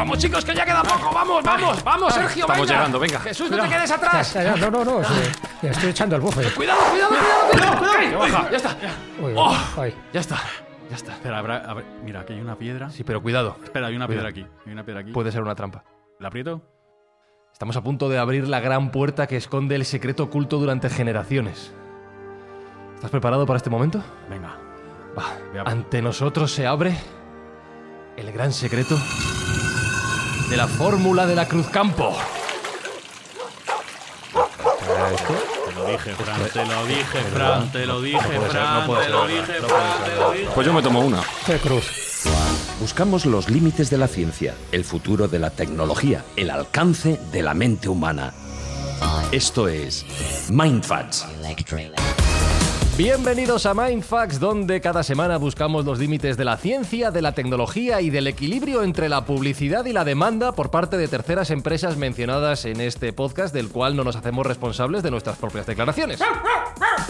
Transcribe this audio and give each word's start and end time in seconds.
Vamos 0.00 0.16
chicos, 0.18 0.42
que 0.46 0.54
ya 0.54 0.64
queda 0.64 0.82
poco. 0.82 1.12
Vamos, 1.12 1.44
vamos, 1.44 1.84
vamos, 1.84 2.14
Sergio. 2.14 2.44
Estamos 2.44 2.66
venga. 2.66 2.72
llegando, 2.78 2.98
venga. 2.98 3.20
Jesús, 3.20 3.50
no 3.50 3.62
te 3.62 3.68
quedes 3.68 3.90
atrás. 3.90 4.32
Ya, 4.32 4.42
ya, 4.44 4.56
no, 4.56 4.70
no, 4.70 4.82
no. 4.82 5.04
sí, 5.04 5.14
ya 5.60 5.70
estoy 5.72 5.90
echando 5.90 6.16
el 6.16 6.22
bufe. 6.22 6.50
Cuidado, 6.54 6.80
cuidado, 6.90 7.10
cuidado, 7.10 7.78
cuidado. 7.78 8.18
cuidado. 8.18 8.50
Ya 8.50 8.56
está. 8.56 8.76
Uy, 9.22 9.34
Oh. 9.36 9.56
ay. 9.76 9.94
Ya 10.14 10.20
está, 10.20 10.38
ya 10.88 10.96
está. 10.96 11.12
Espera, 11.12 11.38
habrá, 11.38 11.76
mira, 12.02 12.20
aquí 12.20 12.32
hay 12.32 12.40
una 12.40 12.56
piedra. 12.56 12.88
Sí, 12.88 13.04
pero 13.04 13.20
cuidado. 13.20 13.58
Espera, 13.62 13.88
hay 13.88 13.94
una 13.96 14.06
Cuidado. 14.06 14.26
piedra 14.32 14.46
aquí. 14.46 14.54
Hay 14.66 14.72
una 14.72 14.84
piedra 14.84 15.00
aquí. 15.02 15.12
Puede 15.12 15.32
ser 15.32 15.42
una 15.42 15.54
trampa. 15.54 15.84
¿La 16.18 16.28
aprieto? 16.28 16.62
Estamos 17.52 17.76
a 17.76 17.82
punto 17.82 18.08
de 18.08 18.16
abrir 18.16 18.48
la 18.48 18.60
gran 18.60 18.92
puerta 18.92 19.26
que 19.26 19.36
esconde 19.36 19.74
el 19.74 19.84
secreto 19.84 20.22
oculto 20.22 20.56
durante 20.56 20.88
generaciones. 20.88 21.74
¿Estás 22.94 23.10
preparado 23.10 23.44
para 23.44 23.58
este 23.58 23.68
momento? 23.68 24.02
Venga. 24.30 24.56
Va. 25.18 25.26
Ante 25.70 26.00
nosotros 26.00 26.52
se 26.52 26.66
abre 26.66 26.96
el 28.16 28.32
gran 28.32 28.52
secreto 28.54 28.96
de 30.50 30.56
la 30.56 30.66
fórmula 30.66 31.26
de 31.26 31.36
la 31.36 31.46
Cruz 31.46 31.68
Campo. 31.68 32.12
Te 35.66 35.74
lo 35.74 35.86
dije, 35.86 36.10
Fran, 36.14 36.40
te 36.52 36.66
lo 36.66 36.86
dije, 36.86 37.20
Fran, 37.32 37.72
te 37.72 37.86
lo 37.86 38.02
dije, 38.02 38.18
Fran, 38.18 38.86
te 38.86 39.08
lo 39.08 39.26
dije, 39.28 39.42
Fran, 39.44 40.04
te 40.04 40.16
lo 40.16 40.32
dije. 40.32 40.48
Pues 40.52 40.66
yo 40.66 40.72
me 40.72 40.82
tomo 40.82 41.00
una. 41.00 41.22
Qué 41.46 41.56
cruz. 41.58 42.26
Buscamos 42.80 43.26
los 43.26 43.48
límites 43.48 43.90
de 43.90 43.98
la 43.98 44.08
ciencia, 44.08 44.54
el 44.72 44.84
futuro 44.84 45.28
de 45.28 45.38
la 45.38 45.50
tecnología, 45.50 46.24
el 46.36 46.50
alcance 46.50 47.20
de 47.30 47.42
la 47.42 47.54
mente 47.54 47.88
humana. 47.88 48.34
Esto 49.30 49.68
es 49.68 50.04
Mindfacts. 50.50 51.26
Bienvenidos 53.02 53.64
a 53.64 53.72
Mindfax, 53.72 54.38
donde 54.40 54.82
cada 54.82 55.02
semana 55.02 55.38
buscamos 55.38 55.86
los 55.86 55.98
límites 55.98 56.36
de 56.36 56.44
la 56.44 56.58
ciencia, 56.58 57.10
de 57.10 57.22
la 57.22 57.32
tecnología 57.32 58.02
y 58.02 58.10
del 58.10 58.26
equilibrio 58.26 58.82
entre 58.82 59.08
la 59.08 59.24
publicidad 59.24 59.86
y 59.86 59.94
la 59.94 60.04
demanda 60.04 60.52
por 60.52 60.70
parte 60.70 60.98
de 60.98 61.08
terceras 61.08 61.50
empresas 61.50 61.96
mencionadas 61.96 62.66
en 62.66 62.78
este 62.82 63.14
podcast, 63.14 63.54
del 63.54 63.70
cual 63.70 63.96
no 63.96 64.04
nos 64.04 64.16
hacemos 64.16 64.44
responsables 64.44 65.02
de 65.02 65.10
nuestras 65.10 65.38
propias 65.38 65.64
declaraciones. 65.64 66.20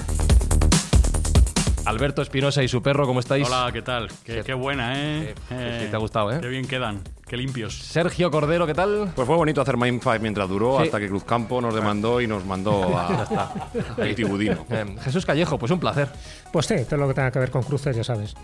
Alberto 1.91 2.23
Espinosa 2.23 2.63
y 2.63 2.69
su 2.69 2.81
perro, 2.83 3.05
¿cómo 3.05 3.19
estáis? 3.19 3.45
Hola, 3.49 3.69
¿qué 3.73 3.83
tal? 3.83 4.07
Qué, 4.25 4.43
qué 4.45 4.55
buena, 4.55 4.93
¿eh? 4.95 5.35
Sí, 5.49 5.89
te 5.91 5.97
ha 5.97 5.99
gustado, 5.99 6.31
¿eh? 6.33 6.39
Qué 6.41 6.47
bien 6.47 6.69
quedan, 6.69 7.01
qué 7.27 7.37
limpios. 7.37 7.75
Sergio 7.75 8.31
Cordero, 8.31 8.65
¿qué 8.65 8.75
tal? 8.75 9.11
Pues 9.17 9.27
fue 9.27 9.35
bonito 9.35 9.61
hacer 9.61 9.77
Mindfight 9.77 10.23
mientras 10.23 10.49
duró, 10.49 10.77
Sí. 10.79 10.85
hasta 10.85 11.01
que 11.01 11.09
Cruzcampo 11.09 11.61
nos 11.61 11.75
demandó 11.75 12.21
y 12.21 12.29
nos 12.29 12.45
mandó 12.45 12.97
a, 12.97 13.27
al 13.99 14.15
Tibudino. 14.15 14.65
Eh, 14.71 14.97
Jesús 15.03 15.27
Callejo, 15.27 15.59
pues 15.59 15.73
un 15.73 15.81
placer. 15.81 16.09
Pues 16.53 16.67
sí, 16.67 16.77
todo 16.89 17.01
lo 17.01 17.09
que 17.09 17.15
tenga 17.15 17.33
que 17.33 17.41
ver 17.41 17.51
con 17.51 17.65
cruces, 17.65 17.97
ya 17.97 18.05
sabes. 18.05 18.37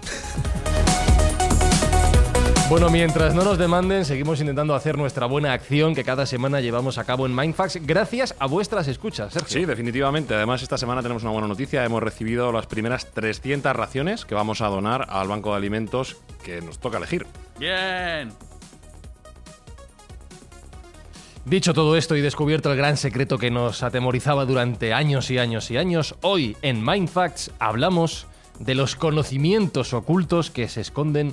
Bueno, 2.69 2.91
mientras 2.91 3.33
no 3.33 3.45
nos 3.45 3.59
demanden, 3.59 4.05
seguimos 4.05 4.41
intentando 4.41 4.75
hacer 4.75 4.99
nuestra 4.99 5.27
buena 5.27 5.53
acción 5.53 5.95
que 5.95 6.03
cada 6.03 6.27
semana 6.27 6.61
llevamos 6.61 6.99
a 6.99 7.05
cabo 7.05 7.25
en 7.25 7.33
Mindfax, 7.35 7.79
gracias 7.87 8.35
a 8.41 8.47
vuestras 8.47 8.89
escuchas, 8.89 9.33
Sergio. 9.33 9.61
Sí, 9.61 9.65
definitivamente. 9.65 10.35
Además, 10.35 10.65
esta 10.65 10.77
semana 10.77 11.01
tenemos 11.01 11.23
una 11.23 11.31
buena 11.31 11.47
noticia. 11.47 11.85
Hemos 11.85 12.03
recibido 12.03 12.51
las 12.51 12.67
primeras 12.67 13.13
300 13.13 13.75
raciones 13.75 14.25
que 14.25 14.35
vamos 14.35 14.63
a 14.63 14.67
donar 14.67 15.07
al 15.11 15.29
Banco 15.29 15.51
de 15.51 15.59
Alimentos 15.59 16.17
que 16.43 16.61
nos 16.61 16.81
toca 16.81 16.99
elegir. 16.99 17.25
Bien. 17.57 18.31
Dicho 21.45 21.73
todo 21.73 21.97
esto 21.97 22.17
y 22.17 22.21
descubierto 22.21 22.73
el 22.73 22.77
gran 22.77 22.97
secreto 22.97 23.39
que 23.39 23.53
nos 23.53 23.85
atemorizaba 23.85 24.45
durante 24.45 24.93
años 24.93 25.31
y 25.31 25.39
años 25.39 25.71
y 25.71 25.77
años, 25.77 26.17
hoy 26.21 26.57
en 26.63 26.85
Mindfacts 26.85 27.53
hablamos 27.61 28.27
de 28.59 28.75
los 28.75 28.97
conocimientos 28.97 29.93
ocultos 29.93 30.51
que 30.51 30.67
se 30.67 30.81
esconden 30.81 31.33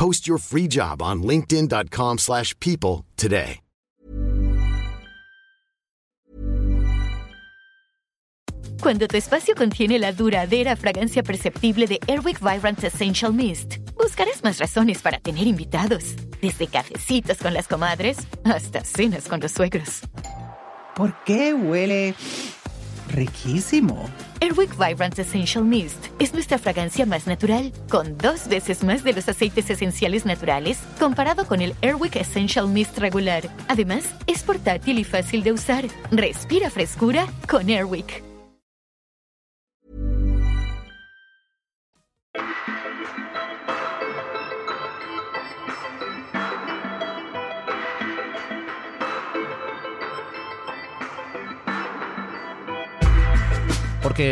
Post 0.00 0.26
your 0.26 0.38
free 0.38 0.66
job 0.66 1.02
on 1.02 1.22
linkedin.com/people 1.22 2.16
slash 2.16 2.54
people 2.58 3.04
today. 3.16 3.60
Cuando 8.82 9.06
tu 9.06 9.18
espacio 9.18 9.54
contiene 9.54 9.98
la 9.98 10.12
duradera 10.12 10.74
fragancia 10.74 11.22
perceptible 11.22 11.86
de 11.86 11.98
Airwick 12.08 12.40
Vibrant 12.40 12.82
Essential 12.82 13.34
Mist, 13.34 13.76
buscarás 13.94 14.42
más 14.42 14.58
razones 14.58 15.02
para 15.02 15.18
tener 15.18 15.46
invitados, 15.46 16.16
desde 16.40 16.66
cafecitos 16.66 17.36
con 17.36 17.52
las 17.52 17.68
comadres 17.68 18.16
hasta 18.44 18.82
cenas 18.84 19.28
con 19.28 19.40
los 19.40 19.52
suegros. 19.52 20.00
¿Por 20.94 21.14
qué 21.24 21.52
huele 21.52 22.14
riquísimo? 23.10 24.08
Airwick 24.40 24.70
Vibrant 24.78 25.18
Essential 25.18 25.64
Mist 25.64 26.06
es 26.18 26.32
nuestra 26.32 26.58
fragancia 26.58 27.04
más 27.04 27.26
natural, 27.26 27.72
con 27.90 28.16
dos 28.16 28.48
veces 28.48 28.82
más 28.82 29.04
de 29.04 29.12
los 29.12 29.28
aceites 29.28 29.68
esenciales 29.68 30.24
naturales 30.24 30.78
comparado 30.98 31.46
con 31.46 31.60
el 31.60 31.74
Airwick 31.82 32.16
Essential 32.16 32.66
Mist 32.66 32.96
regular. 32.98 33.42
Además, 33.68 34.04
es 34.26 34.42
portátil 34.42 34.98
y 34.98 35.04
fácil 35.04 35.42
de 35.42 35.52
usar. 35.52 35.84
Respira 36.10 36.70
frescura 36.70 37.26
con 37.46 37.68
Airwick. 37.68 38.29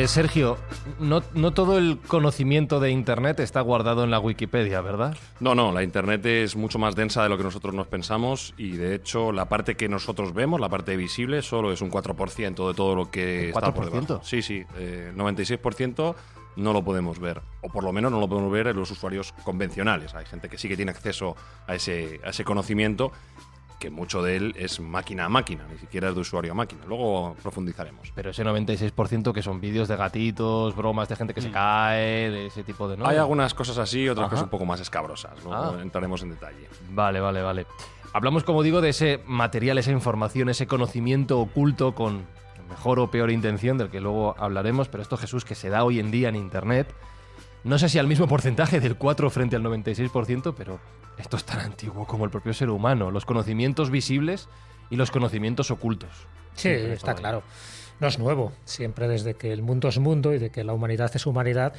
Sergio, 0.07 0.59
no, 1.01 1.23
no 1.35 1.53
todo 1.53 1.79
el 1.79 1.99
conocimiento 2.07 2.81
de 2.81 2.91
Internet 2.91 3.41
está 3.41 3.61
guardado 3.61 4.05
en 4.05 4.11
la 4.11 4.21
Wikipedia, 4.21 4.81
¿verdad? 4.81 5.17
No, 5.41 5.55
no, 5.55 5.73
la 5.73 5.83
Internet 5.83 6.25
es 6.27 6.57
mucho 6.57 6.79
más 6.79 6.95
densa 6.95 7.23
de 7.23 7.29
lo 7.29 7.39
que 7.39 7.45
nosotros 7.45 7.75
nos 7.75 7.87
pensamos 7.87 8.55
y 8.59 8.73
de 8.73 8.95
hecho 8.95 9.33
la 9.33 9.49
parte 9.49 9.77
que 9.77 9.89
nosotros 9.89 10.35
vemos, 10.35 10.61
la 10.61 10.69
parte 10.69 10.97
visible, 10.97 11.43
solo 11.43 11.73
es 11.73 11.81
un 11.81 11.91
4% 11.91 12.69
de 12.69 12.75
todo 12.75 12.95
lo 12.95 13.11
que 13.11 13.51
¿Un 13.53 13.63
está 13.63 13.73
por 13.73 13.87
4%? 13.87 13.91
debajo. 13.91 14.21
Sí, 14.25 14.43
sí, 14.43 14.63
eh, 14.77 15.13
96% 15.17 16.15
no 16.57 16.73
lo 16.73 16.83
podemos 16.83 17.21
ver, 17.21 17.41
o 17.63 17.69
por 17.69 17.85
lo 17.85 17.93
menos 17.93 18.11
no 18.11 18.21
lo 18.21 18.29
podemos 18.29 18.51
ver 18.51 18.67
en 18.67 18.77
los 18.77 18.91
usuarios 18.91 19.33
convencionales. 19.45 20.15
Hay 20.15 20.27
gente 20.27 20.49
que 20.49 20.59
sí 20.59 20.69
que 20.69 20.77
tiene 20.77 20.91
acceso 20.91 21.37
a 21.67 21.75
ese, 21.75 22.21
a 22.25 22.31
ese 22.31 22.45
conocimiento, 22.45 23.13
que 23.79 23.91
mucho 23.91 24.23
de 24.23 24.37
él 24.37 24.55
es 24.57 24.81
máquina 24.81 25.27
a 25.27 25.29
máquina, 25.29 25.67
ni 25.71 25.79
siquiera 25.79 26.09
es 26.09 26.15
de 26.15 26.21
usuario 26.21 26.53
a 26.53 26.55
máquina. 26.55 26.83
Luego 26.87 27.37
profundizaremos. 27.43 28.11
Pero 28.15 28.31
ese 28.31 28.45
96% 28.45 29.33
que 29.33 29.43
son 29.43 29.61
vídeos 29.61 29.87
de 29.89 29.97
gatitos, 29.97 30.75
bromas 30.75 31.09
de 31.09 31.17
gente 31.17 31.33
que 31.35 31.41
se 31.41 31.51
cae, 31.51 32.31
de 32.31 32.47
ese 32.47 32.65
tipo 32.65 32.89
de... 32.89 32.97
¿no? 32.97 33.07
Hay 33.07 33.17
algunas 33.17 33.55
cosas 33.55 33.79
así, 33.79 34.09
otras 34.09 34.25
Ajá. 34.27 34.31
cosas 34.31 34.45
un 34.45 34.51
poco 34.51 34.67
más 34.67 34.81
escabrosas. 34.81 35.33
Luego 35.45 35.55
Ah. 35.55 35.79
entraremos 35.83 36.23
en 36.23 36.31
detalle. 36.31 36.69
Vale, 36.91 37.21
vale, 37.21 37.43
vale. 37.43 37.67
Hablamos, 38.13 38.43
como 38.43 38.63
digo, 38.63 38.81
de 38.81 38.89
ese 38.89 39.21
material, 39.27 39.79
esa 39.79 39.93
información, 39.93 40.49
ese 40.49 40.67
conocimiento 40.67 41.39
oculto 41.39 41.95
con 41.95 42.25
mejor 42.69 42.99
o 42.99 43.11
peor 43.11 43.31
intención, 43.31 43.79
del 43.79 43.91
que 43.91 44.01
luego 44.01 44.35
hablaremos, 44.39 44.89
pero 44.89 45.03
esto, 45.03 45.17
Jesús, 45.17 45.45
que 45.45 45.55
se 45.55 45.69
da 45.69 45.85
hoy 45.85 46.01
en 46.01 46.11
día 46.11 46.29
en 46.29 46.37
Internet, 46.37 46.93
no 47.65 47.79
sé 47.79 47.89
si 47.89 47.99
al 47.99 48.07
mismo 48.07 48.27
porcentaje 48.29 48.81
del 48.81 48.97
4 48.97 49.31
frente 49.31 49.57
al 49.57 49.63
96%, 49.63 50.55
pero 50.57 50.79
Esto 51.19 51.37
es 51.37 51.45
tan 51.45 51.61
antiguo 51.61 52.07
como 52.07 52.25
el 52.25 52.31
propio 52.31 52.55
ser 52.55 52.71
humano, 52.71 53.11
los 53.11 53.25
conocimientos 53.27 53.91
visibles 53.91 54.49
y 54.91 54.97
los 54.97 55.11
conocimientos 55.11 55.71
ocultos. 55.71 56.11
Sí, 56.55 56.69
Siempre 56.71 56.93
está 56.95 57.15
claro. 57.15 57.43
No 58.01 58.07
es 58.07 58.19
nuevo. 58.21 58.53
Siempre 58.65 59.09
desde 59.09 59.35
que 59.35 59.53
el 59.53 59.61
mundo 59.63 59.89
es 59.89 59.99
mundo 59.99 60.33
y 60.33 60.39
de 60.39 60.51
que 60.51 60.63
la 60.63 60.73
humanidad 60.73 61.11
es 61.15 61.27
humanidad, 61.27 61.73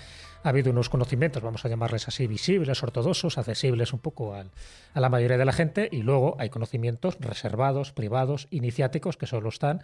ha 0.44 0.50
habido 0.50 0.70
unos 0.72 0.90
conocimientos, 0.90 1.42
vamos 1.42 1.64
a 1.64 1.70
llamarles 1.70 2.10
así, 2.10 2.28
visibles, 2.28 2.84
ortodoxos, 2.84 3.38
accesibles 3.38 3.94
un 3.94 4.00
poco 4.00 4.34
al- 4.36 4.52
a 4.94 5.00
la 5.00 5.08
mayoría 5.10 5.38
de 5.38 5.46
la 5.46 5.54
gente, 5.54 5.88
y 5.92 6.02
luego 6.02 6.36
hay 6.38 6.50
conocimientos 6.50 7.18
reservados, 7.22 7.94
privados, 7.94 8.48
iniciáticos, 8.52 9.16
que 9.16 9.28
solo 9.28 9.48
están 9.48 9.82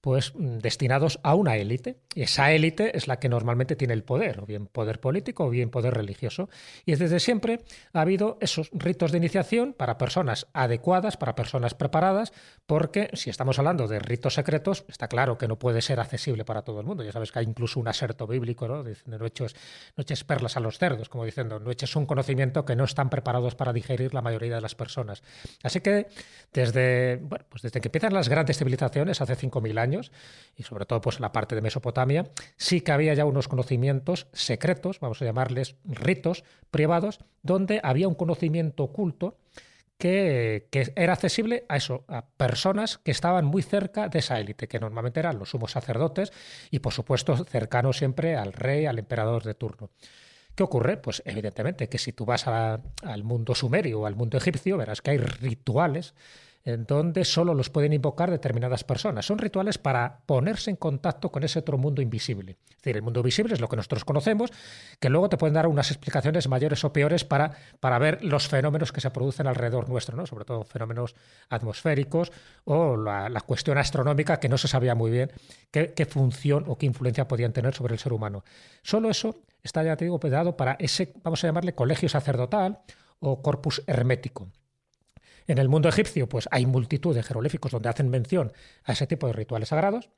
pues 0.00 0.34
mm, 0.34 0.58
destinados 0.58 1.18
a 1.22 1.34
una 1.34 1.56
élite. 1.56 1.98
Y 2.14 2.22
esa 2.22 2.52
élite 2.52 2.96
es 2.96 3.08
la 3.08 3.18
que 3.18 3.28
normalmente 3.28 3.76
tiene 3.76 3.94
el 3.94 4.04
poder, 4.04 4.40
o 4.40 4.46
bien 4.46 4.66
poder 4.66 5.00
político 5.00 5.44
o 5.44 5.50
bien 5.50 5.70
poder 5.70 5.94
religioso. 5.94 6.48
Y 6.84 6.94
desde 6.94 7.20
siempre 7.20 7.60
ha 7.92 8.00
habido 8.00 8.38
esos 8.40 8.70
ritos 8.72 9.12
de 9.12 9.18
iniciación 9.18 9.74
para 9.74 9.98
personas 9.98 10.46
adecuadas, 10.52 11.16
para 11.16 11.34
personas 11.34 11.74
preparadas, 11.74 12.32
porque 12.66 13.10
si 13.12 13.30
estamos 13.30 13.58
hablando 13.58 13.88
de 13.88 13.98
ritos 13.98 14.34
secretos, 14.34 14.84
está 14.88 15.08
claro 15.08 15.38
que 15.38 15.48
no 15.48 15.58
puede 15.58 15.82
ser 15.82 16.00
accesible 16.00 16.44
para 16.44 16.62
todo 16.62 16.80
el 16.80 16.86
mundo. 16.86 17.02
Ya 17.02 17.12
sabes 17.12 17.32
que 17.32 17.40
hay 17.40 17.46
incluso 17.46 17.80
un 17.80 17.88
aserto 17.88 18.26
bíblico, 18.26 18.68
¿no? 18.68 18.82
Diciendo, 18.82 19.18
no 19.18 19.26
eches, 19.26 19.54
no 19.96 20.02
eches 20.02 20.24
perlas 20.24 20.56
a 20.56 20.60
los 20.60 20.78
cerdos, 20.78 21.08
como 21.08 21.24
diciendo, 21.24 21.58
no 21.58 21.70
eches 21.70 21.96
un 21.96 22.06
conocimiento 22.06 22.64
que 22.64 22.76
no 22.76 22.84
están 22.84 23.10
preparados 23.10 23.54
para 23.54 23.72
digerir 23.72 24.14
la 24.14 24.22
mayoría 24.22 24.54
de 24.54 24.60
las 24.60 24.74
personas. 24.74 25.22
Así 25.62 25.80
que 25.80 26.06
desde, 26.52 27.16
bueno, 27.16 27.44
pues 27.48 27.62
desde 27.62 27.80
que 27.80 27.88
empiezan 27.88 28.14
las 28.14 28.28
grandes 28.28 28.58
civilizaciones, 28.58 29.20
hace 29.20 29.36
5.000 29.36 29.78
años, 29.78 29.85
y 30.56 30.62
sobre 30.62 30.86
todo 30.86 31.00
pues 31.00 31.16
en 31.16 31.22
la 31.22 31.32
parte 31.32 31.54
de 31.54 31.62
Mesopotamia, 31.62 32.30
sí 32.56 32.80
que 32.80 32.92
había 32.92 33.14
ya 33.14 33.24
unos 33.24 33.48
conocimientos 33.48 34.26
secretos, 34.32 35.00
vamos 35.00 35.20
a 35.20 35.24
llamarles 35.24 35.76
ritos 35.84 36.44
privados, 36.70 37.20
donde 37.42 37.80
había 37.82 38.08
un 38.08 38.14
conocimiento 38.14 38.84
oculto 38.84 39.36
que, 39.98 40.68
era 40.94 41.12
accesible 41.12 41.64
a 41.68 41.76
eso, 41.76 42.04
a 42.08 42.26
personas 42.26 42.98
que 42.98 43.10
estaban 43.10 43.44
muy 43.46 43.62
cerca 43.62 44.08
de 44.08 44.18
esa 44.18 44.38
élite, 44.38 44.68
que 44.68 44.78
normalmente 44.78 45.20
eran 45.20 45.38
los 45.38 45.50
sumos 45.50 45.72
sacerdotes 45.72 46.32
y 46.70 46.80
por 46.80 46.92
supuesto 46.92 47.36
cercanos 47.44 47.98
siempre 47.98 48.36
al 48.36 48.52
rey, 48.52 48.86
al 48.86 48.98
emperador 48.98 49.42
de 49.44 49.54
turno. 49.54 49.90
¿Qué 50.54 50.62
ocurre? 50.62 50.96
Pues 50.96 51.22
evidentemente 51.26 51.88
que 51.88 51.98
si 51.98 52.12
tú 52.12 52.24
vas 52.24 52.46
al 52.46 53.24
mundo 53.24 53.54
sumerio 53.54 54.00
o 54.00 54.06
al 54.06 54.16
mundo 54.16 54.38
egipcio, 54.38 54.78
verás 54.78 55.02
que 55.02 55.10
hay 55.12 55.18
rituales 55.18 56.14
donde 56.66 57.24
solo 57.24 57.54
los 57.54 57.70
pueden 57.70 57.92
invocar 57.92 58.30
determinadas 58.30 58.82
personas. 58.82 59.24
Son 59.24 59.38
rituales 59.38 59.78
para 59.78 60.18
ponerse 60.26 60.70
en 60.70 60.76
contacto 60.76 61.30
con 61.30 61.44
ese 61.44 61.60
otro 61.60 61.78
mundo 61.78 62.02
invisible. 62.02 62.56
Es 62.68 62.76
decir, 62.78 62.96
el 62.96 63.02
mundo 63.02 63.22
visible 63.22 63.54
es 63.54 63.60
lo 63.60 63.68
que 63.68 63.76
nosotros 63.76 64.04
conocemos, 64.04 64.50
que 64.98 65.08
luego 65.08 65.28
te 65.28 65.36
pueden 65.36 65.54
dar 65.54 65.68
unas 65.68 65.92
explicaciones 65.92 66.48
mayores 66.48 66.84
o 66.84 66.92
peores 66.92 67.24
para, 67.24 67.52
para 67.78 67.98
ver 68.00 68.24
los 68.24 68.48
fenómenos 68.48 68.90
que 68.90 69.00
se 69.00 69.10
producen 69.10 69.46
alrededor 69.46 69.88
nuestro, 69.88 70.16
¿no? 70.16 70.26
sobre 70.26 70.44
todo 70.44 70.64
fenómenos 70.64 71.14
atmosféricos 71.48 72.32
o 72.64 72.96
la, 72.96 73.30
cuestión 73.46 73.78
astronómica 73.78 74.40
que 74.40 74.48
no 74.48 74.58
se 74.58 74.66
sabía 74.66 74.96
muy 74.96 75.12
bien 75.12 75.30
qué, 75.70 75.94
qué 75.94 76.04
función 76.04 76.64
o 76.66 76.76
qué 76.76 76.86
influencia 76.86 77.28
podían 77.28 77.52
tener 77.52 77.74
sobre 77.74 77.94
el 77.94 78.00
ser 78.00 78.12
humano. 78.12 78.42
Solo 78.82 79.08
eso 79.08 79.42
está, 79.62 79.84
ya 79.84 79.96
te 79.96 80.04
digo, 80.04 80.18
dado 80.18 80.56
para 80.56 80.76
ese, 80.80 81.12
vamos 81.22 81.44
a 81.44 81.46
llamarle 81.46 81.74
colegio 81.74 82.08
sacerdotal 82.08 82.80
o 83.20 83.40
corpus 83.40 83.84
hermético. 83.86 84.48
En 85.46 85.58
el 85.58 85.68
mundo 85.68 85.88
egipcio, 85.88 86.28
pues 86.28 86.48
hay 86.50 86.66
multitud 86.66 87.14
de 87.14 87.22
jeroglíficos 87.22 87.72
donde 87.72 87.88
hacen 87.88 88.08
mención 88.08 88.52
a 88.84 88.92
ese 88.92 89.06
tipo 89.06 89.26
de 89.26 89.32
rituales 89.32 89.68
sagrados. 89.68 90.10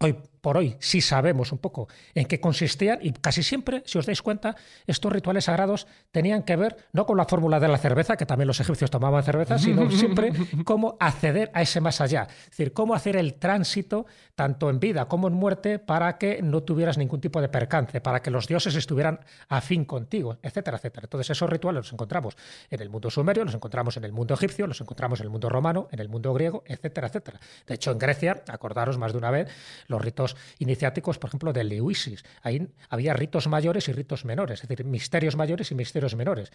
Hoy 0.00 0.16
por 0.46 0.58
hoy 0.58 0.76
sí 0.78 1.00
sabemos 1.00 1.50
un 1.50 1.58
poco 1.58 1.88
en 2.14 2.24
qué 2.24 2.38
consistían 2.38 3.00
y 3.02 3.10
casi 3.10 3.42
siempre, 3.42 3.82
si 3.84 3.98
os 3.98 4.06
dais 4.06 4.22
cuenta, 4.22 4.54
estos 4.86 5.12
rituales 5.12 5.46
sagrados 5.46 5.88
tenían 6.12 6.44
que 6.44 6.54
ver 6.54 6.76
no 6.92 7.04
con 7.04 7.16
la 7.16 7.24
fórmula 7.24 7.58
de 7.58 7.66
la 7.66 7.78
cerveza, 7.78 8.16
que 8.16 8.26
también 8.26 8.46
los 8.46 8.60
egipcios 8.60 8.88
tomaban 8.88 9.24
cerveza, 9.24 9.58
sino 9.58 9.90
siempre 10.02 10.32
cómo 10.64 10.96
acceder 11.00 11.50
a 11.52 11.62
ese 11.62 11.80
más 11.80 12.00
allá. 12.00 12.28
Es 12.44 12.50
decir, 12.50 12.72
cómo 12.72 12.94
hacer 12.94 13.16
el 13.16 13.34
tránsito, 13.34 14.06
tanto 14.36 14.70
en 14.70 14.78
vida 14.78 15.08
como 15.08 15.26
en 15.26 15.34
muerte, 15.34 15.80
para 15.80 16.16
que 16.16 16.40
no 16.42 16.62
tuvieras 16.62 16.96
ningún 16.96 17.20
tipo 17.20 17.40
de 17.40 17.48
percance, 17.48 18.00
para 18.00 18.22
que 18.22 18.30
los 18.30 18.46
dioses 18.46 18.76
estuvieran 18.76 19.18
afín 19.48 19.84
contigo, 19.84 20.38
etcétera, 20.44 20.76
etcétera. 20.76 21.06
Entonces 21.06 21.30
esos 21.30 21.50
rituales 21.50 21.80
los 21.80 21.92
encontramos 21.92 22.36
en 22.70 22.80
el 22.80 22.88
mundo 22.88 23.10
sumerio, 23.10 23.44
los 23.44 23.54
encontramos 23.56 23.96
en 23.96 24.04
el 24.04 24.12
mundo 24.12 24.34
egipcio, 24.34 24.68
los 24.68 24.80
encontramos 24.80 25.18
en 25.18 25.24
el 25.24 25.30
mundo 25.30 25.48
romano, 25.48 25.88
en 25.90 25.98
el 25.98 26.08
mundo 26.08 26.32
griego, 26.32 26.62
etcétera, 26.66 27.08
etcétera. 27.08 27.40
De 27.66 27.74
hecho, 27.74 27.90
en 27.90 27.98
Grecia, 27.98 28.44
acordaros 28.46 28.96
más 28.96 29.10
de 29.10 29.18
una 29.18 29.32
vez, 29.32 29.48
los 29.88 30.00
ritos 30.00 30.35
iniciáticos, 30.58 31.18
por 31.18 31.28
ejemplo, 31.28 31.52
del 31.52 31.68
Leusis. 31.68 32.24
Ahí 32.42 32.68
había 32.88 33.14
ritos 33.14 33.46
mayores 33.48 33.88
y 33.88 33.92
ritos 33.92 34.24
menores, 34.24 34.62
es 34.62 34.68
decir, 34.68 34.86
misterios 34.86 35.36
mayores 35.36 35.70
y 35.70 35.74
misterios 35.74 36.14
menores. 36.14 36.50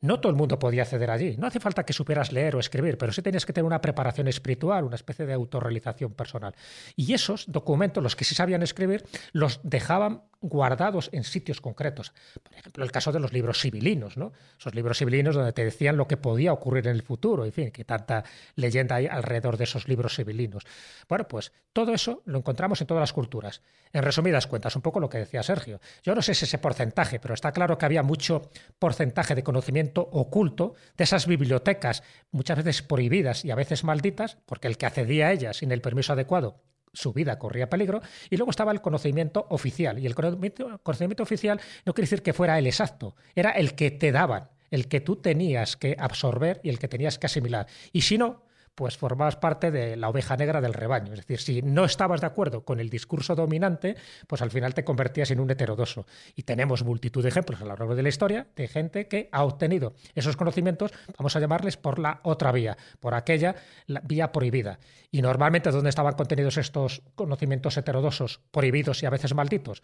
No 0.00 0.20
todo 0.20 0.30
el 0.30 0.36
mundo 0.36 0.58
podía 0.58 0.82
acceder 0.82 1.10
allí. 1.10 1.36
No 1.36 1.46
hace 1.46 1.60
falta 1.60 1.84
que 1.84 1.92
supieras 1.92 2.32
leer 2.32 2.56
o 2.56 2.60
escribir, 2.60 2.98
pero 2.98 3.12
sí 3.12 3.22
tenías 3.22 3.46
que 3.46 3.52
tener 3.52 3.66
una 3.66 3.80
preparación 3.80 4.26
espiritual, 4.28 4.84
una 4.84 4.96
especie 4.96 5.26
de 5.26 5.32
autorrealización 5.32 6.12
personal. 6.14 6.54
Y 6.96 7.14
esos 7.14 7.50
documentos, 7.50 8.02
los 8.02 8.16
que 8.16 8.24
sí 8.24 8.34
sabían 8.34 8.62
escribir, 8.62 9.04
los 9.32 9.60
dejaban 9.62 10.22
guardados 10.42 11.08
en 11.12 11.24
sitios 11.24 11.60
concretos. 11.60 12.12
Por 12.42 12.52
ejemplo, 12.54 12.84
el 12.84 12.90
caso 12.90 13.12
de 13.12 13.20
los 13.20 13.32
libros 13.32 13.60
sibilinos, 13.60 14.16
¿no? 14.16 14.32
Esos 14.58 14.74
libros 14.74 14.98
sibilinos 14.98 15.34
donde 15.34 15.52
te 15.52 15.64
decían 15.64 15.96
lo 15.96 16.06
que 16.06 16.16
podía 16.16 16.52
ocurrir 16.52 16.88
en 16.88 16.96
el 16.96 17.02
futuro, 17.02 17.44
en 17.44 17.52
fin, 17.52 17.70
que 17.70 17.84
tanta 17.84 18.24
leyenda 18.56 18.96
hay 18.96 19.06
alrededor 19.06 19.56
de 19.56 19.64
esos 19.64 19.88
libros 19.88 20.14
sibilinos. 20.14 20.64
Bueno, 21.08 21.26
pues 21.28 21.52
todo 21.72 21.94
eso 21.94 22.22
lo 22.26 22.38
encontramos 22.38 22.80
en 22.80 22.86
todas 22.86 23.00
las 23.00 23.12
culturas. 23.12 23.62
En 23.92 24.02
resumidas 24.02 24.46
cuentas, 24.46 24.74
un 24.76 24.82
poco 24.82 25.00
lo 25.00 25.08
que 25.08 25.18
decía 25.18 25.42
Sergio. 25.42 25.80
Yo 26.02 26.14
no 26.14 26.22
sé 26.22 26.34
si 26.34 26.44
ese 26.44 26.58
porcentaje, 26.58 27.20
pero 27.20 27.34
está 27.34 27.52
claro 27.52 27.78
que 27.78 27.86
había 27.86 28.02
mucho 28.02 28.50
porcentaje 28.78 29.34
de 29.34 29.44
conocimiento 29.44 30.02
oculto 30.12 30.74
de 30.96 31.04
esas 31.04 31.26
bibliotecas, 31.26 32.02
muchas 32.32 32.58
veces 32.58 32.82
prohibidas 32.82 33.44
y 33.44 33.50
a 33.50 33.54
veces 33.54 33.84
malditas, 33.84 34.38
porque 34.46 34.68
el 34.68 34.76
que 34.76 34.86
accedía 34.86 35.28
a 35.28 35.32
ellas 35.32 35.58
sin 35.58 35.72
el 35.72 35.80
permiso 35.80 36.12
adecuado 36.12 36.62
su 36.92 37.12
vida 37.12 37.38
corría 37.38 37.70
peligro, 37.70 38.02
y 38.30 38.36
luego 38.36 38.50
estaba 38.50 38.72
el 38.72 38.80
conocimiento 38.80 39.46
oficial. 39.50 39.98
Y 39.98 40.06
el 40.06 40.14
conocimiento, 40.14 41.22
oficial 41.22 41.60
no 41.84 41.94
quiere 41.94 42.06
decir 42.06 42.22
que 42.22 42.32
fuera 42.32 42.58
el 42.58 42.66
exacto, 42.66 43.16
era 43.34 43.50
el 43.50 43.74
que 43.74 43.90
te 43.90 44.12
daban, 44.12 44.48
el 44.70 44.88
que 44.88 45.00
tú 45.00 45.16
tenías 45.16 45.76
que 45.76 45.96
absorber 45.98 46.60
y 46.62 46.68
el 46.68 46.78
que 46.78 46.88
tenías 46.88 47.18
que 47.18 47.26
asimilar. 47.26 47.66
Y 47.92 48.02
si 48.02 48.18
no, 48.18 48.42
pues 48.74 48.96
formabas 48.96 49.36
parte 49.36 49.70
de 49.70 49.96
la 49.96 50.08
oveja 50.08 50.36
negra 50.36 50.60
del 50.60 50.74
rebaño. 50.74 51.12
Es 51.12 51.20
decir, 51.20 51.40
si 51.40 51.62
no 51.62 51.84
estabas 51.84 52.20
de 52.20 52.26
acuerdo 52.26 52.64
con 52.64 52.80
el 52.80 52.90
discurso 52.90 53.34
dominante, 53.34 53.96
pues 54.26 54.42
al 54.42 54.50
final 54.50 54.74
te 54.74 54.84
convertías 54.84 55.30
en 55.30 55.40
un 55.40 55.50
heterodoso. 55.50 56.06
Y 56.34 56.42
tenemos 56.42 56.84
multitud 56.84 57.22
de 57.22 57.28
ejemplos 57.28 57.60
a 57.60 57.64
lo 57.64 57.70
largo 57.70 57.94
de 57.94 58.02
la 58.02 58.08
historia 58.08 58.46
de 58.56 58.68
gente 58.68 59.08
que 59.08 59.28
ha 59.32 59.44
obtenido 59.44 59.94
esos 60.14 60.36
conocimientos, 60.36 60.92
vamos 61.18 61.36
a 61.36 61.40
llamarles 61.40 61.76
por 61.76 61.98
la 61.98 62.20
otra 62.22 62.52
vía, 62.52 62.76
por 63.00 63.14
aquella 63.14 63.56
la 63.86 64.00
vía 64.00 64.32
prohibida. 64.32 64.78
Y 65.10 65.22
normalmente, 65.22 65.70
¿dónde 65.70 65.90
estaban 65.90 66.14
contenidos 66.14 66.56
estos 66.56 67.02
conocimientos 67.14 67.76
heterodosos, 67.76 68.40
prohibidos 68.50 69.02
y 69.02 69.06
a 69.06 69.10
veces 69.10 69.34
malditos? 69.34 69.82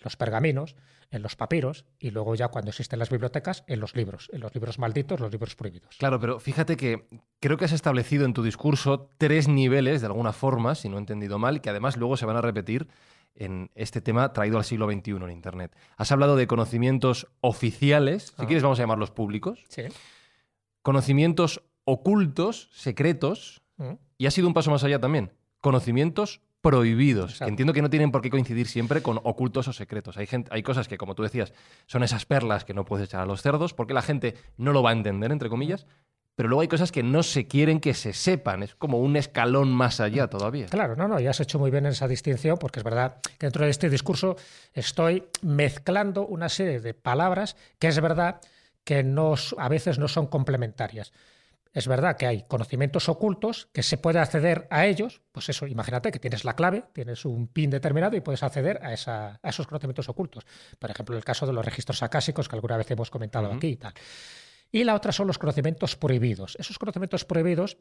Los 0.00 0.16
pergaminos, 0.16 0.76
en 1.10 1.22
los 1.22 1.36
papiros 1.36 1.84
y 1.98 2.10
luego 2.10 2.34
ya 2.34 2.48
cuando 2.48 2.70
existen 2.70 2.98
las 2.98 3.08
bibliotecas, 3.10 3.64
en 3.66 3.80
los 3.80 3.96
libros, 3.96 4.28
en 4.32 4.40
los 4.40 4.54
libros 4.54 4.78
malditos, 4.78 5.20
los 5.20 5.32
libros 5.32 5.56
prohibidos. 5.56 5.96
Claro, 5.98 6.20
pero 6.20 6.38
fíjate 6.38 6.76
que 6.76 7.08
creo 7.40 7.56
que 7.56 7.64
has 7.64 7.72
establecido 7.72 8.24
en 8.26 8.34
tu 8.34 8.42
discurso 8.42 9.10
tres 9.18 9.48
niveles, 9.48 10.00
de 10.02 10.06
alguna 10.08 10.32
forma, 10.32 10.74
si 10.74 10.88
no 10.88 10.96
he 10.96 11.00
entendido 11.00 11.38
mal, 11.38 11.60
que 11.60 11.70
además 11.70 11.96
luego 11.96 12.16
se 12.16 12.26
van 12.26 12.36
a 12.36 12.42
repetir 12.42 12.88
en 13.34 13.70
este 13.74 14.00
tema 14.00 14.32
traído 14.32 14.58
al 14.58 14.64
siglo 14.64 14.86
XXI 14.90 15.12
en 15.12 15.30
Internet. 15.30 15.74
Has 15.96 16.12
hablado 16.12 16.36
de 16.36 16.46
conocimientos 16.46 17.28
oficiales, 17.40 18.34
si 18.36 18.42
Ah. 18.42 18.46
quieres 18.46 18.62
vamos 18.62 18.78
a 18.78 18.82
llamarlos 18.82 19.10
públicos, 19.10 19.64
Sí. 19.68 19.82
conocimientos 20.82 21.62
ocultos, 21.84 22.68
secretos, 22.72 23.62
Mm. 23.76 23.92
y 24.18 24.26
has 24.26 24.36
ido 24.36 24.48
un 24.48 24.54
paso 24.54 24.70
más 24.70 24.82
allá 24.84 24.98
también, 25.00 25.32
conocimientos 25.60 26.42
prohibidos, 26.60 27.32
Exacto. 27.32 27.44
que 27.44 27.50
entiendo 27.50 27.72
que 27.72 27.82
no 27.82 27.90
tienen 27.90 28.10
por 28.10 28.20
qué 28.20 28.30
coincidir 28.30 28.66
siempre 28.66 29.02
con 29.02 29.18
ocultos 29.22 29.68
o 29.68 29.72
secretos. 29.72 30.16
Hay, 30.16 30.26
gente, 30.26 30.50
hay 30.52 30.62
cosas 30.62 30.88
que, 30.88 30.98
como 30.98 31.14
tú 31.14 31.22
decías, 31.22 31.52
son 31.86 32.02
esas 32.02 32.26
perlas 32.26 32.64
que 32.64 32.74
no 32.74 32.84
puedes 32.84 33.06
echar 33.06 33.20
a 33.20 33.26
los 33.26 33.42
cerdos 33.42 33.74
porque 33.74 33.94
la 33.94 34.02
gente 34.02 34.34
no 34.56 34.72
lo 34.72 34.82
va 34.82 34.90
a 34.90 34.92
entender, 34.94 35.30
entre 35.30 35.48
comillas, 35.48 35.86
pero 36.38 36.48
luego 36.48 36.62
hay 36.62 36.68
cosas 36.68 36.92
que 36.92 37.02
no 37.02 37.24
se 37.24 37.48
quieren 37.48 37.80
que 37.80 37.94
se 37.94 38.12
sepan. 38.12 38.62
Es 38.62 38.76
como 38.76 38.98
un 38.98 39.16
escalón 39.16 39.72
más 39.72 39.98
allá 39.98 40.28
todavía. 40.28 40.66
Claro, 40.66 40.94
no, 40.94 41.08
no, 41.08 41.18
ya 41.18 41.30
has 41.30 41.40
hecho 41.40 41.58
muy 41.58 41.72
bien 41.72 41.84
esa 41.86 42.06
distinción, 42.06 42.58
porque 42.58 42.78
es 42.78 42.84
verdad 42.84 43.18
que 43.38 43.46
dentro 43.46 43.64
de 43.64 43.72
este 43.72 43.90
discurso 43.90 44.36
estoy 44.72 45.24
mezclando 45.42 46.26
una 46.26 46.48
serie 46.48 46.78
de 46.78 46.94
palabras 46.94 47.56
que 47.80 47.88
es 47.88 48.00
verdad 48.00 48.40
que 48.84 49.02
no, 49.02 49.34
a 49.56 49.68
veces 49.68 49.98
no 49.98 50.06
son 50.06 50.28
complementarias. 50.28 51.12
Es 51.78 51.86
verdad 51.86 52.16
que 52.16 52.26
hay 52.26 52.42
conocimientos 52.48 53.08
ocultos 53.08 53.68
que 53.72 53.84
se 53.84 53.98
puede 53.98 54.18
acceder 54.18 54.66
a 54.68 54.86
ellos, 54.86 55.22
pues 55.30 55.48
eso, 55.48 55.64
imagínate 55.68 56.10
que 56.10 56.18
tienes 56.18 56.44
la 56.44 56.56
clave, 56.56 56.82
tienes 56.92 57.24
un 57.24 57.46
pin 57.46 57.70
determinado 57.70 58.16
y 58.16 58.20
puedes 58.20 58.42
acceder 58.42 58.80
a, 58.82 58.92
esa- 58.92 59.38
a 59.40 59.48
esos 59.48 59.68
conocimientos 59.68 60.08
ocultos. 60.08 60.44
Por 60.80 60.90
ejemplo, 60.90 61.16
el 61.16 61.22
caso 61.22 61.46
de 61.46 61.52
los 61.52 61.64
registros 61.64 62.02
acásicos 62.02 62.48
que 62.48 62.56
alguna 62.56 62.76
vez 62.78 62.90
hemos 62.90 63.10
comentado 63.10 63.52
aquí 63.52 63.68
y 63.68 63.76
tal. 63.76 63.94
Y 64.72 64.82
la 64.82 64.96
otra 64.96 65.12
son 65.12 65.28
los 65.28 65.38
conocimientos 65.38 65.94
prohibidos. 65.94 66.56
Esos 66.58 66.80
conocimientos 66.80 67.24
prohibidos 67.24 67.76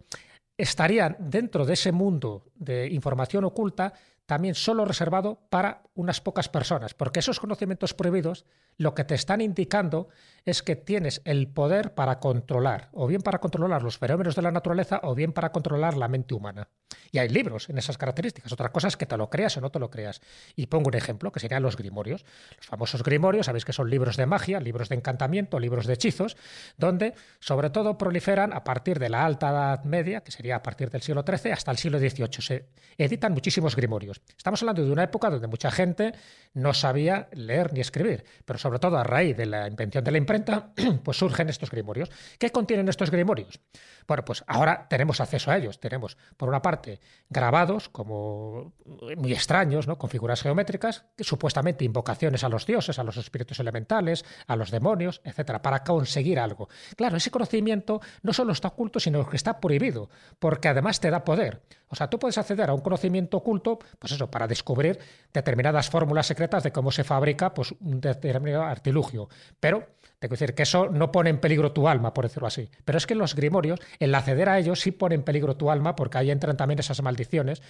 estarían 0.55 1.17
dentro 1.19 1.65
de 1.65 1.73
ese 1.73 1.91
mundo 1.91 2.45
de 2.53 2.87
información 2.89 3.45
oculta 3.45 3.93
también 4.27 4.55
solo 4.55 4.85
reservado 4.85 5.39
para 5.49 5.83
unas 5.95 6.21
pocas 6.21 6.49
personas, 6.49 6.93
porque 6.93 7.21
esos 7.21 7.39
conocimientos 7.39 7.95
prohibidos 7.95 8.45
lo 8.77 8.93
que 8.93 9.03
te 9.03 9.15
están 9.15 9.41
indicando 9.41 10.09
es 10.45 10.61
que 10.61 10.75
tienes 10.75 11.21
el 11.25 11.47
poder 11.47 11.95
para 11.95 12.19
controlar, 12.19 12.89
o 12.93 13.07
bien 13.07 13.21
para 13.21 13.39
controlar 13.39 13.81
los 13.81 13.97
fenómenos 13.97 14.35
de 14.35 14.43
la 14.43 14.51
naturaleza, 14.51 14.99
o 15.03 15.15
bien 15.15 15.31
para 15.31 15.51
controlar 15.51 15.97
la 15.97 16.07
mente 16.07 16.35
humana. 16.35 16.69
Y 17.11 17.19
hay 17.19 17.29
libros 17.29 17.69
en 17.69 17.77
esas 17.77 17.97
características. 17.97 18.51
Otra 18.51 18.71
cosa 18.71 18.87
es 18.87 18.97
que 18.97 19.05
te 19.05 19.17
lo 19.17 19.29
creas 19.29 19.57
o 19.57 19.61
no 19.61 19.71
te 19.71 19.79
lo 19.79 19.89
creas. 19.89 20.21
Y 20.55 20.67
pongo 20.67 20.89
un 20.89 20.95
ejemplo, 20.95 21.31
que 21.31 21.39
serían 21.39 21.63
los 21.63 21.75
grimorios. 21.75 22.25
Los 22.57 22.67
famosos 22.67 23.03
grimorios, 23.03 23.47
sabéis 23.47 23.65
que 23.65 23.73
son 23.73 23.89
libros 23.89 24.17
de 24.17 24.25
magia, 24.25 24.59
libros 24.59 24.89
de 24.89 24.95
encantamiento, 24.95 25.59
libros 25.59 25.87
de 25.87 25.93
hechizos, 25.93 26.37
donde 26.77 27.13
sobre 27.39 27.69
todo 27.69 27.97
proliferan 27.97 28.53
a 28.53 28.63
partir 28.63 28.99
de 28.99 29.09
la 29.09 29.25
Alta 29.25 29.49
Edad 29.49 29.83
Media, 29.85 30.21
que 30.21 30.31
sería 30.31 30.57
a 30.57 30.63
partir 30.63 30.89
del 30.89 31.01
siglo 31.01 31.23
XIII, 31.25 31.51
hasta 31.51 31.71
el 31.71 31.77
siglo 31.77 31.97
XVIII. 31.97 32.41
Se 32.41 32.69
editan 32.97 33.33
muchísimos 33.33 33.75
grimorios. 33.75 34.16
Estamos 34.37 34.61
hablando 34.61 34.85
de 34.85 34.91
una 34.91 35.03
época 35.03 35.29
donde 35.29 35.47
mucha 35.47 35.71
gente 35.71 36.13
no 36.53 36.73
sabía 36.73 37.27
leer 37.33 37.73
ni 37.73 37.81
escribir, 37.81 38.23
pero 38.45 38.57
sobre 38.57 38.79
todo 38.79 38.97
a 38.97 39.03
raíz 39.03 39.37
de 39.37 39.45
la 39.45 39.67
invención 39.67 40.03
de 40.03 40.11
la 40.11 40.17
imprenta, 40.17 40.71
pues 41.03 41.17
surgen 41.17 41.49
estos 41.49 41.69
grimorios. 41.69 42.09
¿Qué 42.39 42.51
contienen 42.51 42.89
estos 42.89 43.11
grimorios? 43.11 43.59
Bueno, 44.07 44.23
pues 44.23 44.43
ahora 44.47 44.87
tenemos 44.89 45.19
acceso 45.19 45.51
a 45.51 45.57
ellos. 45.57 45.79
Tenemos, 45.79 46.17
por 46.37 46.47
una 46.49 46.61
parte, 46.61 46.99
grabados 47.29 47.89
como 47.89 48.73
muy 49.17 49.33
extraños, 49.33 49.85
¿no? 49.85 49.97
con 49.97 50.09
figuras 50.09 50.41
geométricas, 50.41 51.05
supuestamente 51.19 51.83
invocaciones 51.83 52.43
a 52.43 52.49
los 52.49 52.65
dioses, 52.65 52.97
a 52.99 53.03
los 53.03 53.17
espíritus 53.17 53.59
elementales, 53.59 54.23
a 54.47 54.55
los 54.55 54.71
demonios, 54.71 55.21
etcétera, 55.25 55.61
para 55.61 55.83
conseguir 55.83 56.39
algo. 56.39 56.69
Claro, 56.95 57.17
ese 57.17 57.31
conocimiento 57.31 58.01
no 58.23 58.33
solo 58.33 58.53
está 58.53 58.69
oculto, 58.69 58.99
sino 58.99 59.27
que 59.29 59.35
está 59.35 59.59
prohibido, 59.59 60.09
porque 60.39 60.69
además 60.69 60.99
te 60.99 61.11
da 61.11 61.25
poder. 61.25 61.61
O 61.89 61.95
sea, 61.95 62.09
tú 62.09 62.19
puedes 62.19 62.37
acceder 62.37 62.69
a 62.69 62.73
un 62.73 62.81
conocimiento 62.81 63.37
oculto, 63.37 63.79
pues 63.99 64.06
eso, 64.11 64.29
para 64.29 64.47
descubrir 64.47 64.99
determinadas 65.33 65.89
fórmulas 65.89 66.27
secretas 66.27 66.63
de 66.63 66.71
cómo 66.71 66.91
se 66.91 67.03
fabrica 67.03 67.53
pues, 67.53 67.73
un 67.79 67.99
determinado 68.01 68.63
artilugio. 68.63 69.29
Pero, 69.59 69.87
tengo 70.19 70.33
que 70.33 70.39
decir 70.39 70.55
que 70.55 70.63
eso 70.63 70.89
no 70.89 71.11
pone 71.11 71.29
en 71.29 71.39
peligro 71.39 71.71
tu 71.71 71.87
alma, 71.87 72.13
por 72.13 72.25
decirlo 72.25 72.47
así. 72.47 72.69
Pero 72.83 72.97
es 72.97 73.05
que 73.05 73.15
los 73.15 73.35
grimorios, 73.35 73.79
el 73.99 74.13
acceder 74.15 74.49
a 74.49 74.57
ellos 74.57 74.79
sí 74.79 74.91
pone 74.91 75.15
en 75.15 75.23
peligro 75.23 75.55
tu 75.55 75.69
alma, 75.69 75.95
porque 75.95 76.17
ahí 76.17 76.31
entran 76.31 76.57
también 76.57 76.79
esas 76.79 77.01
maldiciones, 77.01 77.61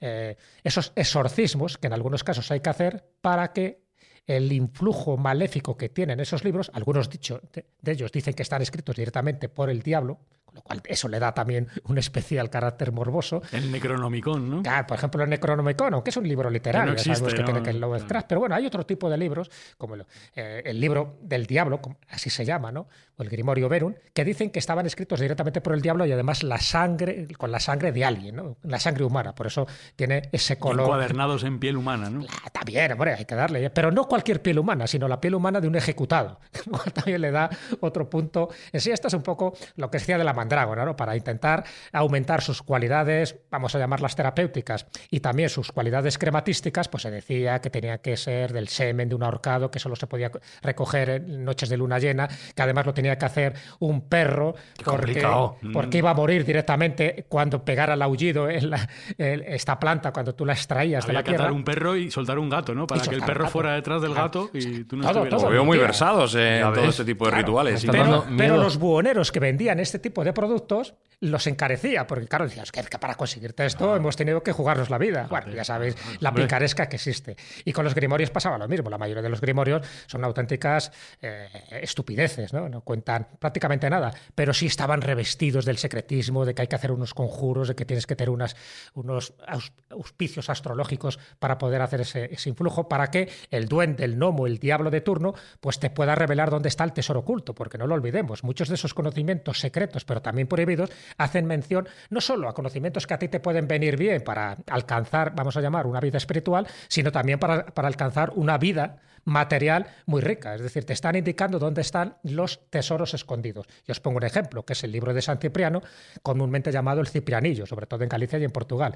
eh, 0.00 0.36
esos 0.62 0.92
exorcismos 0.96 1.78
que 1.78 1.86
en 1.86 1.94
algunos 1.94 2.24
casos 2.24 2.50
hay 2.50 2.60
que 2.60 2.70
hacer 2.70 3.04
para 3.20 3.52
que 3.52 3.84
el 4.26 4.52
influjo 4.52 5.16
maléfico 5.16 5.76
que 5.76 5.88
tienen 5.88 6.20
esos 6.20 6.44
libros, 6.44 6.70
algunos 6.74 7.10
dicho, 7.10 7.40
de 7.52 7.92
ellos 7.92 8.10
dicen 8.10 8.34
que 8.34 8.42
están 8.42 8.62
escritos 8.62 8.96
directamente 8.96 9.48
por 9.48 9.70
el 9.70 9.82
diablo, 9.82 10.20
lo 10.54 10.62
cual 10.62 10.80
eso 10.86 11.08
le 11.08 11.18
da 11.18 11.34
también 11.34 11.68
un 11.84 11.98
especial 11.98 12.48
carácter 12.48 12.92
morboso. 12.92 13.42
El 13.52 13.70
Necronomicon, 13.72 14.50
¿no? 14.50 14.62
Claro, 14.62 14.86
por 14.86 14.96
ejemplo, 14.96 15.22
el 15.24 15.30
Necronomicon, 15.30 15.94
aunque 15.94 16.10
es 16.10 16.16
un 16.16 16.26
libro 16.26 16.48
literario, 16.48 16.92
Que 16.92 16.92
no 16.92 16.92
existe, 16.94 17.14
sabemos 17.16 17.34
que 17.34 17.40
¿no? 17.40 17.46
tiene 17.46 17.62
que 17.62 17.70
el 17.70 17.80
Lovecraft, 17.80 18.26
pero 18.28 18.40
bueno, 18.40 18.54
hay 18.54 18.64
otro 18.64 18.86
tipo 18.86 19.10
de 19.10 19.18
libros, 19.18 19.50
como 19.76 19.96
el, 19.96 20.06
eh, 20.36 20.62
el 20.64 20.80
libro 20.80 21.18
del 21.20 21.46
diablo, 21.46 21.80
así 22.08 22.30
se 22.30 22.44
llama, 22.44 22.70
¿no? 22.70 22.86
O 23.16 23.22
el 23.22 23.28
Grimorio 23.28 23.68
Verum, 23.68 23.94
que 24.12 24.24
dicen 24.24 24.50
que 24.50 24.58
estaban 24.58 24.86
escritos 24.86 25.20
directamente 25.20 25.60
por 25.60 25.74
el 25.74 25.80
diablo 25.82 26.06
y 26.06 26.12
además 26.12 26.42
la 26.42 26.58
sangre, 26.58 27.28
con 27.36 27.50
la 27.50 27.60
sangre 27.60 27.92
de 27.92 28.04
alguien, 28.04 28.36
¿no? 28.36 28.56
La 28.62 28.78
sangre 28.78 29.04
humana, 29.04 29.34
por 29.34 29.46
eso 29.46 29.66
tiene 29.96 30.28
ese 30.32 30.58
color. 30.58 30.82
Encuadernados 30.86 31.44
en 31.44 31.58
piel 31.58 31.76
humana, 31.76 32.10
¿no? 32.10 32.24
Ah, 32.28 32.42
Está 32.46 32.60
bien, 32.64 32.92
hombre, 32.92 33.14
hay 33.14 33.24
que 33.24 33.34
darle. 33.34 33.70
Pero 33.70 33.90
no 33.90 34.06
cualquier 34.06 34.40
piel 34.42 34.58
humana, 34.58 34.86
sino 34.86 35.08
la 35.08 35.20
piel 35.20 35.34
humana 35.34 35.60
de 35.60 35.68
un 35.68 35.74
ejecutado. 35.74 36.40
Lo 36.66 36.78
cual 36.78 36.92
también 36.92 37.20
le 37.20 37.30
da 37.30 37.50
otro 37.80 38.08
punto. 38.08 38.48
En 38.72 38.80
sí, 38.80 38.90
esto 38.90 39.08
es 39.08 39.14
un 39.14 39.22
poco 39.22 39.54
lo 39.76 39.90
que 39.90 39.98
decía 39.98 40.18
de 40.18 40.24
la 40.24 40.32
mandrágora, 40.44 40.84
¿no? 40.84 40.94
Para 40.94 41.16
intentar 41.16 41.64
aumentar 41.92 42.42
sus 42.42 42.62
cualidades, 42.62 43.36
vamos 43.50 43.74
a 43.74 43.78
llamarlas 43.78 44.14
terapéuticas, 44.14 44.86
y 45.10 45.20
también 45.20 45.48
sus 45.48 45.72
cualidades 45.72 46.18
crematísticas, 46.18 46.88
pues 46.88 47.02
se 47.02 47.10
decía 47.10 47.60
que 47.60 47.70
tenía 47.70 47.98
que 47.98 48.16
ser 48.16 48.52
del 48.52 48.68
semen 48.68 49.08
de 49.08 49.14
un 49.14 49.22
ahorcado, 49.22 49.70
que 49.70 49.78
solo 49.78 49.96
se 49.96 50.06
podía 50.06 50.30
recoger 50.62 51.08
en 51.10 51.44
noches 51.44 51.68
de 51.70 51.76
luna 51.78 51.98
llena, 51.98 52.28
que 52.54 52.62
además 52.62 52.84
lo 52.86 52.92
tenía 52.92 53.16
que 53.16 53.24
hacer 53.24 53.54
un 53.80 54.02
perro, 54.08 54.54
porque, 54.76 54.84
complicado. 54.84 55.56
porque 55.72 55.98
iba 55.98 56.10
a 56.10 56.14
morir 56.14 56.44
directamente 56.44 57.24
cuando 57.28 57.64
pegara 57.64 57.94
el 57.94 58.02
aullido 58.02 58.50
en 58.50 58.68
la- 58.70 58.88
en 59.16 59.42
esta 59.46 59.78
planta, 59.78 60.12
cuando 60.12 60.34
tú 60.34 60.44
la 60.44 60.52
extraías 60.52 61.04
de 61.06 61.10
Había 61.10 61.20
la 61.20 61.24
que 61.24 61.30
tierra. 61.30 61.52
un 61.52 61.64
perro 61.64 61.96
y 61.96 62.10
soltar 62.10 62.38
un 62.38 62.50
gato, 62.50 62.74
¿no? 62.74 62.86
Para 62.86 63.00
que 63.02 63.14
el 63.14 63.22
perro 63.22 63.48
fuera 63.48 63.72
detrás 63.74 64.02
del 64.02 64.12
gato 64.14 64.50
y 64.52 64.84
tú 64.84 64.96
no 64.96 65.02
Todo, 65.02 65.10
estuvieras. 65.24 65.30
todo. 65.40 65.44
Lo 65.44 65.50
veo 65.50 65.64
muy 65.64 65.78
versados 65.78 66.34
en 66.34 66.60
todo 66.74 66.84
este 66.84 67.04
tipo 67.04 67.24
de 67.24 67.30
Claro, 67.30 67.46
rituales. 67.46 67.86
Pero, 67.90 68.24
pero 68.36 68.56
los 68.58 68.76
buhoneros 68.78 69.30
que 69.32 69.40
vendían 69.40 69.80
este 69.80 69.98
tipo 69.98 70.22
de 70.24 70.32
productos 70.34 70.94
los 71.20 71.46
encarecía, 71.46 72.06
porque 72.06 72.26
claro, 72.26 72.44
decías 72.44 72.70
que, 72.70 72.82
que 72.82 72.98
para 72.98 73.14
conseguirte 73.14 73.64
esto 73.64 73.96
hemos 73.96 74.14
tenido 74.14 74.42
que 74.42 74.52
jugarnos 74.52 74.90
la 74.90 74.98
vida. 74.98 75.26
Bueno, 75.30 75.54
ya 75.54 75.64
sabéis 75.64 75.96
la 76.20 76.34
picaresca 76.34 76.86
que 76.88 76.96
existe. 76.96 77.36
Y 77.64 77.72
con 77.72 77.84
los 77.84 77.94
grimorios 77.94 78.30
pasaba 78.30 78.58
lo 78.58 78.68
mismo. 78.68 78.90
La 78.90 78.98
mayoría 78.98 79.22
de 79.22 79.30
los 79.30 79.40
grimorios 79.40 79.86
son 80.06 80.22
auténticas 80.22 80.92
eh, 81.22 81.48
estupideces, 81.80 82.52
¿no? 82.52 82.68
No 82.68 82.82
cuentan 82.82 83.26
prácticamente 83.38 83.88
nada, 83.88 84.12
pero 84.34 84.52
sí 84.52 84.66
estaban 84.66 85.00
revestidos 85.00 85.64
del 85.64 85.78
secretismo, 85.78 86.44
de 86.44 86.54
que 86.54 86.62
hay 86.62 86.68
que 86.68 86.76
hacer 86.76 86.92
unos 86.92 87.14
conjuros, 87.14 87.68
de 87.68 87.74
que 87.74 87.86
tienes 87.86 88.06
que 88.06 88.16
tener 88.16 88.28
unas, 88.28 88.54
unos 88.92 89.34
aus- 89.46 89.72
auspicios 89.90 90.50
astrológicos 90.50 91.18
para 91.38 91.56
poder 91.56 91.80
hacer 91.80 92.02
ese, 92.02 92.34
ese 92.34 92.50
influjo, 92.50 92.86
para 92.86 93.06
que 93.10 93.30
el 93.50 93.66
duende, 93.66 94.04
el 94.04 94.16
gnomo, 94.16 94.46
el 94.46 94.58
diablo 94.58 94.90
de 94.90 95.00
turno, 95.00 95.32
pues 95.60 95.78
te 95.78 95.88
pueda 95.88 96.14
revelar 96.16 96.50
dónde 96.50 96.68
está 96.68 96.84
el 96.84 96.92
tesoro 96.92 97.20
oculto, 97.20 97.54
porque 97.54 97.78
no 97.78 97.86
lo 97.86 97.94
olvidemos, 97.94 98.44
muchos 98.44 98.68
de 98.68 98.74
esos 98.74 98.92
conocimientos 98.92 99.60
secretos, 99.60 100.04
pero 100.14 100.22
también 100.22 100.46
prohibidos, 100.46 100.92
hacen 101.18 101.44
mención 101.44 101.88
no 102.08 102.20
solo 102.20 102.48
a 102.48 102.54
conocimientos 102.54 103.04
que 103.04 103.14
a 103.14 103.18
ti 103.18 103.26
te 103.26 103.40
pueden 103.40 103.66
venir 103.66 103.96
bien 103.96 104.22
para 104.22 104.58
alcanzar, 104.70 105.34
vamos 105.34 105.56
a 105.56 105.60
llamar, 105.60 105.88
una 105.88 105.98
vida 105.98 106.18
espiritual, 106.18 106.68
sino 106.86 107.10
también 107.10 107.40
para, 107.40 107.66
para 107.66 107.88
alcanzar 107.88 108.30
una 108.36 108.56
vida 108.56 108.98
material 109.24 109.86
muy 110.06 110.20
rica. 110.20 110.54
Es 110.54 110.62
decir, 110.62 110.84
te 110.84 110.92
están 110.92 111.16
indicando 111.16 111.58
dónde 111.58 111.80
están 111.80 112.16
los 112.22 112.70
tesoros 112.70 113.14
escondidos. 113.14 113.66
Y 113.86 113.92
os 113.92 114.00
pongo 114.00 114.18
un 114.18 114.24
ejemplo, 114.24 114.64
que 114.64 114.74
es 114.74 114.84
el 114.84 114.92
libro 114.92 115.14
de 115.14 115.22
San 115.22 115.38
Cipriano, 115.38 115.82
comúnmente 116.22 116.70
llamado 116.72 117.00
el 117.00 117.08
Ciprianillo, 117.08 117.66
sobre 117.66 117.86
todo 117.86 118.02
en 118.02 118.08
Galicia 118.08 118.38
y 118.38 118.44
en 118.44 118.50
Portugal. 118.50 118.94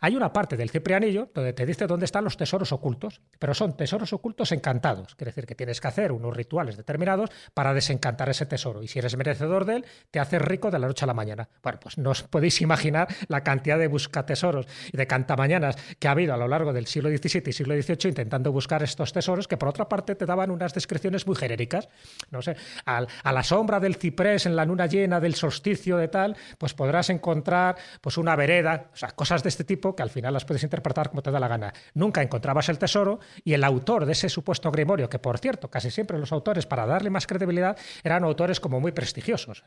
Hay 0.00 0.16
una 0.16 0.32
parte 0.32 0.56
del 0.56 0.70
Ciprianillo 0.70 1.30
donde 1.34 1.52
te 1.52 1.66
dice 1.66 1.86
dónde 1.86 2.04
están 2.04 2.24
los 2.24 2.36
tesoros 2.36 2.72
ocultos, 2.72 3.20
pero 3.38 3.54
son 3.54 3.76
tesoros 3.76 4.12
ocultos 4.12 4.52
encantados. 4.52 5.14
Quiere 5.14 5.30
decir 5.30 5.46
que 5.46 5.54
tienes 5.54 5.80
que 5.80 5.88
hacer 5.88 6.12
unos 6.12 6.36
rituales 6.36 6.76
determinados 6.76 7.30
para 7.54 7.74
desencantar 7.74 8.28
ese 8.28 8.46
tesoro. 8.46 8.82
Y 8.82 8.88
si 8.88 8.98
eres 8.98 9.16
merecedor 9.16 9.64
de 9.64 9.76
él, 9.76 9.84
te 10.10 10.20
haces 10.20 10.40
rico 10.40 10.70
de 10.70 10.78
la 10.78 10.86
noche 10.86 11.04
a 11.04 11.06
la 11.06 11.14
mañana. 11.14 11.48
Bueno, 11.62 11.78
pues 11.80 11.98
no 11.98 12.10
os 12.10 12.22
podéis 12.22 12.60
imaginar 12.60 13.08
la 13.28 13.42
cantidad 13.42 13.78
de 13.78 13.88
buscatesoros 13.88 14.66
y 14.92 14.96
de 14.96 15.06
cantamañanas 15.06 15.76
que 15.98 16.08
ha 16.08 16.12
habido 16.12 16.34
a 16.34 16.36
lo 16.36 16.48
largo 16.48 16.72
del 16.72 16.86
siglo 16.86 17.08
XVII 17.10 17.42
y 17.46 17.52
siglo 17.52 17.74
XVIII 17.74 18.08
intentando 18.08 18.52
buscar 18.52 18.82
estos 18.82 19.12
tesoros 19.12 19.48
que 19.48 19.56
otra 19.68 19.88
parte 19.88 20.14
te 20.14 20.26
daban 20.26 20.50
unas 20.50 20.74
descripciones 20.74 21.26
muy 21.26 21.36
genéricas. 21.36 21.88
No 22.30 22.42
sé, 22.42 22.56
a 22.84 23.32
la 23.32 23.42
sombra 23.42 23.80
del 23.80 23.96
ciprés 23.96 24.46
en 24.46 24.56
la 24.56 24.64
luna 24.64 24.86
llena 24.86 25.20
del 25.20 25.34
solsticio 25.34 25.96
de 25.96 26.08
tal, 26.08 26.36
pues 26.58 26.74
podrás 26.74 27.10
encontrar 27.10 27.76
pues 28.00 28.18
una 28.18 28.36
vereda, 28.36 28.90
o 28.92 28.96
sea, 28.96 29.10
cosas 29.10 29.42
de 29.42 29.48
este 29.48 29.64
tipo 29.64 29.94
que 29.94 30.02
al 30.02 30.10
final 30.10 30.32
las 30.32 30.44
puedes 30.44 30.62
interpretar 30.62 31.10
como 31.10 31.22
te 31.22 31.30
da 31.30 31.40
la 31.40 31.48
gana. 31.48 31.72
Nunca 31.94 32.22
encontrabas 32.22 32.68
el 32.68 32.78
tesoro 32.78 33.20
y 33.44 33.52
el 33.52 33.64
autor 33.64 34.06
de 34.06 34.12
ese 34.12 34.28
supuesto 34.28 34.70
grimorio, 34.70 35.08
que 35.08 35.18
por 35.18 35.38
cierto, 35.38 35.70
casi 35.70 35.90
siempre 35.90 36.18
los 36.18 36.32
autores, 36.32 36.66
para 36.66 36.86
darle 36.86 37.10
más 37.10 37.26
credibilidad, 37.26 37.76
eran 38.02 38.24
autores 38.24 38.60
como 38.60 38.80
muy 38.80 38.92
prestigiosos. 38.92 39.64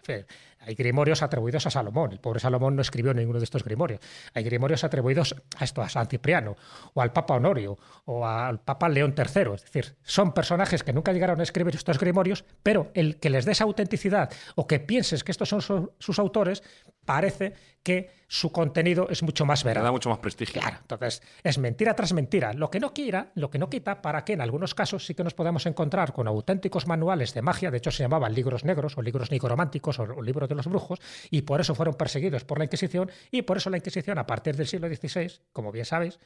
Hay 0.60 0.76
grimorios 0.76 1.22
atribuidos 1.22 1.66
a 1.66 1.72
Salomón. 1.72 2.12
El 2.12 2.20
pobre 2.20 2.40
Salomón 2.40 2.76
no 2.76 2.82
escribió 2.82 3.14
ninguno 3.14 3.40
de 3.40 3.46
estos 3.46 3.64
grimorios. 3.64 4.00
Hay 4.34 4.44
grimorios 4.44 4.84
atribuidos 4.84 5.36
a 5.58 5.64
esto, 5.64 5.82
a 5.82 5.90
San 5.90 6.08
Cipriano, 6.08 6.56
o 6.94 7.02
al 7.02 7.12
Papa 7.12 7.36
Honorio, 7.36 7.78
o 8.06 8.26
al 8.26 8.60
Papa 8.60 8.90
León 8.90 9.16
III. 9.18 9.54
Es 9.56 9.64
decir, 9.64 9.91
son 10.04 10.34
personajes 10.34 10.84
que 10.84 10.94
nunca 10.94 11.14
llegaron 11.14 11.40
a 11.40 11.44
escribir 11.44 11.76
estos 11.76 12.00
grimorios, 12.00 12.46
pero 12.64 12.92
el 12.94 13.20
que 13.20 13.30
les 13.30 13.46
des 13.46 13.62
autenticidad 13.62 14.32
o 14.56 14.68
que 14.68 14.80
pienses 14.80 15.24
que 15.24 15.32
estos 15.32 15.50
son 15.50 15.62
su- 15.62 15.94
sus 16.00 16.20
autores, 16.20 16.64
parece 17.06 17.54
que 17.84 18.12
su 18.28 18.52
contenido 18.52 19.08
es 19.10 19.24
mucho 19.24 19.46
más 19.46 19.66
Le 19.66 19.74
da 19.74 19.92
mucho 19.92 20.10
más 20.10 20.20
prestigio. 20.20 20.62
Claro, 20.62 20.78
entonces 20.82 21.22
es 21.44 21.58
mentira 21.58 21.96
tras 21.96 22.14
mentira. 22.14 22.54
Lo 22.54 22.70
que 22.70 22.80
no 22.80 22.94
quiera, 22.94 23.32
lo 23.36 23.50
que 23.50 23.58
no 23.58 23.70
quita 23.70 24.02
para 24.02 24.24
que 24.24 24.34
en 24.34 24.42
algunos 24.42 24.76
casos 24.76 25.06
sí 25.06 25.16
que 25.16 25.24
nos 25.24 25.34
podamos 25.34 25.66
encontrar 25.66 26.14
con 26.14 26.28
auténticos 26.28 26.86
manuales 26.88 27.34
de 27.34 27.42
magia, 27.42 27.72
de 27.72 27.78
hecho 27.78 27.90
se 27.92 28.04
llamaban 28.04 28.34
libros 28.36 28.64
negros 28.64 28.98
o 28.98 29.02
libros 29.02 29.32
nigrománticos 29.32 29.98
o, 30.00 30.04
o 30.04 30.22
libros 30.22 30.48
de 30.48 30.56
los 30.56 30.68
brujos, 30.68 31.00
y 31.32 31.42
por 31.42 31.60
eso 31.60 31.74
fueron 31.74 31.96
perseguidos 31.96 32.44
por 32.46 32.60
la 32.60 32.66
Inquisición, 32.66 33.10
y 33.32 33.42
por 33.42 33.58
eso 33.58 33.70
la 33.72 33.78
Inquisición 33.78 34.20
a 34.20 34.28
partir 34.28 34.56
del 34.56 34.68
siglo 34.68 34.88
XVI, 34.88 35.32
como 35.52 35.72
bien 35.72 35.86
sabéis, 35.86 36.20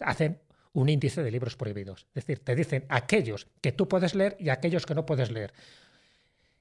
hacen 0.00 0.40
un 0.72 0.88
índice 0.88 1.22
de 1.22 1.30
libros 1.30 1.56
prohibidos. 1.56 2.06
Es 2.14 2.26
decir, 2.26 2.44
te 2.44 2.54
dicen 2.54 2.84
aquellos 2.88 3.46
que 3.60 3.72
tú 3.72 3.88
puedes 3.88 4.14
leer 4.14 4.36
y 4.38 4.48
aquellos 4.48 4.86
que 4.86 4.94
no 4.94 5.06
puedes 5.06 5.30
leer. 5.30 5.52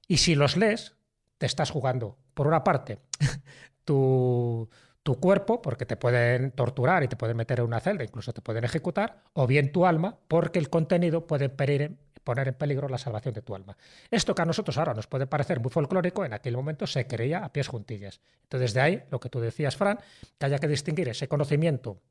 Y 0.08 0.18
si 0.18 0.36
los 0.36 0.58
lees, 0.58 0.96
te 1.38 1.46
estás 1.46 1.72
jugando, 1.72 2.18
por 2.34 2.48
una 2.48 2.64
parte, 2.64 3.00
tu, 3.86 4.70
tu 5.08 5.22
cuerpo, 5.22 5.62
porque 5.62 5.86
te 5.86 5.96
pueden 5.96 6.52
torturar 6.52 7.02
y 7.02 7.08
te 7.08 7.16
pueden 7.16 7.38
meter 7.38 7.60
en 7.60 7.66
una 7.66 7.80
celda, 7.80 8.04
incluso 8.04 8.34
te 8.34 8.42
pueden 8.42 8.66
ejecutar, 8.66 9.24
o 9.32 9.48
bien 9.48 9.72
tu 9.72 9.86
alma, 9.86 10.18
porque 10.28 10.60
el 10.60 10.70
contenido 10.70 11.26
puede 11.26 11.48
poner 11.48 12.48
en 12.50 12.54
peligro 12.56 12.90
la 12.90 12.98
salvación 12.98 13.34
de 13.34 13.42
tu 13.42 13.56
alma. 13.56 13.78
Esto 14.12 14.36
que 14.36 14.42
a 14.42 14.46
nosotros 14.46 14.78
ahora 14.78 14.94
nos 14.94 15.08
puede 15.08 15.26
parecer 15.26 15.62
muy 15.62 15.72
folclórico, 15.72 16.26
en 16.26 16.34
aquel 16.34 16.58
momento 16.58 16.86
se 16.88 17.08
creía 17.08 17.46
a 17.46 17.54
pies 17.54 17.70
juntillas. 17.70 18.20
Entonces, 18.44 18.74
de 18.74 18.82
ahí 18.82 19.04
lo 19.10 19.22
que 19.22 19.30
tú 19.30 19.40
decías, 19.40 19.78
Fran, 19.78 19.98
que 20.38 20.46
haya 20.46 20.60
que 20.60 20.68
distinguir 20.68 21.08
ese 21.08 21.30
conocimiento 21.30 22.02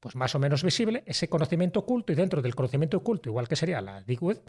pues 0.00 0.14
más 0.16 0.34
o 0.34 0.38
menos 0.38 0.62
visible, 0.62 1.02
ese 1.06 1.28
conocimiento 1.28 1.80
oculto, 1.80 2.12
y 2.12 2.16
dentro 2.16 2.42
del 2.42 2.54
conocimiento 2.54 2.98
oculto, 2.98 3.28
igual 3.28 3.48
que 3.48 3.56
sería 3.56 3.80
la 3.80 4.02
Deep 4.02 4.22
Web, 4.22 4.42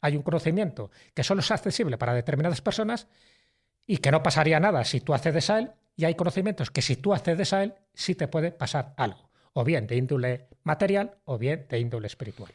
hay 0.00 0.16
un 0.16 0.22
conocimiento 0.22 0.90
que 1.14 1.22
solo 1.22 1.40
es 1.40 1.50
accesible 1.50 1.98
para 1.98 2.14
determinadas 2.14 2.60
personas 2.60 3.06
y 3.86 3.98
que 3.98 4.10
no 4.10 4.22
pasaría 4.22 4.60
nada 4.60 4.84
si 4.84 5.00
tú 5.00 5.14
accedes 5.14 5.50
a 5.50 5.58
él, 5.58 5.70
y 5.96 6.04
hay 6.04 6.14
conocimientos 6.14 6.70
que 6.70 6.82
si 6.82 6.96
tú 6.96 7.14
accedes 7.14 7.52
a 7.52 7.62
él, 7.62 7.74
sí 7.92 8.14
te 8.14 8.28
puede 8.28 8.50
pasar 8.50 8.94
algo, 8.96 9.30
o 9.52 9.64
bien 9.64 9.86
de 9.86 9.96
índole 9.96 10.48
material 10.64 11.18
o 11.24 11.38
bien 11.38 11.66
de 11.68 11.78
índole 11.78 12.06
espiritual. 12.06 12.50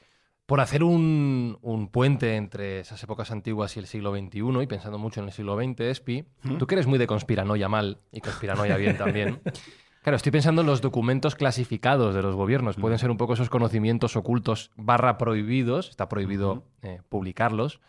Por 0.45 0.61
hacer 0.61 0.83
un, 0.83 1.59
un 1.61 1.89
puente 1.89 2.35
entre 2.35 2.79
esas 2.79 3.01
épocas 3.03 3.29
antiguas 3.29 3.77
y 3.77 3.79
el 3.79 3.85
siglo 3.85 4.11
XXI, 4.11 4.63
y 4.63 4.67
pensando 4.67 4.97
mucho 4.97 5.21
en 5.21 5.27
el 5.27 5.31
siglo 5.31 5.55
XX, 5.55 5.81
Espi, 5.81 6.25
tú 6.57 6.65
que 6.65 6.73
eres 6.73 6.87
muy 6.87 6.97
de 6.97 7.05
conspiranoia 7.05 7.69
mal 7.69 7.99
y 8.11 8.19
conspiranoia 8.19 8.75
bien 8.75 8.97
también. 8.97 9.39
Claro, 10.01 10.15
estoy 10.15 10.31
pensando 10.31 10.61
en 10.61 10.67
los 10.67 10.81
documentos 10.81 11.35
clasificados 11.35 12.15
de 12.15 12.21
los 12.21 12.35
gobiernos. 12.35 12.77
Pueden 12.77 12.97
ser 12.99 13.11
un 13.11 13.17
poco 13.17 13.33
esos 13.33 13.49
conocimientos 13.49 14.15
ocultos 14.15 14.71
barra 14.77 15.17
prohibidos, 15.17 15.89
está 15.89 16.07
prohibido 16.07 16.63
eh, 16.81 17.01
publicarlos, 17.09 17.81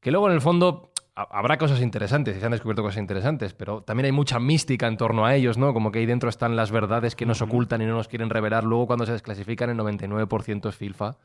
que 0.00 0.10
luego 0.10 0.28
en 0.28 0.34
el 0.34 0.42
fondo 0.42 0.92
ha- 1.16 1.22
habrá 1.30 1.56
cosas 1.56 1.80
interesantes, 1.80 2.36
y 2.36 2.40
se 2.40 2.46
han 2.46 2.52
descubierto 2.52 2.82
cosas 2.82 2.98
interesantes, 2.98 3.54
pero 3.54 3.82
también 3.82 4.04
hay 4.06 4.12
mucha 4.12 4.38
mística 4.38 4.86
en 4.86 4.98
torno 4.98 5.24
a 5.24 5.34
ellos, 5.34 5.56
¿no? 5.56 5.72
Como 5.72 5.90
que 5.90 6.00
ahí 6.00 6.06
dentro 6.06 6.28
están 6.28 6.56
las 6.56 6.70
verdades 6.70 7.16
que 7.16 7.24
nos 7.24 7.40
ocultan 7.40 7.80
y 7.80 7.86
no 7.86 7.94
nos 7.94 8.08
quieren 8.08 8.28
revelar. 8.28 8.64
Luego 8.64 8.86
cuando 8.86 9.06
se 9.06 9.12
desclasifican 9.12 9.70
el 9.70 9.78
99% 9.78 10.68
es 10.68 10.76
filfa, 10.76 11.16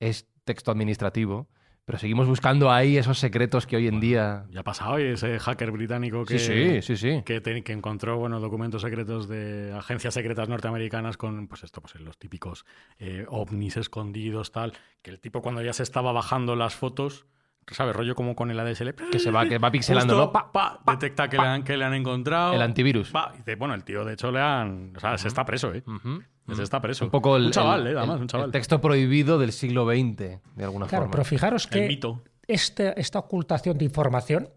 es 0.00 0.26
texto 0.44 0.70
administrativo, 0.70 1.46
pero 1.86 1.98
seguimos 1.98 2.26
buscando 2.26 2.70
ahí 2.72 2.98
esos 2.98 3.18
secretos 3.18 3.64
que 3.66 3.76
hoy 3.76 3.86
en 3.86 4.00
día... 4.00 4.44
Ya 4.50 4.60
ha 4.60 4.64
pasado 4.64 4.98
y 4.98 5.04
ese 5.04 5.38
hacker 5.38 5.70
británico 5.70 6.24
que, 6.26 6.38
Sí, 6.40 6.82
sí, 6.82 6.82
sí, 6.82 6.96
sí. 6.96 7.22
que, 7.24 7.40
te- 7.40 7.62
que 7.62 7.72
encontró 7.72 8.18
bueno, 8.18 8.40
documentos 8.40 8.82
secretos 8.82 9.28
de 9.28 9.72
agencias 9.72 10.12
secretas 10.12 10.48
norteamericanas 10.48 11.16
con 11.16 11.46
pues 11.46 11.62
esto, 11.62 11.80
pues 11.80 11.94
los 12.00 12.18
típicos 12.18 12.66
eh, 12.98 13.24
ovnis 13.28 13.76
escondidos, 13.76 14.50
tal, 14.50 14.72
que 15.00 15.10
el 15.12 15.20
tipo 15.20 15.40
cuando 15.42 15.62
ya 15.62 15.72
se 15.72 15.84
estaba 15.84 16.10
bajando 16.10 16.56
las 16.56 16.74
fotos, 16.74 17.24
¿sabes? 17.74 17.94
Rollo 17.96 18.14
como 18.14 18.34
con 18.36 18.50
el 18.50 18.58
ADSL. 18.60 18.90
Que 19.10 19.18
se 19.18 19.30
va, 19.30 19.46
que 19.48 19.58
va 19.58 19.70
pixelando, 19.72 20.14
Justo, 20.14 20.26
¿no? 20.26 20.32
Pa, 20.32 20.52
pa, 20.52 20.92
detecta 20.92 21.28
que, 21.28 21.36
Le 21.36 21.42
han, 21.46 21.62
que 21.64 21.76
le 21.76 21.84
han 21.84 21.94
encontrado. 21.94 22.52
El 22.54 22.62
antivirus. 22.62 23.10
Pa, 23.10 23.32
y 23.34 23.38
dice, 23.38 23.56
bueno, 23.56 23.74
el 23.74 23.84
tío 23.84 24.04
de 24.04 24.14
hecho 24.14 24.30
le 24.30 24.40
han... 24.40 24.92
O 24.96 25.00
sea, 25.00 25.16
se 25.18 25.28
está 25.28 25.44
preso, 25.44 25.72
¿eh? 25.74 25.82
Se 26.54 26.62
está 26.62 26.80
preso. 26.80 27.04
Un 27.06 27.10
poco 27.10 27.36
el, 27.36 27.46
Un 27.46 27.50
chaval, 27.50 27.86
el- 27.86 27.94
¿eh? 27.94 27.98
Además, 27.98 28.16
el- 28.16 28.22
un 28.22 28.28
chaval. 28.28 28.46
el 28.46 28.52
texto 28.52 28.80
prohibido 28.80 29.38
del 29.38 29.52
siglo 29.52 29.84
XX, 29.84 30.16
de 30.16 30.64
alguna 30.64 30.86
Claro, 30.86 31.04
forma. 31.06 31.10
pero 31.10 31.24
fijaros 31.24 31.64
El 31.64 31.70
que 31.70 31.88
mito. 31.88 32.22
este- 32.46 32.98
esta 33.00 33.18
ocultación 33.18 33.76
de 33.78 33.84
información, 33.84 34.48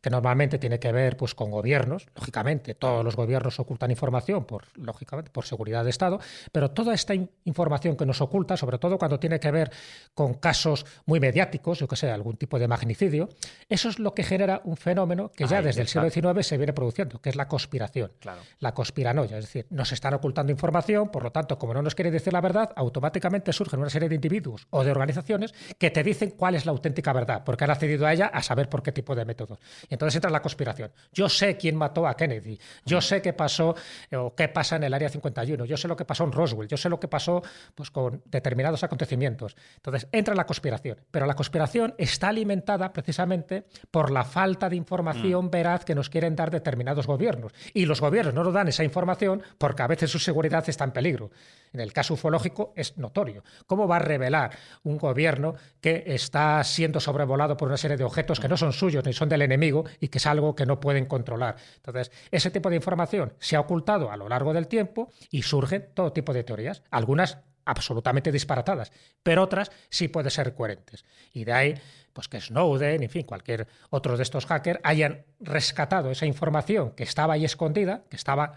que 0.00 0.10
normalmente 0.10 0.58
tiene 0.58 0.78
que 0.78 0.92
ver 0.92 1.16
pues, 1.16 1.34
con 1.34 1.50
gobiernos, 1.50 2.06
lógicamente, 2.14 2.74
todos 2.74 3.04
los 3.04 3.16
gobiernos 3.16 3.58
ocultan 3.60 3.90
información 3.90 4.44
por, 4.44 4.64
lógicamente, 4.76 5.30
por 5.30 5.44
seguridad 5.44 5.84
de 5.84 5.90
Estado, 5.90 6.20
pero 6.52 6.70
toda 6.70 6.94
esta 6.94 7.14
in- 7.14 7.30
información 7.44 7.96
que 7.96 8.06
nos 8.06 8.20
oculta, 8.20 8.56
sobre 8.56 8.78
todo 8.78 8.98
cuando 8.98 9.18
tiene 9.18 9.38
que 9.40 9.50
ver 9.50 9.70
con 10.14 10.34
casos 10.34 10.86
muy 11.06 11.20
mediáticos, 11.20 11.78
yo 11.78 11.88
que 11.88 11.96
sé, 11.96 12.10
algún 12.10 12.36
tipo 12.36 12.58
de 12.58 12.68
magnicidio, 12.68 13.28
eso 13.68 13.88
es 13.88 13.98
lo 13.98 14.14
que 14.14 14.22
genera 14.22 14.60
un 14.64 14.76
fenómeno 14.76 15.30
que 15.30 15.46
ya 15.46 15.58
Ahí 15.58 15.64
desde 15.64 15.82
el 15.82 15.88
siglo 15.88 16.08
XIX 16.34 16.46
se 16.46 16.56
viene 16.56 16.72
produciendo, 16.72 17.20
que 17.20 17.28
es 17.30 17.36
la 17.36 17.48
conspiración. 17.48 18.12
Claro. 18.20 18.40
La 18.58 18.72
conspiranoia, 18.74 19.38
es 19.38 19.44
decir, 19.44 19.66
nos 19.70 19.92
están 19.92 20.14
ocultando 20.14 20.52
información, 20.52 21.10
por 21.10 21.22
lo 21.22 21.32
tanto, 21.32 21.58
como 21.58 21.74
no 21.74 21.82
nos 21.82 21.94
quieren 21.94 22.12
decir 22.12 22.32
la 22.32 22.40
verdad, 22.40 22.70
automáticamente 22.76 23.52
surgen 23.52 23.80
una 23.80 23.90
serie 23.90 24.08
de 24.08 24.14
individuos 24.14 24.66
o 24.70 24.84
de 24.84 24.90
organizaciones 24.90 25.52
que 25.78 25.90
te 25.90 26.02
dicen 26.02 26.30
cuál 26.30 26.54
es 26.54 26.66
la 26.66 26.72
auténtica 26.72 27.12
verdad, 27.12 27.42
porque 27.44 27.64
han 27.64 27.70
accedido 27.70 28.06
a 28.06 28.12
ella 28.12 28.26
a 28.26 28.42
saber 28.42 28.68
por 28.68 28.82
qué 28.82 28.92
tipo 28.92 29.14
de 29.14 29.24
métodos. 29.24 29.58
Entonces 29.90 30.16
entra 30.16 30.30
la 30.30 30.40
conspiración. 30.40 30.90
Yo 31.12 31.28
sé 31.28 31.56
quién 31.56 31.76
mató 31.76 32.06
a 32.06 32.16
Kennedy, 32.16 32.58
yo 32.86 33.00
sé 33.00 33.20
qué 33.20 33.32
pasó 33.32 33.74
eh, 34.10 34.16
o 34.16 34.34
qué 34.34 34.48
pasa 34.48 34.76
en 34.76 34.84
el 34.84 34.94
Área 34.94 35.08
51, 35.08 35.64
yo 35.64 35.76
sé 35.76 35.88
lo 35.88 35.96
que 35.96 36.04
pasó 36.04 36.24
en 36.24 36.32
Roswell, 36.32 36.68
yo 36.68 36.76
sé 36.76 36.88
lo 36.88 36.98
que 36.98 37.08
pasó 37.08 37.42
pues, 37.74 37.90
con 37.90 38.22
determinados 38.24 38.82
acontecimientos. 38.84 39.56
Entonces 39.76 40.08
entra 40.12 40.34
la 40.34 40.46
conspiración, 40.46 40.98
pero 41.10 41.26
la 41.26 41.34
conspiración 41.34 41.94
está 41.98 42.28
alimentada 42.28 42.92
precisamente 42.92 43.64
por 43.90 44.10
la 44.10 44.24
falta 44.24 44.68
de 44.68 44.76
información 44.76 45.50
veraz 45.50 45.84
que 45.84 45.94
nos 45.94 46.08
quieren 46.08 46.36
dar 46.36 46.50
determinados 46.50 47.06
gobiernos. 47.06 47.52
Y 47.74 47.86
los 47.86 48.00
gobiernos 48.00 48.34
no 48.34 48.44
nos 48.44 48.54
dan 48.54 48.68
esa 48.68 48.84
información 48.84 49.42
porque 49.58 49.82
a 49.82 49.86
veces 49.86 50.10
su 50.10 50.18
seguridad 50.18 50.66
está 50.68 50.84
en 50.84 50.92
peligro. 50.92 51.30
En 51.72 51.80
el 51.80 51.92
caso 51.92 52.14
ufológico 52.14 52.72
es 52.76 52.98
notorio. 52.98 53.44
¿Cómo 53.66 53.86
va 53.86 53.96
a 53.96 54.00
revelar 54.00 54.50
un 54.82 54.98
gobierno 54.98 55.54
que 55.80 56.04
está 56.06 56.62
siendo 56.64 57.00
sobrevolado 57.00 57.56
por 57.56 57.68
una 57.68 57.76
serie 57.76 57.96
de 57.96 58.04
objetos 58.04 58.40
que 58.40 58.48
no 58.48 58.56
son 58.56 58.72
suyos 58.72 59.04
ni 59.04 59.12
son 59.12 59.28
del 59.28 59.42
enemigo 59.42 59.84
y 60.00 60.08
que 60.08 60.18
es 60.18 60.26
algo 60.26 60.54
que 60.54 60.66
no 60.66 60.80
pueden 60.80 61.06
controlar? 61.06 61.56
Entonces, 61.76 62.10
ese 62.30 62.50
tipo 62.50 62.70
de 62.70 62.76
información 62.76 63.32
se 63.38 63.56
ha 63.56 63.60
ocultado 63.60 64.10
a 64.10 64.16
lo 64.16 64.28
largo 64.28 64.52
del 64.52 64.68
tiempo 64.68 65.12
y 65.30 65.42
surgen 65.42 65.88
todo 65.94 66.12
tipo 66.12 66.32
de 66.32 66.44
teorías. 66.44 66.82
Algunas 66.90 67.38
absolutamente 67.64 68.32
disparatadas, 68.32 68.90
pero 69.22 69.42
otras 69.42 69.70
sí 69.88 70.08
pueden 70.08 70.30
ser 70.30 70.54
coherentes. 70.54 71.04
Y 71.32 71.44
de 71.44 71.52
ahí, 71.52 71.74
pues 72.12 72.28
que 72.28 72.40
Snowden, 72.40 73.02
en 73.02 73.10
fin, 73.10 73.22
cualquier 73.24 73.66
otro 73.90 74.16
de 74.16 74.22
estos 74.22 74.46
hackers 74.46 74.80
hayan 74.82 75.24
rescatado 75.38 76.10
esa 76.10 76.26
información 76.26 76.92
que 76.92 77.04
estaba 77.04 77.34
ahí 77.34 77.44
escondida, 77.44 78.02
que 78.10 78.16
estaba 78.16 78.54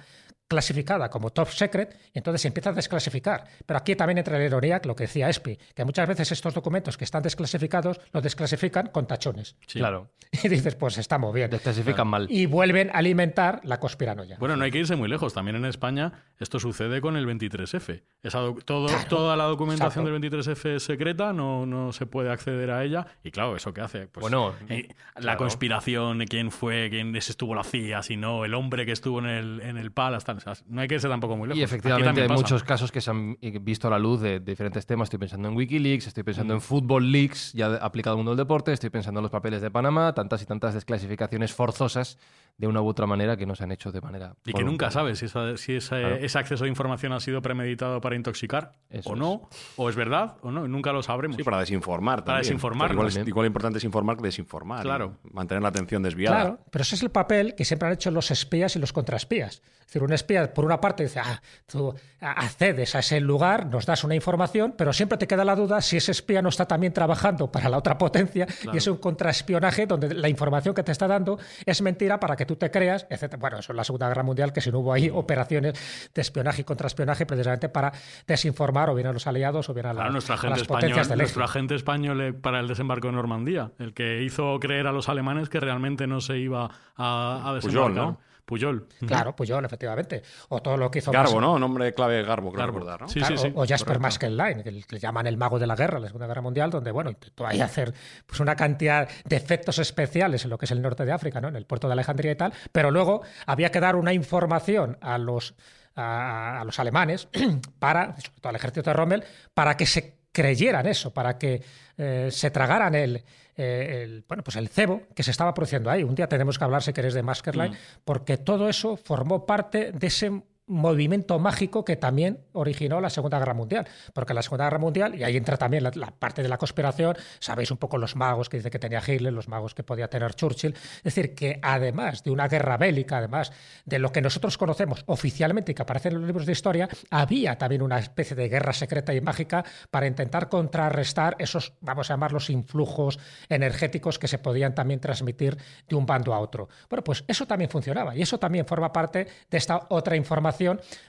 clasificada 0.54 1.10
como 1.10 1.32
top 1.32 1.50
secret, 1.50 1.98
y 2.14 2.20
entonces 2.20 2.42
se 2.42 2.48
empieza 2.48 2.70
a 2.70 2.74
desclasificar. 2.74 3.44
Pero 3.66 3.78
aquí 3.78 3.96
también 3.96 4.20
entra 4.20 4.38
la 4.38 4.46
ironía, 4.46 4.80
lo 4.84 4.96
que 4.96 5.04
decía 5.06 5.30
Espi, 5.30 5.58
que 5.76 5.84
muchas 5.84 6.08
veces 6.08 6.32
estos 6.32 6.54
documentos 6.54 6.96
que 6.98 7.04
están 7.04 7.24
desclasificados 7.24 8.00
los 8.12 8.24
desclasifican 8.24 8.88
con 8.88 9.08
tachones. 9.08 9.56
Claro, 9.68 10.12
Y 10.44 10.48
dices, 10.48 10.76
pues 10.76 10.98
estamos 10.98 11.34
bien. 11.34 11.50
desclasifican 11.50 12.08
mal. 12.08 12.28
Y 12.30 12.46
vuelven 12.46 12.90
a 12.90 12.94
alimentar 12.94 13.62
la 13.64 13.80
conspiranoia. 13.80 14.38
Bueno, 14.40 14.56
no 14.56 14.64
hay 14.64 14.72
que 14.72 14.80
irse 14.80 14.96
muy 14.96 15.10
lejos. 15.10 15.34
También 15.34 15.56
en 15.58 15.66
España 15.66 16.24
esto 16.44 16.60
sucede 16.60 17.02
con 17.02 17.18
el 17.18 17.26
23F. 17.26 18.04
Esa 18.22 18.42
toda 18.66 19.36
la 19.36 19.46
documentación 19.46 20.06
Exacto. 20.08 20.38
del 20.40 20.46
23F 20.56 20.76
es 20.76 20.84
secreta, 20.84 21.34
no, 21.34 21.66
no 21.66 21.92
se 21.92 22.06
puede 22.06 22.30
acceder 22.32 22.70
a 22.72 22.84
ella. 22.84 23.08
Y 23.24 23.32
claro, 23.32 23.56
¿eso 23.56 23.74
qué 23.74 23.82
hace? 23.82 24.08
Pues, 24.08 24.22
Bueno, 24.22 24.54
eh, 24.70 24.90
la 25.20 25.36
conspiración, 25.38 26.20
quién 26.30 26.52
fue, 26.52 26.90
quién 26.90 27.16
es- 27.16 27.30
estuvo 27.30 27.56
la 27.56 27.64
CIA, 27.64 28.04
si 28.04 28.16
no, 28.18 28.46
el 28.46 28.54
hombre 28.54 28.86
que 28.86 28.92
estuvo 28.92 29.20
en 29.20 29.26
el, 29.26 29.62
en 29.62 29.78
el. 29.78 29.92
O 29.96 30.20
sea, 30.20 30.54
no 30.68 30.82
hay 30.82 30.88
que 30.88 30.96
irse 30.96 31.08
tampoco 31.10 31.36
muy 31.38 31.48
lejos. 31.48 31.60
Y 31.60 31.64
efectivamente 31.64 32.22
hay 32.22 32.28
pasa. 32.28 32.42
muchos 32.42 32.64
casos 32.64 32.92
que 32.92 33.02
se 33.02 33.10
han 33.10 33.38
visto 33.62 33.88
a 33.88 33.92
la 33.92 34.00
luz 34.00 34.22
de 34.22 34.40
diferentes 34.40 34.86
temas. 34.86 35.08
Estoy 35.08 35.20
pensando 35.20 35.48
en 35.48 35.56
Wikileaks, 35.56 36.08
estoy 36.08 36.24
pensando 36.24 36.54
en 36.54 36.62
Football 36.62 37.12
Leaks, 37.12 37.54
ya 37.54 37.76
aplicado 37.76 38.14
al 38.14 38.18
mundo 38.18 38.32
del 38.32 38.38
deporte, 38.38 38.74
estoy 38.74 38.90
pensando 38.90 39.20
en 39.20 39.24
los 39.24 39.32
papeles 39.32 39.62
de 39.62 39.72
Panamá, 39.72 40.14
tantas 40.14 40.42
y 40.42 40.46
tantas 40.46 40.74
desclasificaciones 40.74 41.54
forzosas 41.54 42.18
de 42.58 42.68
una 42.68 42.82
u 42.82 42.88
otra 42.88 43.08
manera 43.08 43.36
que 43.36 43.46
no 43.48 43.56
se 43.56 43.64
han 43.64 43.72
hecho 43.72 43.92
de 43.92 44.00
manera. 44.00 44.36
Y 44.46 44.54
que 44.54 44.64
nunca 44.64 44.92
sabes 44.92 45.20
si, 45.20 45.26
esa- 45.26 45.58
si 45.58 45.76
ese, 45.76 46.00
Claro. 46.00 46.16
ese 46.18 46.38
acceso 46.38 46.64
de 46.66 46.70
información 46.70 47.12
ha 47.12 47.20
sido 47.20 47.42
premeditado 47.42 48.00
para 48.00 48.16
intoxicar 48.16 48.74
Eso 48.90 49.10
o 49.10 49.14
es. 49.14 49.20
no, 49.20 49.50
o 49.76 49.90
es 49.90 49.96
verdad 49.96 50.38
o 50.42 50.52
no, 50.52 50.68
nunca 50.68 50.94
lo 50.94 51.02
sabremos. 51.02 51.36
Sí, 51.36 51.44
para 51.44 51.60
desinformar 51.60 52.20
Para 52.20 52.26
también. 52.38 52.42
desinformar 52.44 52.92
Igual, 52.92 53.08
es, 53.08 53.18
igual 53.28 53.48
importante 53.48 53.80
es 53.80 53.84
informar 53.84 54.18
que 54.18 54.24
desinformar. 54.24 54.84
Claro. 54.84 55.18
Mantener 55.32 55.64
la 55.64 55.70
atención 55.70 56.04
desviada. 56.04 56.42
Claro, 56.42 56.60
pero 56.70 56.84
ese 56.84 56.96
es 56.96 57.02
el 57.04 57.10
papel 57.10 57.56
que 57.56 57.66
siempre 57.66 57.88
han 57.88 57.96
hecho 57.96 58.12
los 58.12 58.30
espías 58.30 58.76
y 58.76 58.80
los 58.80 58.94
contraespías. 58.94 59.62
Es 59.84 59.88
decir, 59.88 60.04
un 60.04 60.14
espía, 60.14 60.54
por 60.54 60.66
una 60.66 60.82
parte, 60.82 61.04
dice, 61.04 61.20
ah, 61.20 61.42
tú 61.68 61.94
accedes 62.20 62.96
a 62.96 63.00
ese 63.00 63.20
lugar, 63.20 63.66
nos 63.68 63.86
das 63.86 64.04
una 64.04 64.16
información, 64.16 64.74
pero 64.78 64.94
siempre 64.94 65.18
te 65.18 65.28
queda 65.28 65.44
la 65.46 65.56
duda 65.56 65.82
si 65.82 65.98
ese 65.98 66.12
espía 66.12 66.42
no 66.42 66.50
está 66.50 66.66
también 66.66 66.94
trabajando 66.94 67.52
para 67.52 67.70
la 67.70 67.78
otra 67.78 67.98
potencia 67.98 68.48
y 68.74 68.78
es 68.78 68.88
un 68.88 68.98
contraespionaje 68.98 69.86
donde 69.86 70.14
la 70.14 70.30
información 70.30 70.74
que 70.74 70.84
te 70.84 70.92
está 70.92 71.08
dando 71.08 71.38
es 71.66 71.82
mentira 71.82 72.20
para 72.20 72.36
que 72.36 72.46
tú 72.46 72.56
te 72.56 72.72
creas, 72.72 73.06
etc. 73.10 73.36
Bueno, 73.38 73.60
eso 73.60 73.72
es 73.74 73.76
la 73.76 73.84
Segunda 73.84 74.08
Guerra 74.08 74.24
Mundial, 74.24 74.54
que 74.54 74.62
si 74.62 74.72
no 74.72 74.80
hubo 74.80 74.94
ahí 74.94 75.10
operaciones 75.14 75.74
de 76.14 76.22
espionaje 76.22 76.62
y 76.62 76.64
contraespionaje 76.64 77.26
precisamente 77.26 77.70
para 77.70 77.92
desinformar 78.26 78.90
o 78.90 78.96
bien 78.96 79.08
a 79.08 79.14
los 79.14 79.28
aliados 79.28 79.70
o 79.70 79.74
bien 79.74 79.86
a, 79.88 79.90
la- 79.94 80.02
Claro, 80.02 80.12
nuestro 80.14 80.34
a 80.34 80.38
agente, 80.38 80.60
las 80.60 80.68
potencias 80.68 80.92
español, 81.02 81.10
del 81.10 81.18
nuestro 81.20 81.44
agente 81.44 81.76
español 81.76 82.22
eh, 82.22 82.34
para 82.34 82.60
el 82.60 82.68
desembarco 82.68 83.10
en 83.10 83.16
Normandía, 83.16 83.72
el 83.80 83.94
que 83.94 84.24
hizo 84.24 84.60
creer 84.60 84.88
a 84.88 84.92
los 84.92 85.10
alemanes 85.10 85.50
que 85.50 85.60
realmente 85.60 86.08
no 86.08 86.22
se 86.22 86.38
iba 86.38 86.70
a, 86.96 87.50
a 87.50 87.54
desembarcar. 87.54 87.62
Puyol, 87.92 87.96
¿no? 87.96 88.20
Puyol. 88.46 88.88
Claro, 89.08 89.36
yo, 89.44 89.60
efectivamente. 89.60 90.22
O 90.50 90.62
todo 90.62 90.78
lo 90.78 90.92
que 90.92 91.00
hizo 91.00 91.12
Garbo, 91.12 91.40
¿no? 91.40 91.58
Nombre 91.58 91.94
clave 91.94 92.24
Garbo, 92.24 92.52
creo 92.52 92.60
Garbo. 92.60 92.80
recordar, 92.80 93.02
¿no? 93.02 93.08
Sí, 93.08 93.20
Claro, 93.20 93.38
sí, 93.38 93.48
sí. 93.48 93.54
o, 93.56 93.62
Jasper 93.62 93.98
correcto. 93.98 94.02
Maskelyne, 94.02 94.64
que 94.64 94.72
le 94.72 94.84
que 94.84 94.96
le 94.96 95.00
llaman 95.00 95.28
el 95.28 95.38
mago 95.38 95.60
de 95.60 95.68
la 95.68 95.76
guerra, 95.76 96.00
la 96.00 96.08
Segunda 96.08 96.28
Guerra 96.28 96.42
Mundial, 96.42 96.70
donde 96.70 96.92
bueno, 96.92 97.10
intentó 97.10 97.48
ahí 97.48 97.62
hacer 97.62 97.94
pues, 98.26 98.40
una 98.40 98.56
cantidad 98.56 99.08
de 99.26 99.36
efectos 99.36 99.80
especiales 99.80 100.44
en 100.44 100.50
lo 100.50 100.58
que 100.58 100.66
es 100.66 100.72
el 100.72 100.82
norte 100.82 101.06
de 101.06 101.12
África, 101.12 101.40
¿no? 101.42 101.48
en 101.48 101.56
el 101.56 101.66
puerto 101.66 101.88
de 101.88 101.94
Alejandría 101.94 102.32
y 102.32 102.36
tal, 102.36 102.54
pero 102.72 102.92
luego 102.92 103.22
había 103.46 103.72
que 103.72 103.80
dar 103.80 103.96
una 103.96 104.14
información 104.14 104.98
a 105.02 105.18
los, 105.18 105.56
a, 105.96 106.60
a 106.62 106.66
los 106.66 106.80
alemanes, 106.80 107.30
para, 107.80 108.16
sobre 108.20 108.40
todo 108.42 108.50
al 108.50 108.56
ejército 108.56 108.90
de 108.90 108.94
Rommel, 108.94 109.24
para 109.54 109.78
que 109.78 109.86
se 109.86 110.18
creyeran 110.34 110.86
eso, 110.88 111.14
para 111.14 111.38
que 111.38 111.62
eh, 111.98 112.28
se 112.32 112.52
tragaran 112.52 112.96
el, 112.96 113.24
eh, 113.56 114.02
el, 114.04 114.26
bueno, 114.28 114.44
pues 114.44 114.58
el 114.58 114.68
cebo 114.68 115.04
que 115.16 115.24
se 115.24 115.32
estaba 115.32 115.54
produciendo 115.54 115.90
ahí. 115.90 116.04
Un 116.04 116.16
día 116.16 116.28
tenemos 116.28 116.58
que 116.58 116.66
hablar, 116.66 116.84
si 116.84 116.92
queréis, 116.92 117.14
de 117.14 117.24
Maskerline, 117.24 117.78
porque 118.04 118.38
todo 118.38 118.68
eso 118.68 118.98
formó 118.98 119.46
parte 119.46 119.92
de 119.94 120.08
ese 120.08 120.42
movimiento 120.66 121.40
mágico 121.40 121.84
que 121.84 121.98
también 121.98 122.40
originó 122.54 123.02
la 123.02 123.10
Segunda 123.10 123.40
Guerra 123.40 123.54
Mundial. 123.54 123.88
Porque 124.14 124.34
la 124.34 124.42
Segunda 124.42 124.66
Guerra 124.66 124.80
Mundial, 124.80 125.16
y 125.16 125.24
ahí 125.24 125.36
entra 125.36 125.58
también 125.58 125.84
la, 125.84 125.92
parte 126.12 126.42
de 126.42 126.50
la 126.50 126.58
conspiración, 126.58 127.16
sabéis 127.40 127.72
un 127.72 127.78
poco 127.78 127.98
los 127.98 128.16
magos 128.16 128.50
que 128.50 128.58
dice 128.58 128.70
que 128.70 128.80
tenía 128.80 129.02
Hitler, 129.06 129.34
los 129.34 129.48
magos 129.48 129.74
que 129.74 129.84
podía 129.84 130.08
tener 130.10 130.34
Churchill. 130.36 130.74
Es 130.98 131.04
decir, 131.04 131.36
que 131.36 131.60
además 131.62 132.24
de 132.24 132.32
una 132.32 132.48
guerra 132.48 132.78
bélica, 132.78 133.18
además 133.18 133.52
de 133.86 134.00
lo 134.00 134.12
que 134.12 134.22
nosotros 134.22 134.58
conocemos 134.58 135.04
oficialmente 135.08 135.74
y 135.74 135.76
que 135.76 135.82
aparece 135.82 136.10
en 136.10 136.16
los 136.16 136.24
libros 136.24 136.46
de 136.46 136.54
historia, 136.54 136.88
había 137.10 137.58
también 137.58 137.82
una 137.82 138.00
especie 138.00 138.36
de 138.36 138.48
guerra 138.48 138.74
secreta 138.74 139.14
y 139.14 139.22
mágica 139.22 139.66
para 139.92 140.08
intentar 140.08 140.50
contrarrestar 140.50 141.36
esos, 141.40 141.74
vamos 141.82 142.10
a 142.10 142.14
llamarlos, 142.14 142.50
influjos 142.50 143.20
energéticos 143.50 144.18
que 144.18 144.28
se 144.28 144.38
podían 144.38 144.74
también 144.74 145.00
transmitir 145.00 145.58
de 145.88 145.96
un 145.96 146.06
bando 146.06 146.34
a 146.34 146.40
otro. 146.40 146.70
Bueno, 146.90 147.04
pues 147.04 147.24
eso 147.28 147.46
también 147.46 147.70
funcionaba 147.70 148.16
y 148.16 148.22
eso 148.22 148.38
también 148.38 148.66
forma 148.66 148.94
parte 148.94 149.28
de 149.50 149.58
esta 149.58 149.88
otra 149.90 150.16
información 150.16 150.53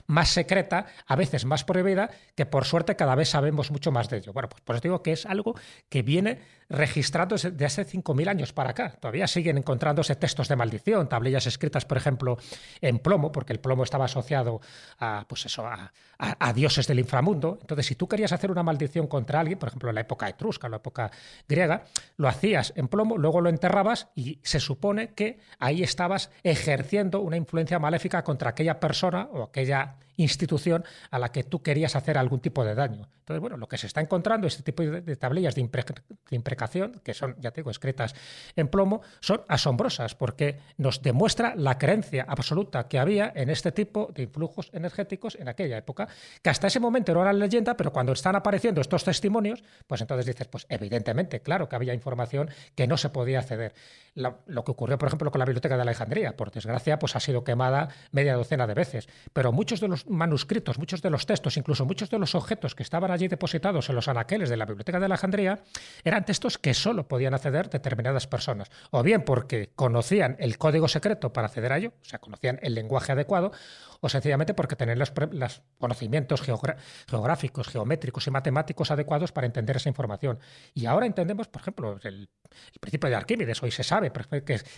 más 0.07 0.29
secreta, 0.29 0.85
a 1.07 1.15
veces 1.15 1.45
más 1.45 1.63
prohibida, 1.63 2.09
que 2.35 2.45
por 2.45 2.65
suerte 2.65 2.95
cada 2.95 3.15
vez 3.15 3.29
sabemos 3.29 3.71
mucho 3.71 3.91
más 3.91 4.09
de 4.09 4.17
ello. 4.17 4.33
Bueno, 4.33 4.49
pues, 4.49 4.61
pues 4.63 4.81
digo 4.81 5.01
que 5.01 5.13
es 5.13 5.25
algo 5.25 5.55
que 5.89 6.01
viene 6.01 6.39
registrado 6.69 7.35
desde 7.35 7.65
hace 7.65 7.85
5.000 7.85 8.27
años 8.27 8.53
para 8.53 8.71
acá. 8.71 8.91
Todavía 8.99 9.27
siguen 9.27 9.57
encontrándose 9.57 10.15
textos 10.15 10.47
de 10.47 10.55
maldición, 10.55 11.07
tablillas 11.07 11.47
escritas, 11.47 11.85
por 11.85 11.97
ejemplo, 11.97 12.37
en 12.81 12.99
plomo, 12.99 13.31
porque 13.31 13.53
el 13.53 13.59
plomo 13.59 13.83
estaba 13.83 14.05
asociado 14.05 14.61
a, 14.99 15.25
pues 15.27 15.45
eso, 15.45 15.65
a, 15.65 15.91
a, 16.17 16.53
dioses 16.53 16.87
del 16.87 16.99
inframundo. 16.99 17.57
Entonces, 17.61 17.85
si 17.85 17.95
tú 17.95 18.07
querías 18.07 18.31
hacer 18.31 18.51
una 18.51 18.63
maldición 18.63 19.07
contra 19.07 19.39
alguien, 19.39 19.59
por 19.59 19.69
ejemplo, 19.69 19.89
en 19.89 19.95
la 19.95 20.01
época 20.01 20.27
etrusca, 20.27 20.67
en 20.67 20.71
la 20.71 20.77
época 20.77 21.11
griega, 21.47 21.85
lo 22.17 22.27
hacías 22.27 22.73
en 22.75 22.87
plomo, 22.87 23.17
luego 23.17 23.41
lo 23.41 23.49
enterrabas 23.49 24.07
y 24.15 24.39
se 24.43 24.59
supone 24.59 25.13
que 25.13 25.39
ahí 25.59 25.83
estabas 25.83 26.31
ejerciendo 26.43 27.21
una 27.21 27.37
influencia 27.37 27.79
maléfica 27.79 28.23
contra 28.23 28.51
aquella 28.51 28.79
persona 28.79 29.27
o 29.31 29.43
aquella 29.43 29.95
institución 30.17 30.83
a 31.11 31.19
la 31.19 31.31
que 31.31 31.43
tú 31.43 31.61
querías 31.61 31.95
hacer 31.95 32.17
algún 32.17 32.39
tipo 32.39 32.63
de 32.63 32.75
daño. 32.75 33.09
Entonces, 33.25 33.41
bueno, 33.41 33.57
lo 33.57 33.67
que 33.67 33.79
se 33.79 33.87
está 33.87 34.01
encontrando, 34.01 34.45
este 34.45 34.61
tipo 34.61 34.83
de, 34.83 35.15
tablillas 35.15 35.55
de, 35.55 35.67
imprecación, 36.29 37.01
que 37.03 37.15
son, 37.15 37.35
ya 37.39 37.49
te 37.49 37.61
digo, 37.61 37.71
escritas 37.71 38.13
en 38.55 38.67
plomo, 38.67 39.01
son 39.19 39.41
asombrosas 39.47 40.13
porque 40.13 40.59
nos 40.77 41.01
demuestra 41.01 41.55
la 41.55 41.79
creencia 41.79 42.25
absoluta 42.27 42.87
que 42.87 42.99
había 42.99 43.33
en 43.35 43.49
este 43.49 43.71
tipo 43.71 44.11
de 44.13 44.23
influjos 44.23 44.69
energéticos 44.73 45.35
en 45.35 45.47
aquella 45.47 45.75
época, 45.75 46.07
que 46.43 46.51
hasta 46.51 46.67
ese 46.67 46.79
momento 46.79 47.15
no 47.15 47.23
eran 47.23 47.39
leyenda, 47.39 47.75
pero 47.75 47.91
cuando 47.91 48.13
están 48.13 48.35
apareciendo 48.35 48.79
estos 48.79 49.03
testimonios, 49.03 49.63
pues 49.87 50.01
entonces 50.01 50.27
dices, 50.27 50.47
pues 50.47 50.67
evidentemente, 50.69 51.39
claro 51.39 51.67
que 51.67 51.75
había 51.75 51.95
información 51.95 52.51
que 52.75 52.85
no 52.85 52.95
se 52.95 53.09
podía 53.09 53.39
acceder. 53.39 53.73
Lo, 54.13 54.43
lo 54.45 54.63
que 54.63 54.71
ocurrió, 54.71 54.99
por 54.99 55.07
ejemplo, 55.07 55.31
con 55.31 55.39
la 55.39 55.45
Biblioteca 55.45 55.75
de 55.75 55.81
Alejandría, 55.81 56.37
por 56.37 56.51
desgracia, 56.51 56.99
pues 56.99 57.15
ha 57.15 57.19
sido 57.19 57.43
quemada 57.43 57.89
media 58.11 58.35
docena 58.35 58.67
de 58.67 58.75
veces, 58.75 59.09
pero 59.33 59.51
muchos 59.51 59.79
de 59.79 59.87
los 59.87 60.04
manuscritos, 60.07 60.77
muchos 60.77 61.01
de 61.01 61.09
los 61.09 61.25
textos, 61.25 61.57
incluso 61.57 61.85
muchos 61.85 62.09
de 62.09 62.19
los 62.19 62.35
objetos 62.35 62.75
que 62.75 62.83
estaban 62.83 63.11
allí 63.11 63.27
depositados 63.27 63.89
en 63.89 63.95
los 63.95 64.07
anaqueles 64.07 64.49
de 64.49 64.57
la 64.57 64.65
Biblioteca 64.65 64.99
de 64.99 65.05
Alejandría, 65.05 65.59
eran 66.03 66.25
textos 66.25 66.57
que 66.57 66.73
solo 66.73 67.07
podían 67.07 67.33
acceder 67.33 67.69
determinadas 67.69 68.27
personas, 68.27 68.69
o 68.91 69.03
bien 69.03 69.23
porque 69.23 69.71
conocían 69.75 70.35
el 70.39 70.57
código 70.57 70.87
secreto 70.87 71.33
para 71.33 71.47
acceder 71.47 71.71
a 71.71 71.77
ello, 71.77 71.93
o 72.01 72.05
sea, 72.05 72.19
conocían 72.19 72.59
el 72.61 72.75
lenguaje 72.75 73.11
adecuado, 73.11 73.51
o 74.01 74.09
sencillamente 74.09 74.53
porque 74.53 74.75
tenían 74.75 74.99
los, 74.99 75.11
conocimientos 75.79 76.41
geográficos, 76.41 77.67
geométricos 77.67 78.27
y 78.27 78.31
matemáticos 78.31 78.91
adecuados 78.91 79.31
para 79.31 79.47
entender 79.47 79.77
esa 79.77 79.89
información. 79.89 80.39
Y 80.73 80.85
ahora 80.85 81.05
entendemos, 81.05 81.47
por 81.47 81.61
ejemplo, 81.61 81.99
el, 82.03 82.29
principio 82.79 83.09
de 83.09 83.15
Arquímedes, 83.15 83.61
hoy 83.63 83.71
se 83.71 83.83
sabe 83.83 84.11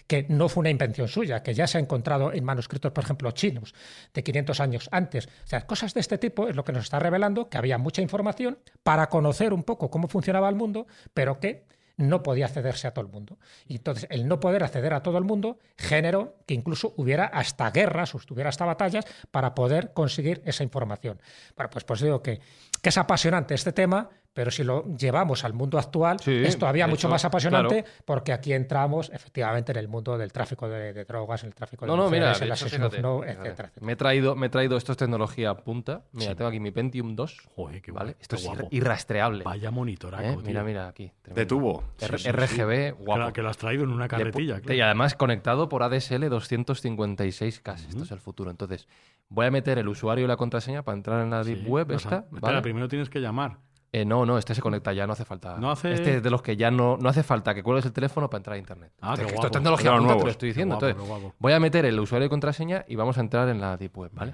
que, 0.08 0.26
no 0.30 0.50
fue 0.50 0.62
una 0.62 0.70
invención 0.70 1.08
suya, 1.08 1.44
que 1.44 1.54
ya 1.54 1.68
se 1.68 1.78
ha 1.78 1.82
encontrado 1.82 2.34
en 2.34 2.44
manuscritos, 2.44 2.92
por 2.92 3.04
ejemplo, 3.04 3.32
chinos 3.32 3.74
de 4.14 4.24
500 4.24 4.60
años 4.60 4.90
antes. 4.92 5.28
O 5.28 5.48
sea, 5.48 5.66
cosas 5.66 5.94
de 5.94 6.00
este 6.00 6.18
tipo 6.18 6.48
es 6.48 6.56
lo 6.56 6.64
que 6.64 6.72
nos 6.72 6.84
está 6.84 7.00
revelando 7.00 7.50
que 7.50 7.58
había 7.58 7.78
mucha 7.78 8.02
información 8.02 8.60
para 8.84 9.10
conocer 9.10 9.54
un 9.54 9.64
poco 9.64 9.90
cómo 9.90 10.08
funcionaba 10.08 10.50
el 10.50 10.56
mundo, 10.56 10.88
pero 11.14 11.40
que 11.40 11.66
no 11.98 12.22
podía 12.22 12.46
accederse 12.46 12.88
a 12.88 12.92
todo 12.94 13.06
el 13.06 13.12
mundo. 13.12 13.40
Y 13.68 13.78
entonces 13.78 14.08
el 14.12 14.28
no 14.28 14.40
poder 14.40 14.64
acceder 14.64 14.94
a 14.94 15.02
todo 15.02 15.18
el 15.18 15.24
mundo 15.24 15.60
generó 15.78 16.36
que 16.46 16.54
incluso 16.54 16.94
hubiera 16.96 17.26
hasta 17.26 17.70
guerras, 17.72 18.14
o 18.14 18.20
hubiera 18.30 18.50
hasta 18.50 18.66
batallas 18.66 19.06
para 19.32 19.56
poder 19.56 19.94
conseguir 19.94 20.42
esa 20.46 20.64
información. 20.64 21.20
Bueno, 21.56 21.70
pues, 21.72 21.84
pues 21.84 22.02
digo 22.02 22.22
que 22.22 22.40
es 22.84 22.98
apasionante 22.98 23.56
este 23.56 23.74
tema, 23.74 24.10
pero 24.38 24.52
si 24.52 24.64
lo 24.64 24.86
llevamos 24.96 25.44
al 25.44 25.54
mundo 25.54 25.80
actual, 25.80 26.18
es 26.24 26.60
todavía 26.60 26.86
mucho 26.86 27.10
más 27.10 27.26
apasionante 27.26 27.84
porque 28.06 28.32
aquí 28.32 28.54
entramos 28.54 29.10
efectivamente 29.12 29.72
en 29.72 29.80
el 29.80 29.88
mundo 29.88 30.16
del 30.16 30.32
tráfico 30.32 30.70
de, 30.70 31.06
drogas, 31.06 31.42
en 31.42 31.48
el 31.48 31.56
tráfico 31.56 31.86
de 31.86 31.92
no, 31.92 31.98
no, 31.98 32.08
mira, 32.08 32.34
el 32.34 32.52
etcétera, 32.52 33.72
Me 33.82 33.94
he 33.94 33.96
traído, 33.96 34.36
me 34.36 34.46
he 34.46 34.50
traído 34.52 34.78
esto 34.78 34.92
es 34.92 34.98
tecnología 35.00 35.56
punta. 35.56 36.04
Mira, 36.12 36.36
tengo 36.36 36.50
aquí 36.50 36.60
mi 36.60 36.70
Pentium 36.70 37.16
2. 37.16 37.48
Joder, 37.56 37.82
qué 37.82 37.92
¿vale? 37.92 38.16
Esto 38.20 38.36
es 38.36 38.48
irrastreable. 38.70 39.44
Vaya 39.44 39.72
monitoraco, 39.72 40.24
¿Eh? 40.24 40.44
Mira, 40.46 40.64
mira, 40.64 40.88
aquí. 40.88 41.12
De 41.26 41.48
tubo. 41.48 41.84
RGB, 42.00 42.94
guapo. 42.94 43.34
Que 43.34 43.42
lo 43.42 43.50
has 43.50 43.58
traído 43.58 43.86
en 43.86 43.90
una 43.90 44.08
carretilla. 44.08 44.62
Y 44.70 44.82
además 44.82 45.16
conectado 45.16 45.68
por 45.68 45.82
ADSL 45.82 46.26
256K. 46.26 47.74
Esto 47.90 48.04
es 48.04 48.12
el 48.12 48.20
futuro. 48.20 48.52
Entonces, 48.52 48.88
voy 49.30 49.48
a 49.48 49.50
meter 49.50 49.80
el 49.80 49.88
usuario 49.88 50.26
y 50.26 50.28
la 50.28 50.38
contraseña 50.38 50.84
para 50.84 50.96
entrar 50.96 51.24
en 51.24 51.32
la 51.32 51.44
Deep 51.44 51.68
Web 51.68 51.94
esta. 51.94 52.28
Espera, 52.32 52.62
primero 52.62 52.88
tienes 52.88 53.10
que 53.10 53.20
llamar. 53.20 53.58
Eh, 53.92 54.04
no, 54.04 54.26
no, 54.26 54.38
este 54.38 54.54
se 54.54 54.62
conecta 54.62 54.92
ya, 54.92 55.08
no 55.08 55.14
hace 55.14 55.24
falta. 55.24 55.58
No 55.58 55.72
hace... 55.72 55.94
Este 55.94 56.18
es 56.18 56.24
de 56.24 56.30
los 56.30 56.42
que 56.42 56.58
ya 56.58 56.70
no, 56.70 56.98
no 56.98 57.10
hace 57.10 57.24
falta 57.24 57.56
que 57.56 57.64
cuelgues 57.64 57.86
el 57.86 57.94
teléfono 57.94 58.30
para 58.30 58.40
entrar 58.40 58.56
a 58.56 58.58
internet. 58.58 58.92
Ah, 59.02 59.16
qué 59.16 59.26
Esto 59.26 59.48
es 59.48 59.52
tecnología 59.52 59.92
te 59.98 60.02
lo 60.02 60.30
estoy 60.30 60.50
diciendo. 60.50 60.76
Entonces, 60.76 61.34
voy 61.40 61.54
a 61.54 61.60
meter 61.60 61.86
el 61.86 62.00
usuario 62.00 62.26
y 62.26 62.30
contraseña 62.30 62.84
y 62.88 62.96
vamos 62.96 63.18
a 63.18 63.22
entrar 63.22 63.48
en 63.50 63.62
la 63.62 63.78
Deep 63.78 63.98
Web, 63.98 64.12
¿vale? 64.14 64.34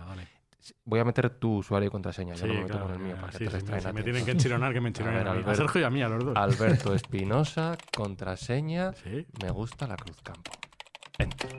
Voy 0.86 1.00
a 1.00 1.04
meter 1.04 1.30
tu 1.30 1.58
usuario 1.58 1.88
y 1.88 1.92
contraseña, 1.92 2.36
yo 2.36 2.48
no 2.48 2.54
me 2.54 2.64
meto 2.64 2.80
con 2.80 2.92
el 2.92 3.00
mío 3.00 3.16
para 3.20 3.34
que 3.34 3.48
te 3.48 3.60
sí, 3.60 3.94
Me 3.94 4.02
tienen 4.02 4.24
que 4.24 4.32
enchironar, 4.32 4.74
que 4.74 4.80
me 4.80 4.88
enchironen 4.90 5.28
a, 5.28 5.32
a, 5.32 5.56
Sergio 5.56 5.82
y 5.82 5.84
a 5.84 5.90
mí, 5.90 6.02
a 6.02 6.08
los 6.08 6.24
dos. 6.24 6.38
Alberto 6.38 6.94
Espinosa, 6.96 7.78
contraseña, 7.96 8.94
me 9.42 9.52
gusta 9.52 9.88
la 9.88 9.98
Cruz 9.98 10.22
Campo. 10.22 10.52
Enter. 11.20 11.50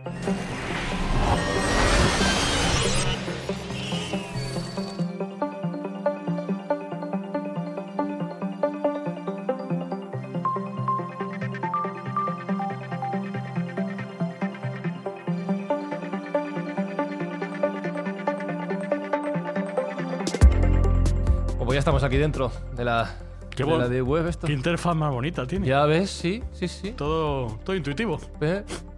Ya 21.75 21.81
estamos 21.81 22.05
aquí 22.05 22.17
dentro 22.17 22.53
de 22.77 22.85
la, 22.85 23.17
Qué 23.51 23.65
de 23.65 23.99
la 23.99 24.05
web. 24.05 24.27
Esto. 24.27 24.47
Qué 24.47 24.53
interfaz 24.53 24.95
más 24.95 25.13
bonita 25.13 25.47
tiene. 25.47 25.67
Ya 25.67 25.85
ves, 25.87 26.11
sí, 26.11 26.43
sí, 26.53 26.69
sí. 26.69 26.93
Todo, 26.93 27.59
todo 27.65 27.75
intuitivo. 27.75 28.19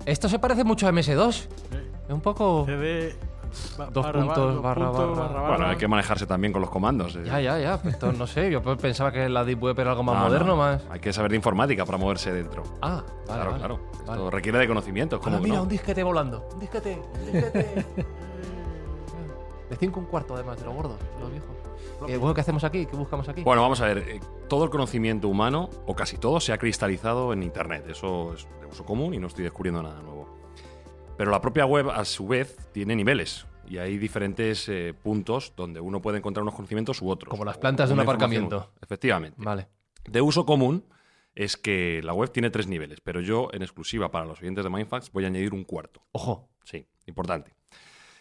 Esto 0.05 0.29
se 0.29 0.39
parece 0.39 0.65
mucho 0.65 0.87
a 0.87 0.93
MS2. 0.93 1.29
Es 1.29 1.49
un 2.11 2.21
poco... 2.21 2.65
CD... 2.67 3.17
Dos 3.91 4.07
puntos, 4.09 4.61
barra, 4.61 4.91
barra, 4.91 5.49
Bueno, 5.49 5.67
hay 5.69 5.77
que 5.77 5.89
manejarse 5.89 6.27
también 6.27 6.53
con 6.53 6.61
los 6.61 6.69
comandos. 6.69 7.17
Eh. 7.17 7.23
Ya, 7.25 7.41
ya, 7.41 7.59
ya. 7.59 7.81
no 8.13 8.27
sé, 8.27 8.51
yo 8.51 8.63
pensaba 8.77 9.11
que 9.11 9.31
la 9.31 9.45
Deep 9.45 9.63
Web 9.63 9.81
era 9.81 9.93
algo 9.93 10.03
más 10.03 10.21
moderno, 10.25 10.57
más. 10.57 10.83
Hay 10.91 11.01
que 11.01 11.11
saber 11.11 11.31
de 11.31 11.37
informática 11.37 11.87
para 11.87 11.97
moverse 11.97 12.33
dentro. 12.33 12.65
Ah, 12.83 13.03
vale, 13.27 13.43
claro, 13.43 13.57
claro. 13.57 13.81
Esto 13.99 14.31
requiere 14.31 14.59
de 14.59 14.69
conocimiento. 14.69 15.21
Ah, 15.25 15.39
mira, 15.41 15.63
un 15.63 15.69
disquete 15.69 16.03
volando. 16.03 16.47
Un 16.53 16.61
disquete, 16.61 17.01
un 17.15 17.33
disquete. 17.33 17.87
de 19.71 19.77
cinco 19.77 20.01
un 20.01 20.07
cuarto, 20.07 20.35
además, 20.35 20.59
de 20.59 20.65
lo 20.65 20.73
gordo, 20.73 20.97
de 20.97 21.21
lo 21.21 21.31
viejo. 21.31 21.55
Eh, 22.09 22.35
¿Qué 22.35 22.41
hacemos 22.41 22.65
aquí? 22.65 22.87
¿Qué 22.87 22.97
buscamos 22.97 23.29
aquí? 23.29 23.43
Bueno, 23.43 23.63
vamos 23.63 23.81
a 23.81 23.87
ver. 23.87 23.99
Eh, 23.99 24.21
todo 24.49 24.65
el 24.65 24.71
conocimiento 24.71 25.29
humano, 25.29 25.71
o 25.87 25.95
casi 25.95 26.19
todo, 26.19 26.41
se 26.41 26.53
ha 26.53 26.59
cristalizado 26.59 27.33
en 27.33 27.43
Internet. 27.43 27.87
Eso 27.89 28.35
es 28.35 28.47
de 28.61 28.67
uso 28.67 28.85
común 28.85 29.15
y 29.15 29.19
no 29.19 29.27
estoy 29.27 29.45
descubriendo 29.45 29.83
nada 29.83 30.01
nuevo. 30.03 30.29
Pero 31.17 31.31
la 31.31 31.41
propia 31.41 31.65
web, 31.67 31.91
a 31.91 32.05
su 32.05 32.27
vez, 32.29 32.57
tiene 32.73 32.95
niveles. 32.95 33.47
Y 33.69 33.79
hay 33.79 33.99
diferentes 33.99 34.69
eh, 34.69 34.95
puntos 34.95 35.53
donde 35.57 35.81
uno 35.81 36.01
puede 36.01 36.19
encontrar 36.19 36.43
unos 36.43 36.55
conocimientos 36.55 37.03
u 37.03 37.11
otros. 37.11 37.31
Como 37.31 37.45
las 37.45 37.59
plantas 37.59 37.89
de 37.89 37.95
un 37.95 38.01
aparcamiento. 38.01 38.73
Efectivamente. 38.81 39.43
Vale. 39.43 39.69
De 40.05 40.21
uso 40.21 40.47
común 40.47 40.85
es 41.35 41.57
que 41.57 42.01
la 42.03 42.15
web 42.15 42.31
tiene 42.31 42.51
tres 42.51 42.67
niveles, 42.67 43.01
pero 43.01 43.21
yo, 43.21 43.49
en 43.53 43.63
exclusiva 43.63 44.11
para 44.11 44.25
los 44.25 44.41
oyentes 44.41 44.65
de 44.65 44.71
Mindfax, 44.71 45.11
voy 45.13 45.25
a 45.25 45.27
añadir 45.27 45.53
un 45.53 45.65
cuarto. 45.65 46.03
Ojo. 46.13 46.49
Sí, 46.65 46.87
importante. 47.07 47.55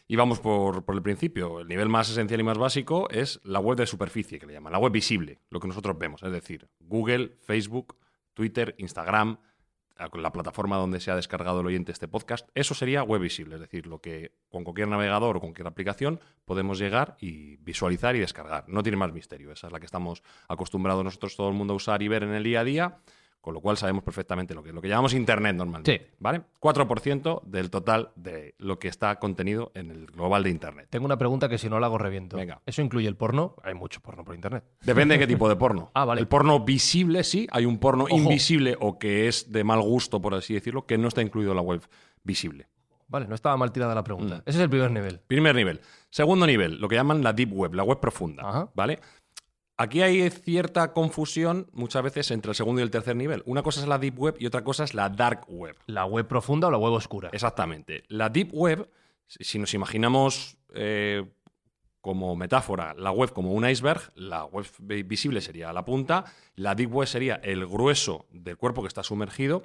Y 0.07 0.15
vamos 0.15 0.39
por, 0.39 0.83
el 0.87 1.01
principio. 1.01 1.59
El 1.59 1.67
nivel 1.67 1.89
más 1.89 2.09
esencial 2.09 2.39
y 2.39 2.43
más 2.43 2.57
básico 2.57 3.09
es 3.09 3.39
la 3.43 3.59
web 3.59 3.77
de 3.77 3.87
superficie, 3.87 4.39
que 4.39 4.45
le 4.45 4.53
llaman, 4.53 4.71
la 4.71 4.79
web 4.79 4.91
visible, 4.91 5.39
lo 5.49 5.59
que 5.59 5.67
nosotros 5.67 5.97
vemos, 5.97 6.21
es 6.21 6.31
decir, 6.31 6.69
Google, 6.79 7.35
Facebook, 7.41 7.97
Twitter, 8.33 8.75
Instagram, 8.77 9.39
la 10.13 10.31
plataforma 10.31 10.75
donde 10.75 10.99
se 10.99 11.09
ha 11.09 11.15
descargado 11.15 11.61
el 11.61 11.67
oyente 11.67 11.91
este 11.91 12.07
podcast, 12.07 12.49
eso 12.53 12.73
sería 12.73 13.01
web 13.01 13.21
visible, 13.21 13.55
es 13.55 13.61
decir, 13.61 13.87
lo 13.87 13.99
que 14.01 14.33
con 14.49 14.63
cualquier 14.63 14.89
navegador 14.89 15.37
o 15.37 15.39
cualquier 15.39 15.67
aplicación 15.67 16.19
podemos 16.43 16.77
llegar 16.77 17.15
y 17.19 17.55
visualizar 17.57 18.15
y 18.15 18.19
descargar. 18.19 18.65
No 18.67 18.83
tiene 18.83 18.97
más 18.97 19.13
misterio, 19.13 19.51
esa 19.53 19.67
es 19.67 19.73
la 19.73 19.79
que 19.79 19.85
estamos 19.85 20.21
acostumbrados 20.49 21.03
nosotros 21.03 21.37
todo 21.37 21.47
el 21.47 21.55
mundo 21.55 21.73
a 21.73 21.77
usar 21.77 22.03
y 22.03 22.09
ver 22.09 22.23
en 22.23 22.33
el 22.33 22.43
día 22.43 22.59
a 22.59 22.63
día 22.65 22.97
con 23.45 23.53
lo 23.53 23.61
cual 23.61 23.77
sabemos 23.77 24.03
perfectamente 24.03 24.55
lo 24.55 24.63
que, 24.63 24.73
lo 24.73 24.81
que 24.81 24.87
llamamos 24.89 25.13
Internet 25.13 25.55
normalmente. 25.55 25.99
Sí. 26.09 26.15
¿Vale? 26.17 26.41
4% 26.59 27.43
del 27.43 27.69
total 27.69 28.09
de 28.15 28.55
lo 28.57 28.79
que 28.79 28.87
está 28.87 29.19
contenido 29.19 29.71
en 29.75 29.91
el 29.91 30.07
global 30.07 30.41
de 30.43 30.49
Internet. 30.49 30.87
Tengo 30.89 31.05
una 31.05 31.19
pregunta 31.19 31.47
que 31.47 31.59
si 31.59 31.69
no 31.69 31.79
la 31.79 31.85
hago 31.85 31.99
reviento. 31.99 32.37
Venga. 32.37 32.59
¿Eso 32.65 32.81
incluye 32.81 33.07
el 33.07 33.15
porno? 33.15 33.55
Hay 33.63 33.75
mucho 33.75 34.01
porno 34.01 34.23
por 34.25 34.33
internet. 34.33 34.63
Depende 34.81 35.13
de 35.13 35.19
qué 35.19 35.27
tipo 35.27 35.47
de 35.47 35.55
porno. 35.55 35.91
Ah, 35.93 36.05
vale. 36.05 36.21
El 36.21 36.27
porno 36.27 36.59
visible, 36.61 37.23
sí. 37.23 37.47
Hay 37.51 37.65
un 37.67 37.77
porno 37.77 38.05
Ojo. 38.05 38.15
invisible 38.17 38.75
o 38.79 38.97
que 38.97 39.27
es 39.27 39.51
de 39.51 39.63
mal 39.63 39.79
gusto, 39.81 40.19
por 40.19 40.33
así 40.33 40.55
decirlo, 40.55 40.87
que 40.87 40.97
no 40.97 41.07
está 41.07 41.21
incluido 41.21 41.51
en 41.51 41.57
la 41.57 41.61
web 41.61 41.81
visible. 42.23 42.67
Vale, 43.07 43.27
no 43.27 43.35
estaba 43.35 43.55
mal 43.57 43.71
tirada 43.71 43.93
la 43.93 44.01
Mm. 44.01 44.05
pregunta. 44.05 44.35
Ese 44.47 44.57
es 44.57 44.63
el 44.63 44.69
primer 44.71 44.89
nivel. 44.89 45.19
Primer 45.27 45.55
nivel. 45.55 45.79
Segundo 46.09 46.47
nivel, 46.47 46.79
lo 46.81 46.87
que 46.87 46.95
llaman 46.95 47.21
la 47.23 47.31
deep 47.33 47.53
web, 47.53 47.75
la 47.75 47.83
web 47.83 47.99
profunda. 47.99 48.41
Ajá. 48.49 48.69
¿Vale? 48.73 48.99
Aquí 49.77 50.01
hay 50.01 50.29
cierta 50.29 50.93
confusión 50.93 51.67
muchas 51.73 52.01
veces 52.01 52.31
entre 52.31 52.51
el 52.51 52.55
segundo 52.55 52.79
y 52.79 52.83
el 52.83 52.91
tercer 52.91 53.15
nivel. 53.15 53.43
Una 53.45 53.61
cosa 53.61 53.81
es 53.81 53.87
la 53.87 53.97
deep 53.97 54.17
web 54.17 54.35
y 54.39 54.45
otra 54.45 54.63
cosa 54.63 54.85
es 54.85 54.93
la 54.93 55.09
dark 55.09 55.45
web. 55.49 55.75
¿La 55.87 56.05
web 56.05 56.27
profunda 56.27 56.67
o 56.67 56.71
la 56.71 56.77
web 56.77 56.93
oscura? 56.93 57.29
Exactamente. 57.33 58.03
La 58.07 58.29
deep 58.29 58.49
web, 58.53 58.89
si 59.27 59.59
nos 59.59 59.73
imaginamos 59.73 60.57
eh, 60.73 61.25
como 61.99 62.35
metáfora 62.35 62.93
la 62.93 63.11
web 63.11 63.33
como 63.33 63.51
un 63.51 63.67
iceberg, 63.67 63.99
la 64.15 64.45
web 64.45 64.65
vi- 64.79 65.03
visible 65.03 65.41
sería 65.41 65.73
la 65.73 65.83
punta, 65.83 66.23
la 66.55 66.73
deep 66.75 66.93
web 66.93 67.07
sería 67.07 67.35
el 67.43 67.65
grueso 67.65 68.27
del 68.31 68.55
cuerpo 68.55 68.81
que 68.81 68.87
está 68.87 69.03
sumergido 69.03 69.63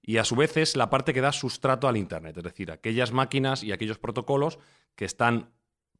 y 0.00 0.16
a 0.16 0.24
su 0.24 0.34
vez 0.34 0.56
es 0.56 0.76
la 0.76 0.88
parte 0.88 1.12
que 1.12 1.20
da 1.20 1.32
sustrato 1.32 1.88
al 1.88 1.96
Internet, 1.96 2.36
es 2.38 2.44
decir, 2.44 2.70
aquellas 2.70 3.12
máquinas 3.12 3.62
y 3.64 3.72
aquellos 3.72 3.98
protocolos 3.98 4.58
que 4.94 5.04
están 5.04 5.50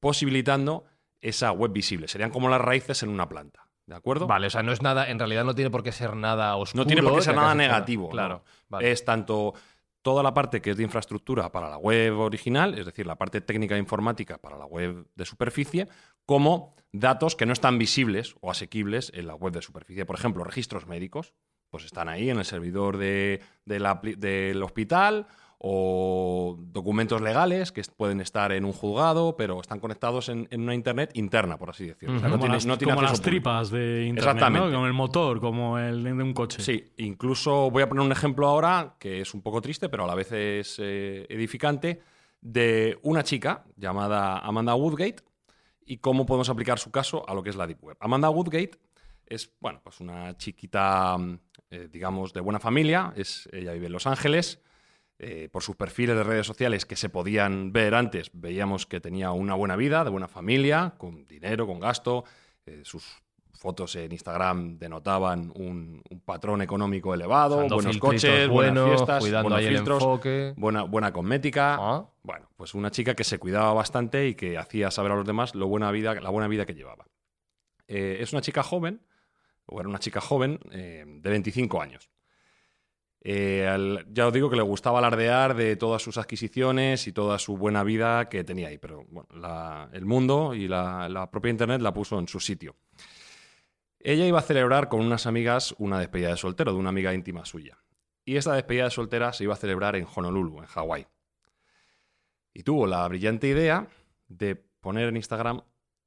posibilitando 0.00 0.84
esa 1.22 1.52
web 1.52 1.72
visible. 1.72 2.08
Serían 2.08 2.30
como 2.30 2.48
las 2.48 2.60
raíces 2.60 3.02
en 3.02 3.08
una 3.08 3.28
planta. 3.28 3.68
¿De 3.86 3.96
acuerdo? 3.96 4.26
Vale, 4.26 4.46
o 4.46 4.50
sea, 4.50 4.62
no 4.62 4.72
es 4.72 4.82
nada, 4.82 5.10
en 5.10 5.18
realidad 5.18 5.44
no 5.44 5.54
tiene 5.54 5.70
por 5.70 5.82
qué 5.82 5.90
ser 5.90 6.14
nada 6.14 6.54
oscuro. 6.56 6.84
No 6.84 6.86
tiene 6.86 7.02
por 7.02 7.14
qué 7.14 7.22
ser 7.22 7.34
nada 7.34 7.54
negativo. 7.54 8.10
Claro. 8.10 8.34
¿no? 8.34 8.42
vale. 8.68 8.90
Es 8.90 9.04
tanto 9.04 9.54
toda 10.02 10.22
la 10.22 10.34
parte 10.34 10.60
que 10.60 10.70
es 10.70 10.76
de 10.76 10.82
infraestructura 10.82 11.50
para 11.50 11.70
la 11.70 11.78
web 11.78 12.18
original, 12.18 12.78
es 12.78 12.86
decir, 12.86 13.06
la 13.06 13.16
parte 13.16 13.40
técnica 13.40 13.76
e 13.76 13.78
informática 13.78 14.38
para 14.38 14.58
la 14.58 14.66
web 14.66 15.06
de 15.14 15.24
superficie, 15.24 15.88
como 16.26 16.74
datos 16.92 17.36
que 17.36 17.46
no 17.46 17.52
están 17.52 17.78
visibles 17.78 18.34
o 18.40 18.50
asequibles 18.50 19.12
en 19.14 19.28
la 19.28 19.34
web 19.34 19.52
de 19.52 19.62
superficie. 19.62 20.04
Por 20.04 20.16
ejemplo, 20.16 20.44
registros 20.44 20.86
médicos, 20.86 21.34
pues 21.70 21.84
están 21.84 22.08
ahí 22.08 22.30
en 22.30 22.38
el 22.38 22.44
servidor 22.44 22.98
de, 22.98 23.40
de 23.64 23.80
la 23.80 24.00
del 24.02 24.62
hospital 24.62 25.26
o 25.64 26.56
documentos 26.58 27.20
legales 27.20 27.70
que 27.70 27.82
pueden 27.96 28.20
estar 28.20 28.50
en 28.50 28.64
un 28.64 28.72
juzgado, 28.72 29.36
pero 29.36 29.60
están 29.60 29.78
conectados 29.78 30.28
en, 30.28 30.48
en 30.50 30.62
una 30.62 30.74
internet 30.74 31.12
interna, 31.14 31.56
por 31.56 31.70
así 31.70 31.86
decirlo. 31.86 32.16
O 32.16 32.18
sea, 32.18 32.28
no 32.28 32.34
como 32.34 32.42
tiene- 32.46 32.54
las, 32.56 32.66
no 32.66 32.78
tiene 32.78 32.94
como 32.94 33.02
las 33.06 33.20
tripas 33.22 33.70
de 33.70 34.06
internet, 34.08 34.18
Exactamente. 34.18 34.66
¿no? 34.66 34.72
Como 34.74 34.86
el 34.88 34.92
motor, 34.92 35.40
como 35.40 35.78
el 35.78 36.02
de 36.02 36.12
un 36.12 36.34
coche. 36.34 36.60
Sí, 36.60 36.92
incluso 36.96 37.70
voy 37.70 37.84
a 37.84 37.88
poner 37.88 38.04
un 38.04 38.10
ejemplo 38.10 38.48
ahora 38.48 38.96
que 38.98 39.20
es 39.20 39.34
un 39.34 39.42
poco 39.42 39.60
triste, 39.62 39.88
pero 39.88 40.02
a 40.02 40.08
la 40.08 40.16
vez 40.16 40.32
es 40.32 40.78
eh, 40.80 41.26
edificante, 41.28 42.00
de 42.40 42.98
una 43.02 43.22
chica 43.22 43.62
llamada 43.76 44.38
Amanda 44.40 44.74
Woodgate 44.74 45.22
y 45.86 45.98
cómo 45.98 46.26
podemos 46.26 46.48
aplicar 46.48 46.80
su 46.80 46.90
caso 46.90 47.24
a 47.28 47.34
lo 47.34 47.42
que 47.44 47.50
es 47.50 47.56
la 47.56 47.68
Deep 47.68 47.84
Web. 47.84 47.96
Amanda 48.00 48.30
Woodgate 48.30 48.72
es, 49.26 49.54
bueno, 49.60 49.80
pues 49.84 50.00
una 50.00 50.36
chiquita, 50.36 51.16
mm, 51.16 51.38
eh, 51.70 51.88
digamos, 51.88 52.32
de 52.32 52.40
buena 52.40 52.58
familia, 52.58 53.12
es, 53.14 53.48
ella 53.52 53.72
vive 53.74 53.86
en 53.86 53.92
Los 53.92 54.08
Ángeles. 54.08 54.60
Eh, 55.24 55.48
por 55.50 55.62
sus 55.62 55.76
perfiles 55.76 56.16
de 56.16 56.24
redes 56.24 56.46
sociales 56.46 56.84
que 56.84 56.96
se 56.96 57.08
podían 57.08 57.72
ver 57.72 57.94
antes, 57.94 58.30
veíamos 58.34 58.86
que 58.86 59.00
tenía 59.00 59.30
una 59.30 59.54
buena 59.54 59.76
vida, 59.76 60.02
de 60.02 60.10
buena 60.10 60.26
familia, 60.28 60.94
con 60.98 61.26
dinero, 61.28 61.66
con 61.66 61.78
gasto. 61.80 62.24
eh, 62.66 62.82
sus 62.84 63.04
fotos 63.54 63.94
en 63.94 64.10
Instagram 64.10 64.78
denotaban 64.78 65.52
un, 65.54 66.02
un 66.10 66.20
patrón 66.20 66.62
económico 66.62 67.14
elevado, 67.14 67.58
Usando 67.58 67.76
buenos 67.76 67.98
coches, 67.98 68.48
buenos, 68.48 68.82
buenas 68.84 68.96
fiestas, 68.96 69.20
cuidando 69.20 69.50
buenos 69.50 69.68
el 69.68 69.76
filtros, 69.76 70.02
enfoque. 70.02 70.54
buena, 70.56 70.82
buena 70.82 71.12
cosmética. 71.12 71.76
Ah. 71.78 72.10
Bueno, 72.24 72.48
pues 72.56 72.74
una 72.74 72.90
chica 72.90 73.14
que 73.14 73.22
se 73.22 73.38
cuidaba 73.38 73.72
bastante 73.72 74.26
y 74.26 74.34
que 74.34 74.58
hacía 74.58 74.90
saber 74.90 75.12
a 75.12 75.14
los 75.14 75.26
demás 75.26 75.54
lo 75.54 75.68
buena 75.68 75.92
vida, 75.92 76.14
la 76.20 76.30
buena 76.30 76.48
vida 76.48 76.66
que 76.66 76.74
llevaba. 76.74 77.06
Eh, 77.86 78.18
es 78.20 78.32
una 78.32 78.42
chica 78.42 78.64
joven, 78.64 79.00
o 79.66 79.78
era 79.78 79.88
una 79.88 80.00
chica 80.00 80.20
joven, 80.20 80.58
de 80.68 81.30
25 81.30 81.80
años. 81.80 82.10
Eh, 83.24 84.04
ya 84.12 84.26
os 84.26 84.32
digo 84.32 84.50
que 84.50 84.56
le 84.56 84.62
gustaba 84.62 84.98
alardear 84.98 85.54
de 85.54 85.76
todas 85.76 86.02
sus 86.02 86.18
adquisiciones 86.18 87.06
y 87.06 87.12
toda 87.12 87.38
su 87.38 87.56
buena 87.56 87.84
vida 87.84 88.28
que 88.28 88.42
tenía 88.42 88.68
ahí, 88.68 88.78
pero 88.78 89.04
bueno, 89.08 89.28
el 89.92 90.04
mundo 90.04 90.54
y 90.54 90.66
la, 90.66 91.08
la 91.08 91.30
propia 91.30 91.50
Internet 91.50 91.80
la 91.82 91.94
puso 91.94 92.18
en 92.18 92.26
su 92.26 92.40
sitio. 92.40 92.74
Ella 94.00 94.26
iba 94.26 94.40
a 94.40 94.42
celebrar 94.42 94.88
con 94.88 95.00
unas 95.00 95.26
amigas 95.26 95.72
una 95.78 96.00
despedida 96.00 96.30
de 96.30 96.36
soltero 96.36 96.72
de 96.72 96.78
una 96.78 96.88
amiga 96.88 97.14
íntima 97.14 97.44
suya. 97.44 97.78
Y 98.24 98.36
esta 98.36 98.54
despedida 98.54 98.84
de 98.84 98.90
soltera 98.90 99.32
se 99.32 99.44
iba 99.44 99.54
a 99.54 99.56
celebrar 99.56 99.94
en 99.94 100.06
Honolulu, 100.12 100.58
en 100.58 100.66
Hawái. 100.66 101.06
Y 102.52 102.64
tuvo 102.64 102.88
la 102.88 103.06
brillante 103.06 103.46
idea 103.46 103.88
de 104.26 104.56
poner 104.56 105.08
en 105.08 105.16
Instagram 105.16 105.62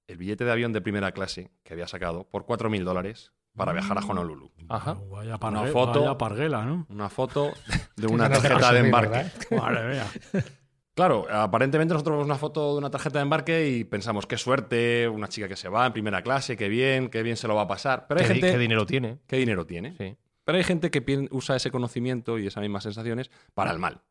el 0.07 0.17
billete 0.17 0.43
de 0.43 0.51
avión 0.51 0.73
de 0.73 0.81
primera 0.81 1.13
clase 1.13 1.51
que 1.63 1.73
había 1.73 1.87
sacado 1.87 2.27
por 2.27 2.45
4.000 2.45 2.83
dólares 2.83 3.31
para 3.55 3.73
viajar 3.73 3.97
a 3.97 4.01
Honolulu. 4.01 4.51
Ajá. 4.69 4.97
Vaya, 5.09 5.37
Una 5.41 5.65
foto. 5.67 6.01
vaya 6.01 6.17
parguela, 6.17 6.65
¿no? 6.65 6.85
Una 6.89 7.09
foto 7.09 7.51
de 7.95 8.07
una 8.11 8.29
tarjeta 8.29 8.73
de 8.73 8.79
embarque. 8.79 9.25
Madre 9.55 9.89
mía. 9.93 10.05
Claro, 10.93 11.27
aparentemente 11.29 11.93
nosotros 11.93 12.13
vemos 12.13 12.25
una 12.25 12.37
foto 12.37 12.73
de 12.73 12.77
una 12.77 12.89
tarjeta 12.89 13.19
de 13.19 13.23
embarque 13.23 13.67
y 13.67 13.83
pensamos, 13.83 14.25
qué 14.25 14.37
suerte, 14.37 15.09
una 15.09 15.27
chica 15.27 15.47
que 15.47 15.57
se 15.57 15.67
va 15.67 15.85
en 15.85 15.93
primera 15.93 16.21
clase, 16.21 16.55
qué 16.55 16.69
bien, 16.69 17.09
qué 17.09 17.21
bien 17.21 17.35
se 17.35 17.47
lo 17.47 17.55
va 17.55 17.63
a 17.63 17.67
pasar. 17.67 18.05
Pero 18.07 18.21
hay 18.21 18.27
¿Qué, 18.27 18.33
gente... 18.35 18.51
qué 18.51 18.57
dinero 18.57 18.85
tiene? 18.85 19.19
¿Qué 19.27 19.35
dinero 19.35 19.65
tiene? 19.65 19.95
Sí. 19.97 20.15
Pero 20.45 20.57
hay 20.57 20.63
gente 20.63 20.91
que 20.91 21.27
usa 21.31 21.55
ese 21.55 21.69
conocimiento 21.71 22.39
y 22.39 22.47
esas 22.47 22.61
mismas 22.61 22.83
sensaciones 22.83 23.29
para 23.53 23.71
el 23.71 23.79
mal. 23.79 24.01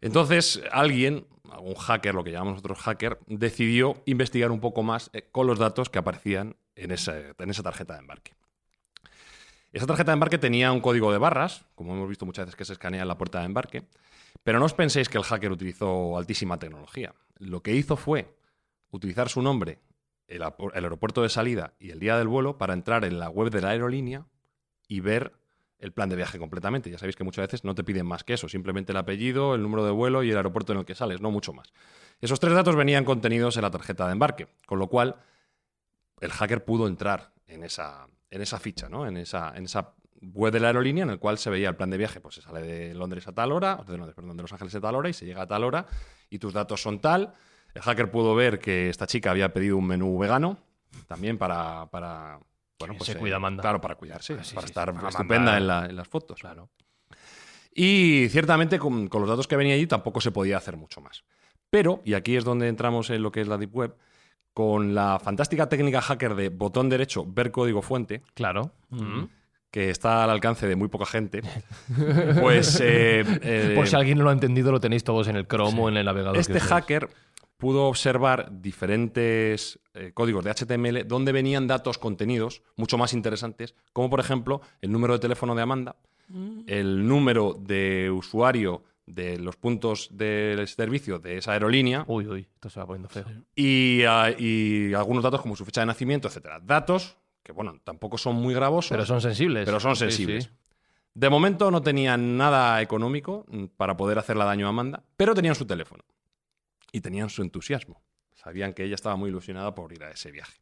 Entonces, 0.00 0.62
alguien, 0.70 1.26
algún 1.50 1.74
hacker, 1.74 2.14
lo 2.14 2.22
que 2.22 2.30
llamamos 2.30 2.54
nosotros 2.54 2.78
hacker, 2.78 3.18
decidió 3.26 3.96
investigar 4.06 4.52
un 4.52 4.60
poco 4.60 4.82
más 4.82 5.10
eh, 5.12 5.28
con 5.32 5.46
los 5.46 5.58
datos 5.58 5.90
que 5.90 5.98
aparecían 5.98 6.56
en 6.78 6.90
esa, 6.90 7.16
en 7.38 7.50
esa 7.50 7.62
tarjeta 7.62 7.94
de 7.94 8.00
embarque. 8.00 8.34
Esa 9.72 9.86
tarjeta 9.86 10.12
de 10.12 10.14
embarque 10.14 10.38
tenía 10.38 10.72
un 10.72 10.80
código 10.80 11.12
de 11.12 11.18
barras, 11.18 11.66
como 11.74 11.94
hemos 11.94 12.08
visto 12.08 12.24
muchas 12.24 12.46
veces 12.46 12.56
que 12.56 12.64
se 12.64 12.72
escanea 12.72 13.02
en 13.02 13.08
la 13.08 13.18
puerta 13.18 13.40
de 13.40 13.44
embarque, 13.44 13.84
pero 14.42 14.58
no 14.58 14.64
os 14.64 14.74
penséis 14.74 15.08
que 15.08 15.18
el 15.18 15.24
hacker 15.24 15.52
utilizó 15.52 16.16
altísima 16.16 16.58
tecnología. 16.58 17.14
Lo 17.38 17.62
que 17.62 17.74
hizo 17.74 17.96
fue 17.96 18.34
utilizar 18.90 19.28
su 19.28 19.42
nombre, 19.42 19.80
el 20.26 20.42
aeropuerto 20.42 21.22
de 21.22 21.28
salida 21.28 21.74
y 21.78 21.90
el 21.90 22.00
día 22.00 22.16
del 22.16 22.28
vuelo 22.28 22.56
para 22.56 22.72
entrar 22.72 23.04
en 23.04 23.18
la 23.18 23.28
web 23.28 23.50
de 23.50 23.60
la 23.60 23.70
aerolínea 23.70 24.26
y 24.86 25.00
ver 25.00 25.32
el 25.78 25.92
plan 25.92 26.08
de 26.08 26.16
viaje 26.16 26.38
completamente. 26.38 26.90
Ya 26.90 26.98
sabéis 26.98 27.16
que 27.16 27.24
muchas 27.24 27.46
veces 27.46 27.64
no 27.64 27.74
te 27.74 27.84
piden 27.84 28.06
más 28.06 28.24
que 28.24 28.34
eso, 28.34 28.48
simplemente 28.48 28.92
el 28.92 28.98
apellido, 28.98 29.54
el 29.54 29.62
número 29.62 29.84
de 29.84 29.90
vuelo 29.90 30.22
y 30.22 30.30
el 30.30 30.36
aeropuerto 30.36 30.72
en 30.72 30.78
el 30.78 30.84
que 30.84 30.94
sales, 30.94 31.20
no 31.20 31.30
mucho 31.30 31.52
más. 31.52 31.72
Esos 32.20 32.40
tres 32.40 32.54
datos 32.54 32.74
venían 32.74 33.04
contenidos 33.04 33.56
en 33.56 33.62
la 33.62 33.70
tarjeta 33.70 34.06
de 34.06 34.12
embarque, 34.12 34.48
con 34.66 34.78
lo 34.78 34.88
cual 34.88 35.16
el 36.20 36.30
hacker 36.30 36.64
pudo 36.64 36.86
entrar 36.86 37.32
en 37.46 37.64
esa, 37.64 38.06
en 38.30 38.42
esa 38.42 38.58
ficha, 38.58 38.88
¿no? 38.88 39.06
en, 39.06 39.16
esa, 39.16 39.56
en 39.56 39.64
esa 39.64 39.94
web 40.20 40.52
de 40.52 40.60
la 40.60 40.68
aerolínea 40.68 41.04
en 41.04 41.10
el 41.10 41.18
cual 41.18 41.38
se 41.38 41.48
veía 41.50 41.68
el 41.68 41.76
plan 41.76 41.90
de 41.90 41.96
viaje, 41.96 42.20
pues 42.20 42.34
se 42.36 42.42
sale 42.42 42.60
de 42.62 42.94
Londres 42.94 43.26
a 43.28 43.32
tal 43.32 43.52
hora, 43.52 43.76
de 43.86 43.96
Londres, 43.96 44.14
perdón, 44.16 44.36
de 44.36 44.42
Los 44.42 44.52
Ángeles 44.52 44.74
a 44.74 44.80
tal 44.80 44.94
hora 44.96 45.08
y 45.08 45.12
se 45.12 45.24
llega 45.26 45.42
a 45.42 45.46
tal 45.46 45.64
hora 45.64 45.86
y 46.28 46.38
tus 46.38 46.52
datos 46.52 46.82
son 46.82 47.00
tal. 47.00 47.34
El 47.74 47.82
hacker 47.82 48.10
pudo 48.10 48.34
ver 48.34 48.58
que 48.58 48.88
esta 48.88 49.06
chica 49.06 49.30
había 49.30 49.52
pedido 49.52 49.76
un 49.76 49.86
menú 49.86 50.18
vegano 50.18 50.58
también 51.06 51.38
para... 51.38 51.86
para 51.86 52.40
bueno, 52.80 52.94
pues, 52.96 53.06
se 53.06 53.12
eh, 53.12 53.16
cuida 53.16 53.36
Amanda. 53.36 53.60
Claro, 53.60 53.80
para 53.80 53.94
cuidarse, 53.96 54.34
Ah, 54.34 54.44
sí, 54.44 54.54
para 54.54 54.66
sí, 54.66 54.70
estar 54.70 54.92
sí, 55.00 55.06
estupenda 55.08 55.52
mandar- 55.52 55.56
en, 55.58 55.66
la- 55.66 55.86
en 55.86 55.96
las 55.96 56.08
fotos. 56.08 56.40
Claro. 56.40 56.68
Y 57.74 58.28
ciertamente 58.30 58.78
con, 58.78 59.08
con 59.08 59.20
los 59.20 59.30
datos 59.30 59.46
que 59.46 59.56
venía 59.56 59.74
allí 59.74 59.86
tampoco 59.86 60.20
se 60.20 60.30
podía 60.32 60.56
hacer 60.56 60.76
mucho 60.76 61.00
más. 61.00 61.24
Pero, 61.70 62.00
y 62.04 62.14
aquí 62.14 62.36
es 62.36 62.44
donde 62.44 62.68
entramos 62.68 63.10
en 63.10 63.22
lo 63.22 63.30
que 63.30 63.40
es 63.40 63.48
la 63.48 63.58
Deep 63.58 63.74
Web, 63.74 63.94
con 64.58 64.92
la 64.92 65.20
fantástica 65.20 65.68
técnica 65.68 66.00
hacker 66.02 66.34
de 66.34 66.48
botón 66.48 66.88
derecho, 66.88 67.24
ver 67.24 67.52
código 67.52 67.80
fuente, 67.80 68.22
Claro. 68.34 68.72
que 69.70 69.88
está 69.90 70.24
al 70.24 70.30
alcance 70.30 70.66
de 70.66 70.74
muy 70.74 70.88
poca 70.88 71.06
gente, 71.06 71.42
pues... 72.42 72.80
eh, 72.80 73.22
eh, 73.42 73.72
Por 73.76 73.86
si 73.86 73.94
alguien 73.94 74.18
no 74.18 74.24
lo 74.24 74.30
ha 74.30 74.32
entendido, 74.32 74.72
lo 74.72 74.80
tenéis 74.80 75.04
todos 75.04 75.28
en 75.28 75.36
el 75.36 75.46
Chrome 75.46 75.80
o 75.80 75.88
en 75.88 75.96
el 75.98 76.04
navegador. 76.06 76.38
este 76.38 76.58
hacker 76.58 77.08
pudo 77.56 77.84
observar 77.84 78.48
diferentes 78.50 79.78
eh, 79.94 80.10
códigos 80.12 80.42
de 80.44 80.50
HTML 80.50 81.06
donde 81.06 81.30
venían 81.30 81.68
datos 81.68 81.96
contenidos 81.96 82.62
mucho 82.74 82.98
más 82.98 83.12
interesantes, 83.12 83.76
como 83.92 84.10
por 84.10 84.18
ejemplo 84.18 84.60
el 84.80 84.90
número 84.90 85.12
de 85.12 85.20
teléfono 85.20 85.54
de 85.54 85.62
Amanda, 85.62 85.94
el 86.66 87.06
número 87.06 87.54
de 87.60 88.10
usuario 88.10 88.82
de 89.08 89.38
los 89.38 89.56
puntos 89.56 90.08
del 90.12 90.66
servicio 90.68 91.18
de 91.18 91.38
esa 91.38 91.52
aerolínea 91.52 92.04
Uy, 92.06 92.26
uy, 92.26 92.48
esto 92.54 92.68
se 92.70 92.78
va 92.80 92.86
poniendo 92.86 93.08
feo. 93.08 93.24
y, 93.54 94.02
ah, 94.06 94.30
y 94.36 94.92
algunos 94.94 95.22
datos 95.24 95.40
como 95.42 95.56
su 95.56 95.64
fecha 95.64 95.80
de 95.80 95.86
nacimiento, 95.86 96.28
etcétera. 96.28 96.60
Datos 96.60 97.16
que, 97.42 97.52
bueno, 97.52 97.80
tampoco 97.84 98.18
son 98.18 98.36
muy 98.36 98.54
gravosos, 98.54 98.90
Pero 98.90 99.06
son 99.06 99.20
sensibles. 99.20 99.64
pero 99.64 99.80
son 99.80 99.96
sensibles. 99.96 100.44
sí. 100.44 100.50
De 101.14 101.30
momento 101.30 101.70
no 101.70 101.82
tenían 101.82 102.36
nada 102.36 102.80
económico 102.82 103.44
mm, 103.48 103.64
para 103.76 103.96
poder 103.96 104.18
hacerle 104.18 104.44
daño 104.44 104.66
a 104.66 104.68
Amanda, 104.68 105.02
pero 105.16 105.34
tenían 105.34 105.54
su 105.54 105.66
teléfono 105.66 106.04
y 106.92 107.00
tenían 107.00 107.28
su 107.30 107.42
entusiasmo. 107.42 108.02
Sabían 108.34 108.72
que 108.74 108.84
ella 108.84 108.94
estaba 108.94 109.16
muy 109.16 109.30
ilusionada 109.30 109.74
por 109.74 109.92
ir 109.92 110.04
a 110.04 110.10
ese 110.10 110.30
viaje. 110.30 110.60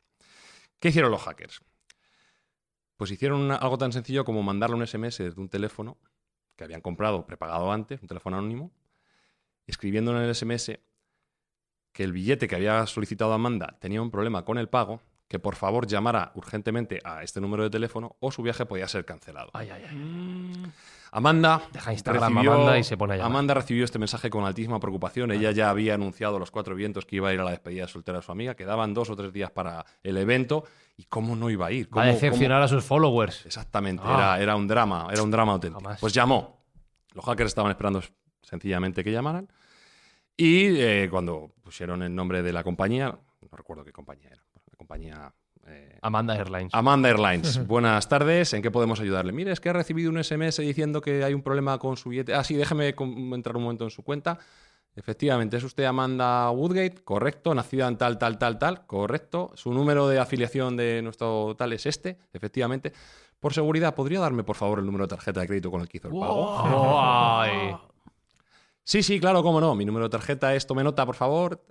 ¿Qué 0.78 0.88
hicieron 0.88 1.10
los 1.10 1.22
hackers? 1.22 1.60
pues 2.96 3.10
hicieron 3.10 3.40
una- 3.42 3.56
algo 3.56 3.76
tan 3.76 3.92
sencillo 3.92 4.24
como 4.24 4.42
mandarle 4.42 4.76
un 4.76 4.82
SMS 4.82 5.22
desde 5.22 5.38
un 5.40 5.48
teléfono 5.50 5.98
que 6.56 6.64
habían 6.64 6.80
comprado 6.80 7.26
prepagado 7.26 7.70
antes, 7.70 8.00
un 8.00 8.08
teléfono 8.08 8.38
anónimo, 8.38 8.72
escribiendo 9.66 10.16
en 10.16 10.22
el 10.22 10.34
SMS 10.34 10.78
que 11.92 12.04
el 12.04 12.12
billete 12.12 12.46
que 12.48 12.56
había 12.56 12.86
solicitado 12.86 13.32
Amanda 13.32 13.78
tenía 13.80 14.02
un 14.02 14.10
problema 14.10 14.44
con 14.44 14.58
el 14.58 14.68
pago, 14.68 15.00
que 15.28 15.38
por 15.38 15.56
favor 15.56 15.86
llamara 15.86 16.32
urgentemente 16.34 17.00
a 17.04 17.22
este 17.22 17.40
número 17.40 17.64
de 17.64 17.70
teléfono 17.70 18.16
o 18.20 18.30
su 18.30 18.42
viaje 18.42 18.66
podía 18.66 18.86
ser 18.86 19.04
cancelado. 19.04 19.50
Ay, 19.54 19.70
ay, 19.70 19.84
ay. 19.88 19.96
Mm, 19.96 20.72
Amanda 21.16 21.62
Deja 21.72 21.92
Instagram 21.92 22.22
a 22.36 22.40
Amanda 22.40 22.78
y 22.78 22.84
se 22.84 22.96
pone 22.96 23.14
a 23.14 23.16
llamar. 23.16 23.30
Amanda 23.32 23.54
recibió 23.54 23.84
este 23.84 23.98
mensaje 23.98 24.28
con 24.28 24.44
altísima 24.44 24.78
preocupación. 24.78 25.30
Ella 25.30 25.50
ya 25.50 25.70
había 25.70 25.94
anunciado 25.94 26.36
a 26.36 26.38
los 26.38 26.50
cuatro 26.50 26.74
vientos 26.74 27.06
que 27.06 27.16
iba 27.16 27.30
a 27.30 27.32
ir 27.34 27.40
a 27.40 27.44
la 27.44 27.52
despedida 27.52 27.88
soltera 27.88 28.18
de 28.18 28.22
su 28.22 28.32
amiga. 28.32 28.54
Quedaban 28.54 28.92
dos 28.92 29.08
o 29.08 29.16
tres 29.16 29.32
días 29.32 29.50
para 29.50 29.84
el 30.02 30.16
evento. 30.18 30.64
¿Y 30.98 31.04
cómo 31.04 31.34
no 31.34 31.48
iba 31.48 31.66
a 31.66 31.72
ir? 31.72 31.86
Va 31.86 31.90
¿Cómo- 31.90 32.02
a 32.02 32.06
decepcionar 32.06 32.60
a 32.60 32.68
sus 32.68 32.84
followers. 32.84 33.46
Exactamente. 33.46 34.02
Ah. 34.04 34.14
Era, 34.36 34.42
era 34.42 34.56
un 34.56 34.68
drama. 34.68 35.08
Era 35.10 35.22
un 35.22 35.30
drama 35.30 35.52
auténtico. 35.52 35.80
Jamás. 35.80 36.00
Pues 36.00 36.12
llamó. 36.12 36.62
Los 37.14 37.24
hackers 37.24 37.48
estaban 37.48 37.70
esperando 37.70 38.02
sencillamente 38.42 39.02
que 39.02 39.10
llamaran. 39.10 39.48
Y 40.36 40.66
eh, 40.78 41.08
cuando 41.10 41.50
pusieron 41.62 42.02
el 42.02 42.14
nombre 42.14 42.42
de 42.42 42.52
la 42.52 42.62
compañía, 42.62 43.06
no 43.08 43.56
recuerdo 43.56 43.84
qué 43.84 43.92
compañía 43.92 44.28
era. 44.28 44.42
La 44.70 44.76
compañía 44.76 45.32
eh, 45.68 45.98
Amanda 46.02 46.36
Airlines. 46.36 46.74
Amanda 46.74 47.08
Airlines, 47.08 47.66
buenas 47.66 48.08
tardes. 48.08 48.52
¿En 48.54 48.62
qué 48.62 48.70
podemos 48.70 49.00
ayudarle? 49.00 49.32
Mire, 49.32 49.52
es 49.52 49.60
que 49.60 49.68
ha 49.68 49.72
recibido 49.72 50.10
un 50.10 50.22
SMS 50.22 50.58
diciendo 50.58 51.00
que 51.00 51.24
hay 51.24 51.34
un 51.34 51.42
problema 51.42 51.78
con 51.78 51.96
su 51.96 52.10
billete. 52.10 52.34
Ah, 52.34 52.44
sí, 52.44 52.54
déjeme 52.54 52.94
entrar 53.32 53.56
un 53.56 53.62
momento 53.62 53.84
en 53.84 53.90
su 53.90 54.02
cuenta. 54.02 54.38
Efectivamente, 54.94 55.58
es 55.58 55.64
usted 55.64 55.84
Amanda 55.84 56.50
Woodgate, 56.50 57.04
correcto, 57.04 57.54
nacida 57.54 57.86
en 57.86 57.98
tal, 57.98 58.18
tal, 58.18 58.38
tal, 58.38 58.58
tal, 58.58 58.86
correcto. 58.86 59.50
Su 59.54 59.74
número 59.74 60.08
de 60.08 60.18
afiliación 60.18 60.74
de 60.74 61.02
nuestro 61.02 61.54
tal 61.56 61.74
es 61.74 61.84
este, 61.84 62.16
efectivamente. 62.32 62.94
Por 63.38 63.52
seguridad, 63.52 63.94
¿podría 63.94 64.20
darme, 64.20 64.42
por 64.42 64.56
favor, 64.56 64.78
el 64.78 64.86
número 64.86 65.04
de 65.04 65.10
tarjeta 65.10 65.40
de 65.40 65.46
crédito 65.46 65.70
con 65.70 65.82
el 65.82 65.88
que 65.88 65.98
hizo 65.98 66.08
el 66.08 66.14
pago? 66.14 66.98
Ay. 66.98 67.76
Sí, 68.82 69.02
sí, 69.02 69.20
claro, 69.20 69.42
cómo 69.42 69.60
no. 69.60 69.74
Mi 69.74 69.84
número 69.84 70.06
de 70.06 70.10
tarjeta 70.10 70.54
es, 70.54 70.66
tome 70.66 70.82
nota, 70.82 71.04
por 71.04 71.14
favor. 71.14 71.62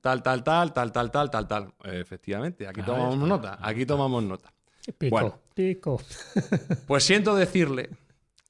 Tal, 0.00 0.22
tal, 0.22 0.44
tal, 0.44 0.72
tal, 0.72 0.92
tal, 0.92 1.10
tal, 1.10 1.30
tal, 1.30 1.48
tal. 1.48 1.74
Efectivamente, 1.84 2.68
aquí 2.68 2.82
tomamos 2.82 3.16
nota. 3.18 3.58
Aquí 3.60 3.84
tomamos 3.84 4.22
nota. 4.22 4.52
Pico, 4.98 5.10
Bueno. 5.10 5.38
pico. 5.54 6.00
Pues 6.86 7.04
siento 7.04 7.34
decirle 7.34 7.90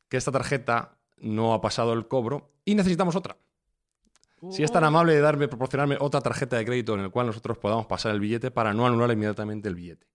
que 0.09 0.17
esta 0.17 0.31
tarjeta 0.33 0.97
no 1.19 1.55
ha 1.55 1.61
pasado 1.61 1.93
el 1.95 2.07
cobro 2.09 2.51
y 2.65 2.75
necesitamos 2.75 3.17
otra. 3.17 3.37
Si 4.51 4.63
es 4.65 4.73
tan 4.73 4.83
amable 4.83 5.15
de 5.15 5.21
darme, 5.21 5.47
proporcionarme 5.47 5.97
otra 6.01 6.21
tarjeta 6.21 6.57
de 6.57 6.65
crédito 6.65 6.95
en 6.95 7.03
la 7.05 7.09
cual 7.11 7.27
nosotros 7.29 7.59
podamos 7.59 7.87
pasar 7.87 8.13
el 8.13 8.19
billete 8.21 8.51
para 8.51 8.75
no 8.75 8.87
anular 8.87 9.11
inmediatamente 9.13 9.69
el 9.69 9.77
billete. 9.77 10.07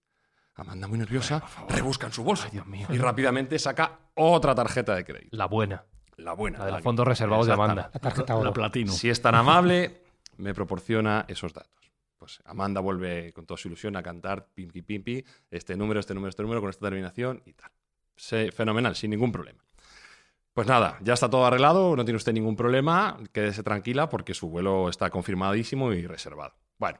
Amanda, 0.54 0.86
muy 0.86 0.98
nerviosa, 0.98 1.42
rebusca 1.68 2.08
en 2.08 2.12
su 2.12 2.22
bolsa 2.24 2.48
Dios 2.50 2.66
mío. 2.66 2.86
y 2.90 2.98
rápidamente 2.98 3.58
saca 3.58 3.98
otra 4.14 4.54
tarjeta 4.54 4.94
de 4.94 5.04
crédito. 5.04 5.36
La 5.36 5.46
buena. 5.46 5.84
La 6.16 6.32
buena. 6.34 6.58
La 6.58 6.64
de 6.66 6.72
los 6.72 6.82
fondos 6.82 7.06
reservados 7.06 7.46
de. 7.46 7.52
Amanda. 7.52 7.90
La 7.94 8.00
tarjeta 8.00 8.34
la 8.34 8.40
oro. 8.40 8.52
platino. 8.52 8.92
Si 8.92 9.08
es 9.08 9.22
tan 9.22 9.34
amable, 9.36 10.02
me 10.38 10.54
proporciona 10.54 11.24
esos 11.28 11.52
datos. 11.52 11.92
Pues 12.16 12.40
Amanda 12.44 12.80
vuelve 12.80 13.32
con 13.32 13.46
toda 13.46 13.58
su 13.58 13.68
ilusión 13.68 13.94
a 13.96 14.02
cantar 14.02 14.48
pimpi 14.54 14.82
pimpi, 14.82 15.24
este 15.50 15.76
número, 15.76 16.00
este 16.00 16.14
número, 16.14 16.30
este 16.30 16.42
número, 16.42 16.60
con 16.60 16.70
esta 16.70 16.86
terminación 16.86 17.42
y 17.46 17.52
tal. 17.52 17.70
Se- 18.16 18.50
fenomenal, 18.50 18.96
sin 18.96 19.10
ningún 19.10 19.30
problema. 19.30 19.64
Pues 20.52 20.66
nada, 20.66 20.98
ya 21.02 21.14
está 21.14 21.30
todo 21.30 21.46
arreglado, 21.46 21.94
no 21.94 22.04
tiene 22.04 22.16
usted 22.16 22.32
ningún 22.32 22.56
problema, 22.56 23.16
quédese 23.32 23.62
tranquila 23.62 24.08
porque 24.08 24.34
su 24.34 24.48
vuelo 24.48 24.88
está 24.88 25.08
confirmadísimo 25.10 25.92
y 25.92 26.04
reservado. 26.06 26.54
Bueno, 26.78 26.98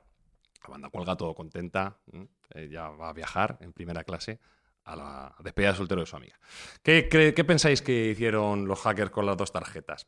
Amanda 0.63 0.91
cuelga 0.91 1.17
todo 1.17 1.35
contenta, 1.35 1.99
¿m? 2.13 2.29
ella 2.55 2.89
va 2.91 3.09
a 3.09 3.13
viajar 3.13 3.59
en 3.61 3.73
primera 3.73 4.05
clase 4.05 4.39
a 4.85 4.95
la 4.95 5.35
despedida 5.41 5.73
de 5.73 5.77
soltero 5.77 6.01
de 6.03 6.07
su 6.07 6.15
amiga. 6.15 6.39
¿Qué, 6.85 7.09
qué 7.09 7.45
pensáis 7.45 7.83
que 7.83 8.11
hicieron 8.11 8.67
los 8.69 8.79
hackers 8.81 9.11
con 9.11 9.27
las 9.27 9.37
dos 9.37 9.51
tarjetas? 9.51 10.07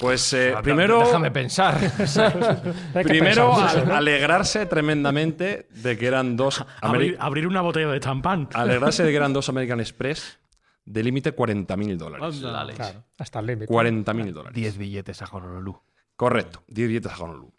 Pues 0.00 0.32
eh, 0.32 0.54
primero... 0.62 1.00
Déjame 1.00 1.30
pensar. 1.30 1.78
Primero, 3.02 3.54
alegrarse 3.54 4.66
tremendamente 4.66 5.68
de 5.70 5.98
que 5.98 6.06
eran 6.06 6.36
dos. 6.36 6.64
Abrir, 6.80 7.12
Ameri- 7.12 7.16
abrir 7.20 7.46
una 7.46 7.60
botella 7.60 7.88
de 7.88 8.00
champán. 8.00 8.48
alegrarse 8.54 9.04
de 9.04 9.10
que 9.10 9.16
eran 9.16 9.32
dos 9.32 9.48
American 9.50 9.80
Express 9.80 10.38
de 10.84 11.02
límite 11.02 11.34
40.000 11.36 11.96
dólares. 11.96 12.40
Claro, 12.76 13.04
hasta 13.18 13.40
el 13.40 13.46
límite. 13.46 13.72
40.000 13.72 14.32
dólares. 14.32 14.54
10 14.54 14.78
billetes 14.78 15.20
a 15.22 15.26
Honolulu. 15.26 15.78
Correcto, 16.16 16.62
10 16.68 16.88
billetes 16.88 17.12
a 17.12 17.16
Honolulu. 17.22 17.52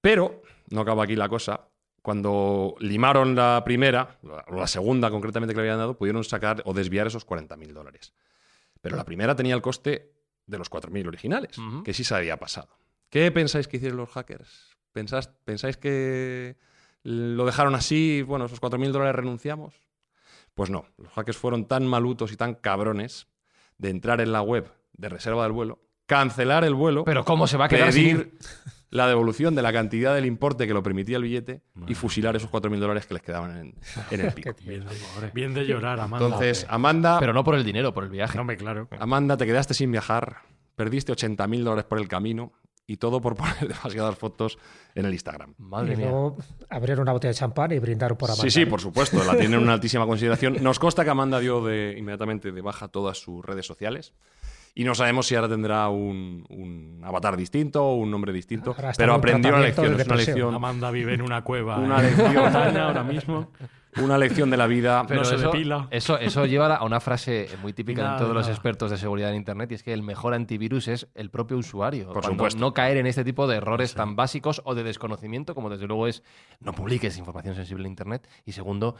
Pero, 0.00 0.42
no 0.70 0.80
acaba 0.82 1.04
aquí 1.04 1.16
la 1.16 1.28
cosa. 1.28 1.60
Cuando 2.02 2.74
limaron 2.80 3.34
la 3.34 3.62
primera, 3.64 4.18
o 4.48 4.54
la 4.56 4.66
segunda 4.66 5.10
concretamente 5.10 5.54
que 5.54 5.60
le 5.60 5.68
habían 5.68 5.78
dado, 5.78 5.96
pudieron 5.96 6.24
sacar 6.24 6.62
o 6.64 6.72
desviar 6.74 7.06
esos 7.06 7.26
40.000 7.26 7.72
dólares. 7.72 8.12
Pero 8.80 8.96
la 8.96 9.04
primera 9.04 9.36
tenía 9.36 9.54
el 9.54 9.60
coste 9.62 10.10
de 10.50 10.58
los 10.58 10.70
4.000 10.70 11.06
originales, 11.06 11.56
que 11.84 11.94
sí 11.94 12.04
se 12.04 12.14
había 12.14 12.36
pasado. 12.36 12.68
¿Qué 13.08 13.30
pensáis 13.30 13.68
que 13.68 13.76
hicieron 13.78 13.98
los 13.98 14.10
hackers? 14.10 14.76
¿Pensás- 14.92 15.30
¿Pensáis 15.44 15.76
que 15.76 16.56
lo 17.02 17.46
dejaron 17.46 17.74
así? 17.74 18.22
Bueno, 18.22 18.46
esos 18.46 18.60
4.000 18.60 18.92
dólares 18.92 19.14
renunciamos. 19.16 19.74
Pues 20.54 20.68
no, 20.70 20.86
los 20.98 21.12
hackers 21.12 21.38
fueron 21.38 21.66
tan 21.66 21.86
malutos 21.86 22.32
y 22.32 22.36
tan 22.36 22.54
cabrones 22.54 23.28
de 23.78 23.90
entrar 23.90 24.20
en 24.20 24.32
la 24.32 24.42
web 24.42 24.70
de 24.92 25.08
reserva 25.08 25.44
del 25.44 25.52
vuelo, 25.52 25.78
cancelar 26.06 26.64
el 26.64 26.74
vuelo, 26.74 27.04
Pero 27.04 27.24
¿cómo 27.24 27.46
se 27.46 27.56
va 27.56 27.66
a 27.66 27.68
quedar 27.68 27.92
sin 27.92 28.32
la 28.90 29.06
devolución 29.06 29.54
de 29.54 29.62
la 29.62 29.72
cantidad 29.72 30.14
del 30.14 30.26
importe 30.26 30.66
que 30.66 30.74
lo 30.74 30.82
permitía 30.82 31.16
el 31.16 31.22
billete 31.22 31.62
y 31.86 31.94
fusilar 31.94 32.34
esos 32.36 32.50
4.000 32.50 32.78
dólares 32.78 33.06
que 33.06 33.14
les 33.14 33.22
quedaban 33.22 33.56
en, 33.56 33.74
en 34.10 34.20
el 34.20 34.32
pico. 34.34 34.50
Bien 34.64 34.84
de, 34.84 35.30
bien 35.32 35.54
de 35.54 35.64
llorar, 35.64 36.00
Amanda. 36.00 36.26
Entonces, 36.26 36.66
Amanda, 36.68 37.18
Pero 37.20 37.32
no 37.32 37.44
por 37.44 37.54
el 37.54 37.64
dinero, 37.64 37.94
por 37.94 38.04
el 38.04 38.10
viaje. 38.10 38.36
No 38.36 38.44
me 38.44 38.56
claro. 38.56 38.88
Amanda, 38.98 39.36
te 39.36 39.46
quedaste 39.46 39.74
sin 39.74 39.92
viajar, 39.92 40.38
perdiste 40.74 41.12
80.000 41.12 41.62
dólares 41.62 41.84
por 41.84 41.98
el 41.98 42.08
camino 42.08 42.52
y 42.86 42.96
todo 42.96 43.20
por 43.20 43.36
poner 43.36 43.68
demasiadas 43.68 44.18
fotos 44.18 44.58
en 44.96 45.06
el 45.06 45.12
Instagram. 45.12 45.54
Madre 45.58 45.94
y 45.94 45.96
mía. 45.96 46.06
luego 46.06 46.36
abrir 46.68 46.98
una 46.98 47.12
botella 47.12 47.30
de 47.30 47.38
champán 47.38 47.70
y 47.70 47.78
brindar 47.78 48.18
por 48.18 48.30
Amanda. 48.30 48.42
Sí, 48.42 48.50
sí, 48.50 48.66
por 48.66 48.80
supuesto, 48.80 49.22
la 49.22 49.36
tienen 49.36 49.54
en 49.54 49.62
una 49.62 49.74
altísima 49.74 50.04
consideración. 50.04 50.56
Nos 50.60 50.80
consta 50.80 51.04
que 51.04 51.10
Amanda 51.10 51.38
dio 51.38 51.64
de, 51.64 51.94
inmediatamente 51.96 52.50
de 52.50 52.60
baja 52.60 52.88
todas 52.88 53.18
sus 53.18 53.44
redes 53.44 53.64
sociales. 53.66 54.12
Y 54.74 54.84
no 54.84 54.94
sabemos 54.94 55.26
si 55.26 55.34
ahora 55.34 55.48
tendrá 55.48 55.88
un, 55.88 56.44
un 56.48 57.00
avatar 57.04 57.36
distinto 57.36 57.84
o 57.84 57.96
un 57.96 58.10
nombre 58.10 58.32
distinto, 58.32 58.74
Ahora 58.76 58.92
pero 58.96 59.14
aprendió 59.14 59.50
una 59.50 59.62
tratamiento 59.62 59.82
lección. 59.82 59.96
de 59.96 60.02
Es 60.02 60.08
una 60.08 60.16
lección, 60.16 60.54
Amanda 60.54 60.90
vive 60.90 61.14
en 61.14 61.22
una 61.22 61.42
cueva. 61.42 61.78
Una 61.78 61.98
en 61.98 62.16
lección. 62.16 62.36
ahora 62.76 63.02
mismo. 63.02 63.50
una 64.00 64.16
lección 64.16 64.48
de 64.50 64.56
la 64.56 64.68
vida. 64.68 65.04
Pero 65.08 65.20
no 65.20 65.24
se 65.24 65.34
eso, 65.34 65.50
depila. 65.50 65.88
Eso, 65.90 66.18
eso 66.18 66.46
lleva 66.46 66.76
a 66.76 66.84
una 66.84 67.00
frase 67.00 67.48
muy 67.62 67.72
típica 67.72 68.02
Nada, 68.02 68.14
en 68.14 68.22
todos 68.22 68.34
los 68.34 68.48
expertos 68.48 68.90
de 68.92 68.96
seguridad 68.98 69.30
en 69.30 69.36
Internet 69.36 69.72
y 69.72 69.74
es 69.74 69.82
que 69.82 69.92
el 69.92 70.02
mejor 70.02 70.34
antivirus 70.34 70.86
es 70.86 71.08
el 71.14 71.30
propio 71.30 71.56
usuario. 71.56 72.04
Por 72.04 72.22
Cuando 72.22 72.30
supuesto. 72.30 72.60
No 72.60 72.72
caer 72.72 72.96
en 72.98 73.06
este 73.06 73.24
tipo 73.24 73.48
de 73.48 73.56
errores 73.56 73.94
tan 73.94 74.14
básicos 74.14 74.62
o 74.64 74.76
de 74.76 74.84
desconocimiento 74.84 75.54
como 75.54 75.68
desde 75.68 75.88
luego 75.88 76.06
es 76.06 76.22
no 76.60 76.72
publiques 76.72 77.18
información 77.18 77.56
sensible 77.56 77.84
en 77.86 77.92
Internet 77.92 78.28
y 78.46 78.52
segundo, 78.52 78.94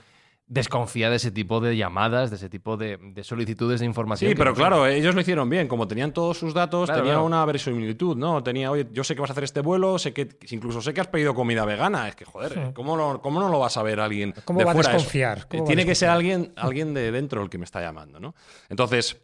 desconfía 0.53 1.09
de 1.11 1.17
ese 1.17 1.31
tipo 1.31 1.61
de 1.61 1.77
llamadas, 1.77 2.29
de 2.31 2.35
ese 2.37 2.49
tipo 2.49 2.77
de, 2.77 2.97
de 3.01 3.23
solicitudes 3.23 3.79
de 3.79 3.87
información. 3.87 4.29
Sí, 4.29 4.35
pero 4.35 4.51
no 4.51 4.57
claro, 4.57 4.85
ellos 4.89 5.15
lo 5.15 5.21
hicieron 5.21 5.49
bien. 5.49 5.69
Como 5.69 5.87
tenían 5.87 6.13
todos 6.13 6.37
sus 6.39 6.53
datos, 6.53 6.87
Claro, 6.87 7.03
tenía 7.03 7.13
claro. 7.15 7.25
una 7.27 7.45
verosimilitud, 7.45 8.17
¿no? 8.17 8.43
Tenía, 8.43 8.69
oye, 8.73 8.89
yo 8.93 9.05
sé 9.05 9.15
que 9.15 9.21
vas 9.21 9.31
a 9.31 9.33
hacer 9.33 9.45
este 9.45 9.61
vuelo, 9.61 9.97
sé 10.01 10.13
que 10.13 10.29
incluso 10.51 10.83
sé 10.83 10.93
que 10.93 11.01
has 11.01 11.07
pedido 11.07 11.35
comida 11.37 11.65
vegana. 11.65 12.09
Es 12.09 12.17
que, 12.17 12.25
joder. 12.25 12.73
¿cómo, 12.75 12.97
no, 12.97 13.23
cómo 13.23 13.39
no 13.39 13.49
lo 13.49 13.61
va 13.61 13.69
a 13.69 13.71
saber 13.71 14.01
alguien 14.01 14.35
¿Cómo 14.45 14.59
de 14.59 14.65
va 14.65 14.73
a 14.73 14.75
fuera 14.75 14.89
eso? 14.91 14.97
desconfiar? 14.99 15.47
¿Cómo 15.47 15.53
Eh, 15.53 15.61
va 15.61 15.65
a 15.65 15.67
Tiene 15.69 15.87
que 15.87 15.95
ser 15.95 16.09
alguien, 16.09 16.53
alguien 16.57 16.95
de 16.95 17.13
dentro 17.13 17.43
el 17.45 17.49
que 17.49 17.59
me 17.59 17.65
está 17.65 17.81
llamando, 17.81 18.19
¿no? 18.19 18.35
Entonces, 18.69 19.23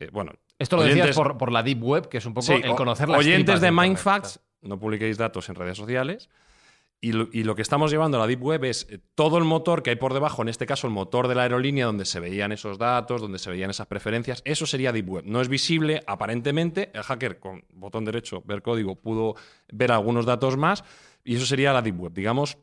eh, 0.00 0.08
bueno. 0.10 0.32
Esto 0.58 0.76
lo 0.78 0.84
decías 0.84 1.14
por, 1.14 1.36
por 1.36 1.52
la 1.52 1.62
Deep 1.62 1.82
Web, 1.84 2.08
que 2.08 2.16
es 2.16 2.24
un 2.24 2.32
poco 2.32 2.46
Sí, 2.46 2.54
el 2.54 2.70
o- 2.70 2.76
conocer 2.76 3.10
las 3.10 3.18
Oyentes 3.18 3.60
de. 3.60 3.70
Mindfacts, 3.70 4.40
no 4.62 4.78
publiquéis 4.78 5.18
datos 5.18 5.48
en 5.50 5.54
redes 5.56 5.76
sociales. 5.76 6.30
Y 7.04 7.10
lo, 7.10 7.56
que 7.56 7.62
estamos 7.62 7.90
llevando 7.90 8.16
a 8.16 8.20
la 8.20 8.28
Deep 8.28 8.40
Web 8.40 8.64
es 8.64 8.86
eh, 8.88 9.00
todo 9.16 9.36
el 9.36 9.42
motor 9.42 9.82
que 9.82 9.90
hay 9.90 9.96
por 9.96 10.14
debajo, 10.14 10.40
en 10.40 10.48
este 10.48 10.66
caso 10.66 10.86
el 10.86 10.92
motor 10.92 11.26
de 11.26 11.34
la 11.34 11.42
aerolínea, 11.42 11.86
donde 11.86 12.04
se 12.04 12.20
veían 12.20 12.52
esos 12.52 12.78
datos, 12.78 13.20
donde 13.20 13.40
se 13.40 13.50
veían 13.50 13.70
esas 13.70 13.88
preferencias. 13.88 14.40
Eso 14.44 14.66
sería 14.66 14.92
Deep 14.92 15.10
Web. 15.10 15.24
No 15.26 15.40
es 15.40 15.48
visible, 15.48 16.04
aparentemente. 16.06 16.92
El 16.94 17.02
hacker 17.02 17.40
con 17.40 17.64
botón 17.72 18.04
derecho, 18.04 18.44
ver 18.46 18.62
código, 18.62 18.94
pudo 18.94 19.34
ver 19.72 19.90
algunos 19.90 20.26
datos 20.26 20.56
más. 20.56 20.84
Y 21.24 21.34
eso 21.34 21.44
sería 21.44 21.72
la 21.72 21.82
Deep 21.82 22.00
Web. 22.00 22.12
Digamos, 22.12 22.56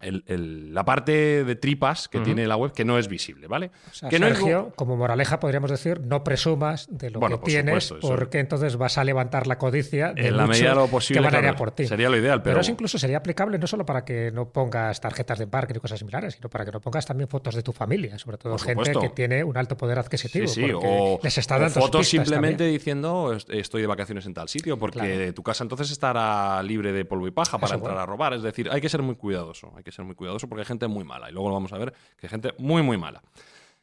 el- 0.00 0.24
el- 0.26 0.74
la 0.74 0.84
parte 0.84 1.44
de 1.44 1.56
tripas 1.56 2.08
que 2.08 2.20
tiene 2.20 2.46
la 2.46 2.56
web 2.56 2.72
que 2.72 2.84
no 2.84 2.98
es 2.98 3.08
visible, 3.08 3.46
¿vale? 3.46 3.70
O 3.90 3.94
sea, 3.94 4.08
que 4.08 4.18
no 4.18 4.26
es- 4.26 4.36
Sergio, 4.38 4.72
como 4.76 4.96
moraleja 4.96 5.40
podríamos 5.40 5.70
decir, 5.70 6.00
no 6.00 6.22
presumas 6.22 6.86
de 6.90 7.10
lo 7.10 7.20
Bueno, 7.20 7.36
que 7.36 7.40
por 7.40 7.48
tienes, 7.48 7.84
supuesto, 7.84 8.08
porque 8.08 8.38
entonces 8.40 8.76
vas 8.76 8.98
a 8.98 9.04
levantar 9.04 9.46
la 9.46 9.56
codicia 9.58 10.12
de 10.12 10.28
en 10.28 10.36
la 10.36 10.46
medida 10.46 10.70
de 10.70 10.74
lo 10.74 10.86
posible. 10.88 11.20
que 11.20 11.24
van 11.24 11.34
a 11.34 11.38
ir 11.38 11.42
claro, 11.44 11.54
a 11.54 11.58
por 11.58 11.70
ti. 11.70 11.86
Sería 11.86 12.08
lo 12.10 12.16
ideal, 12.16 12.42
pero. 12.42 12.54
Pero 12.54 12.60
eso 12.60 12.70
incluso 12.72 12.98
sería 12.98 13.18
aplicable 13.18 13.58
no 13.58 13.66
solo 13.66 13.86
para 13.86 14.04
que 14.04 14.30
no 14.32 14.50
pongas 14.50 15.00
tarjetas 15.00 15.38
de 15.38 15.44
embarque 15.44 15.72
y 15.76 15.80
cosas 15.80 15.98
similares, 15.98 16.34
sino 16.34 16.48
para 16.50 16.64
que 16.64 16.72
no 16.72 16.80
pongas 16.80 17.06
también 17.06 17.28
fotos 17.28 17.54
de 17.54 17.62
tu 17.62 17.72
familia, 17.72 18.18
sobre 18.18 18.36
todo 18.38 18.52
Por 18.52 18.60
gente 18.62 18.84
supuesto. 18.86 19.00
que 19.00 19.08
tiene 19.10 19.44
un 19.44 19.56
alto 19.56 19.76
poder 19.76 19.98
adquisitivo. 19.98 20.46
Sí, 20.46 20.70
o, 20.74 21.18
les 21.22 21.38
está 21.38 21.56
o 21.56 21.60
dando 21.60 21.80
fotos 21.80 22.06
simplemente 22.08 22.58
también. 22.64 22.72
diciendo 22.78 23.32
"Est- 23.34 23.48
estoy 23.50 23.80
de 23.80 23.86
vacaciones 23.86 24.26
en 24.26 24.34
tal 24.34 24.48
sitio, 24.48 24.78
porque 24.78 24.98
Claro. 24.98 25.34
tu 25.34 25.42
casa 25.42 25.64
entonces 25.64 25.90
estará 25.90 26.62
libre 26.62 26.92
de 26.92 27.04
polvo 27.04 27.26
y 27.26 27.30
paja 27.30 27.58
para 27.58 27.66
Eso, 27.66 27.74
entrar 27.76 27.94
bueno. 27.94 28.02
a 28.02 28.06
robar. 28.06 28.32
Es 28.34 28.42
decir, 28.42 28.68
hay 28.70 28.80
que 28.80 28.88
ser 28.88 29.02
muy 29.02 29.14
cuidadoso. 29.16 29.72
Hay 29.76 29.82
que 29.86 29.92
ser 29.92 30.04
muy 30.04 30.14
cuidadoso 30.14 30.48
porque 30.48 30.60
hay 30.62 30.66
gente 30.66 30.86
muy 30.88 31.04
mala. 31.04 31.30
Y 31.30 31.32
luego 31.32 31.48
lo 31.48 31.54
vamos 31.54 31.72
a 31.72 31.78
ver 31.78 31.92
que 32.18 32.26
hay 32.26 32.30
gente 32.30 32.52
muy, 32.58 32.82
muy 32.82 32.98
mala. 32.98 33.22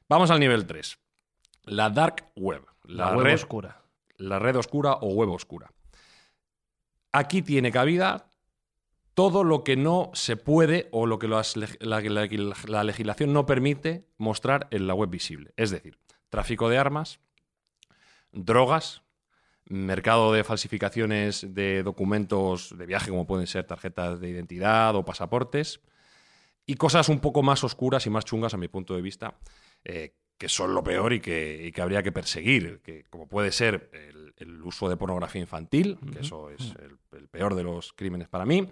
Vamos 0.08 0.30
al 0.30 0.39
nivel 0.39 0.68
3. 0.68 0.97
La 1.64 1.89
dark 1.89 2.32
web. 2.36 2.64
La, 2.84 3.16
web 3.16 3.26
red, 3.26 3.34
oscura. 3.36 3.82
La 4.18 4.38
red 4.38 4.56
oscura 4.58 4.93
o 5.01 5.08
web 5.14 5.30
oscura. 5.32 5.72
Aquí 7.12 7.41
tiene 7.41 7.72
cabida 7.72 8.26
todo 9.14 9.43
lo 9.43 9.64
que 9.64 9.76
no 9.78 10.10
se 10.14 10.36
puede 10.38 10.89
o 10.91 11.06
lo 11.06 11.20
que 11.20 11.28
las 11.28 11.56
leg- 11.56 11.78
la, 11.80 12.01
la- 12.01 12.56
la 12.68 12.84
legislación 12.84 13.32
no 13.32 13.45
permite 13.45 14.08
mostrar 14.18 14.68
en 14.72 14.88
la 14.88 14.93
web 14.95 15.10
visible. 15.10 15.54
Es 15.56 15.70
decir, 15.72 15.99
tráfico 16.30 16.68
de 16.70 16.80
armas, 16.80 17.20
drogas, 18.32 19.04
mercado 19.66 20.34
de 20.34 20.43
falsificaciones 20.43 21.54
de 21.54 21.84
documentos 21.84 22.76
de 22.78 22.86
viaje, 22.86 23.12
como 23.12 23.28
pueden 23.28 23.47
ser 23.47 23.66
tarjetas 23.66 24.20
de 24.20 24.30
identidad 24.30 24.95
o 24.95 25.06
pasaportes, 25.06 25.80
y 26.66 26.76
cosas 26.76 27.09
un 27.09 27.20
poco 27.20 27.43
más 27.43 27.64
oscuras 27.64 28.05
y 28.05 28.09
más 28.09 28.26
chungas, 28.26 28.53
a 28.53 28.57
mi 28.57 28.68
punto 28.68 28.95
de 28.95 29.01
vista, 29.01 29.38
eh, 29.84 30.16
que 30.38 30.49
son 30.49 30.74
lo 30.74 30.84
peor 30.84 31.14
y 31.14 31.20
que, 31.20 31.66
y 31.68 31.72
que 31.72 31.82
habría 31.82 32.03
que 32.03 32.11
perseguir, 32.11 32.82
que, 32.82 33.03
como 33.09 33.28
puede 33.28 33.51
ser 33.51 33.89
el, 33.93 34.34
el 34.38 34.61
uso 34.64 34.89
de 34.89 34.97
pornografía 34.97 35.41
infantil, 35.41 35.97
que 36.11 36.20
eso 36.20 36.49
es 36.49 36.74
el, 36.82 36.97
el 37.18 37.28
peor 37.28 37.55
de 37.55 37.64
los 37.64 37.93
crímenes 37.93 38.28
para 38.28 38.45
mí, 38.45 38.68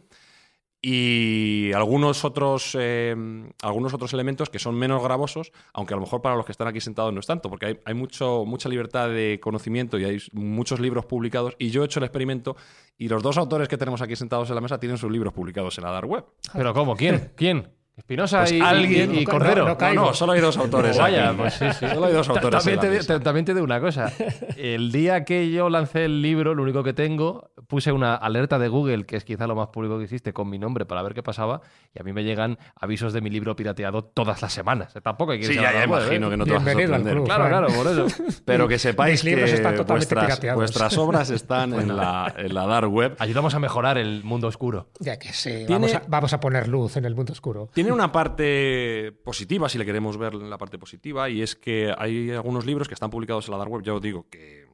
y 0.83 1.71
algunos 1.73 2.25
otros, 2.25 2.75
eh, 2.79 3.15
algunos 3.61 3.93
otros 3.93 4.13
elementos 4.13 4.49
que 4.49 4.57
son 4.57 4.73
menos 4.73 5.03
gravosos, 5.03 5.51
aunque 5.73 5.93
a 5.93 5.97
lo 5.97 6.01
mejor 6.01 6.23
para 6.23 6.35
los 6.35 6.43
que 6.43 6.51
están 6.51 6.67
aquí 6.67 6.81
sentados 6.81 7.13
no 7.13 7.19
es 7.19 7.27
tanto, 7.27 7.49
porque 7.49 7.67
hay, 7.67 7.79
hay 7.85 7.93
mucho, 7.93 8.45
mucha 8.47 8.67
libertad 8.67 9.09
de 9.09 9.39
conocimiento 9.39 9.99
y 9.99 10.05
hay 10.05 10.17
muchos 10.33 10.79
libros 10.79 11.05
publicados. 11.05 11.55
Y 11.59 11.69
yo 11.69 11.83
he 11.83 11.85
hecho 11.85 11.99
el 11.99 12.05
experimento 12.05 12.55
y 12.97 13.09
los 13.09 13.21
dos 13.21 13.37
autores 13.37 13.67
que 13.67 13.77
tenemos 13.77 14.01
aquí 14.01 14.15
sentados 14.15 14.49
en 14.49 14.55
la 14.55 14.61
mesa 14.61 14.79
tienen 14.79 14.97
sus 14.97 15.11
libros 15.11 15.33
publicados 15.33 15.77
en 15.77 15.83
la 15.83 15.91
dark 15.91 16.09
web. 16.09 16.25
¿Pero 16.51 16.73
cómo? 16.73 16.95
¿Quién? 16.95 17.31
¿Quién? 17.35 17.69
¿Espinosa 17.97 18.39
Pues 18.39 18.53
y, 18.53 18.61
alguien- 18.61 19.13
y- 19.13 19.19
y 19.19 19.25
no, 19.25 19.31
Cordero? 19.31 19.65
no, 19.67 19.77
No, 19.79 19.93
no, 19.93 20.13
solo 20.13 20.31
hay 20.31 20.39
dos 20.41 20.57
autores. 20.57 20.97
Vaya, 20.97 21.29
aquí. 21.29 21.37
pues 21.37 21.53
sí, 21.53 21.65
sí. 21.77 21.85
Solo 21.87 22.05
hay 22.07 22.13
dos 22.13 22.29
autores. 22.29 22.63
También 22.63 22.79
te, 22.79 22.99
te- 23.05 23.19
también 23.19 23.45
te 23.45 23.53
digo 23.53 23.63
una 23.65 23.79
cosa. 23.79 24.11
El 24.57 24.91
día 24.91 25.23
que 25.25 25.51
yo 25.51 25.69
lancé 25.69 26.05
el 26.05 26.21
libro, 26.21 26.55
lo 26.55 26.63
único 26.63 26.83
que 26.83 26.93
tengo, 26.93 27.51
puse 27.67 27.91
una 27.91 28.15
alerta 28.15 28.57
de 28.59 28.69
Google, 28.69 29.05
que 29.05 29.17
es 29.17 29.23
quizá 29.25 29.45
lo 29.45 29.55
más 29.55 29.67
público 29.67 29.97
que 29.97 30.05
existe, 30.05 30.33
con 30.33 30.49
mi 30.49 30.57
nombre 30.57 30.85
para 30.85 31.03
ver 31.03 31.13
qué 31.13 31.21
pasaba. 31.21 31.61
Y 31.93 31.99
a 32.01 32.03
mí 32.03 32.11
me 32.13 32.23
llegan 32.23 32.57
avisos 32.79 33.13
de 33.13 33.21
mi 33.21 33.29
libro 33.29 33.55
pirateado 33.55 34.03
todas 34.03 34.41
las 34.41 34.51
semanas. 34.53 34.93
Tampoco 35.03 35.33
hay 35.33 35.39
que 35.41 35.45
Sí, 35.47 35.55
ya, 35.55 35.69
a 35.69 35.73
la 35.73 35.85
ya 35.85 35.91
web, 35.91 36.01
¿eh? 36.01 36.05
imagino 36.05 36.29
que 36.29 36.37
no 36.37 36.45
te 36.45 36.51
vas 36.53 36.61
a 36.61 36.65
sorprender. 36.73 37.13
club. 37.13 37.25
Claro, 37.25 37.47
claro, 37.49 37.67
por 37.67 37.87
eso. 37.87 38.07
Pero 38.45 38.67
que 38.67 38.79
sepáis 38.79 39.23
Mis 39.23 39.23
libros 39.25 39.49
que 39.49 39.55
están 39.57 39.75
totalmente 39.75 40.15
vuestras, 40.15 40.25
pirateados. 40.25 40.57
vuestras 40.57 40.97
obras 40.97 41.29
están 41.29 41.73
en, 41.73 41.95
la, 41.95 42.33
en 42.37 42.53
la 42.53 42.65
dark 42.65 42.91
web. 42.91 43.15
Ayudamos 43.19 43.53
a 43.53 43.59
mejorar 43.59 43.97
el 43.97 44.23
mundo 44.23 44.47
oscuro. 44.47 44.87
Ya 44.99 45.19
que 45.19 45.33
sí, 45.33 45.49
Tiene- 45.67 45.73
vamos, 45.73 45.93
a, 45.95 46.01
vamos 46.07 46.33
a 46.33 46.39
poner 46.39 46.67
luz 46.67 46.97
en 46.97 47.05
el 47.05 47.15
mundo 47.15 47.33
oscuro. 47.33 47.69
Tiene 47.81 47.93
una 47.93 48.11
parte 48.11 49.11
positiva, 49.11 49.67
si 49.67 49.79
le 49.79 49.87
queremos 49.87 50.15
ver 50.15 50.35
la 50.35 50.59
parte 50.59 50.77
positiva, 50.77 51.27
y 51.31 51.41
es 51.41 51.55
que 51.55 51.91
hay 51.97 52.29
algunos 52.29 52.63
libros 52.63 52.87
que 52.87 52.93
están 52.93 53.09
publicados 53.09 53.47
en 53.47 53.53
la 53.53 53.57
dark 53.57 53.71
web. 53.71 53.81
Ya 53.81 53.95
os 53.95 54.01
digo 54.03 54.29
que 54.29 54.67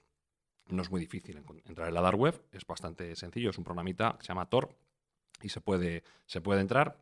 no 0.68 0.82
es 0.82 0.91
muy 0.91 0.99
difícil 0.99 1.41
entrar 1.66 1.88
en 1.88 1.93
la 1.93 2.01
dark 2.01 2.20
web, 2.20 2.43
es 2.51 2.68
bastante 2.68 3.16
sencillo, 3.16 3.51
es 3.51 3.58
un 3.58 3.64
programita 3.64 4.18
que 4.20 4.26
se 4.26 4.28
llama 4.28 4.49
Tor 4.49 4.76
y 5.41 5.47
se 5.47 5.62
puede, 5.62 6.03
se 6.26 6.41
puede 6.41 6.60
entrar. 6.60 6.97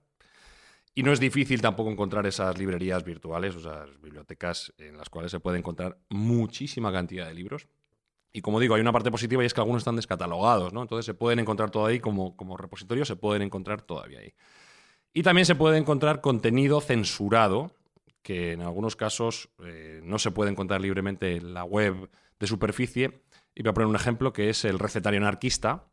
Y 0.94 1.02
no 1.02 1.12
es 1.12 1.20
difícil 1.20 1.60
tampoco 1.60 1.90
encontrar 1.90 2.28
esas 2.28 2.56
librerías 2.56 3.04
virtuales, 3.04 3.56
o 3.56 3.62
sea, 3.62 3.88
bibliotecas 4.00 4.76
en 4.78 5.00
las 5.00 5.10
cuales 5.10 5.32
se 5.32 5.40
puede 5.40 5.58
encontrar 5.58 5.98
muchísima 6.10 6.92
cantidad 6.92 7.26
de 7.26 7.34
libros. 7.34 7.68
Y 8.32 8.42
como 8.42 8.60
digo, 8.60 8.76
hay 8.76 8.82
una 8.82 8.92
parte 8.92 9.10
positiva 9.10 9.42
y 9.42 9.48
es 9.48 9.56
que 9.56 9.62
algunos 9.62 9.82
están 9.82 9.96
descatalogados, 9.96 10.72
¿no? 10.72 10.84
Entonces 10.84 11.08
se 11.08 11.16
pueden 11.16 11.40
encontrar 11.40 11.72
todo 11.72 11.88
ahí 11.88 12.00
como, 12.00 12.38
como 12.38 12.58
repositorio, 12.58 13.06
se 13.06 13.16
pueden 13.16 13.42
encontrar 13.42 13.82
todavía 13.82 14.20
ahí. 14.20 14.36
Y 15.18 15.24
también 15.24 15.46
se 15.46 15.56
puede 15.56 15.78
encontrar 15.78 16.20
contenido 16.20 16.82
censurado, 16.82 17.72
que 18.22 18.52
en 18.52 18.62
algunos 18.62 18.98
casos 18.98 19.48
eh, 19.64 20.02
no 20.04 20.20
se 20.20 20.30
puede 20.30 20.52
encontrar 20.52 20.82
libremente 20.82 21.38
en 21.38 21.54
la 21.54 21.64
web 21.64 22.10
de 22.38 22.48
superficie. 22.48 23.22
Y 23.56 23.64
voy 23.64 23.70
a 23.70 23.74
poner 23.74 23.88
un 23.88 23.96
ejemplo 23.96 24.34
que 24.34 24.50
es 24.50 24.66
el 24.66 24.78
recetario 24.78 25.22
anarquista 25.22 25.86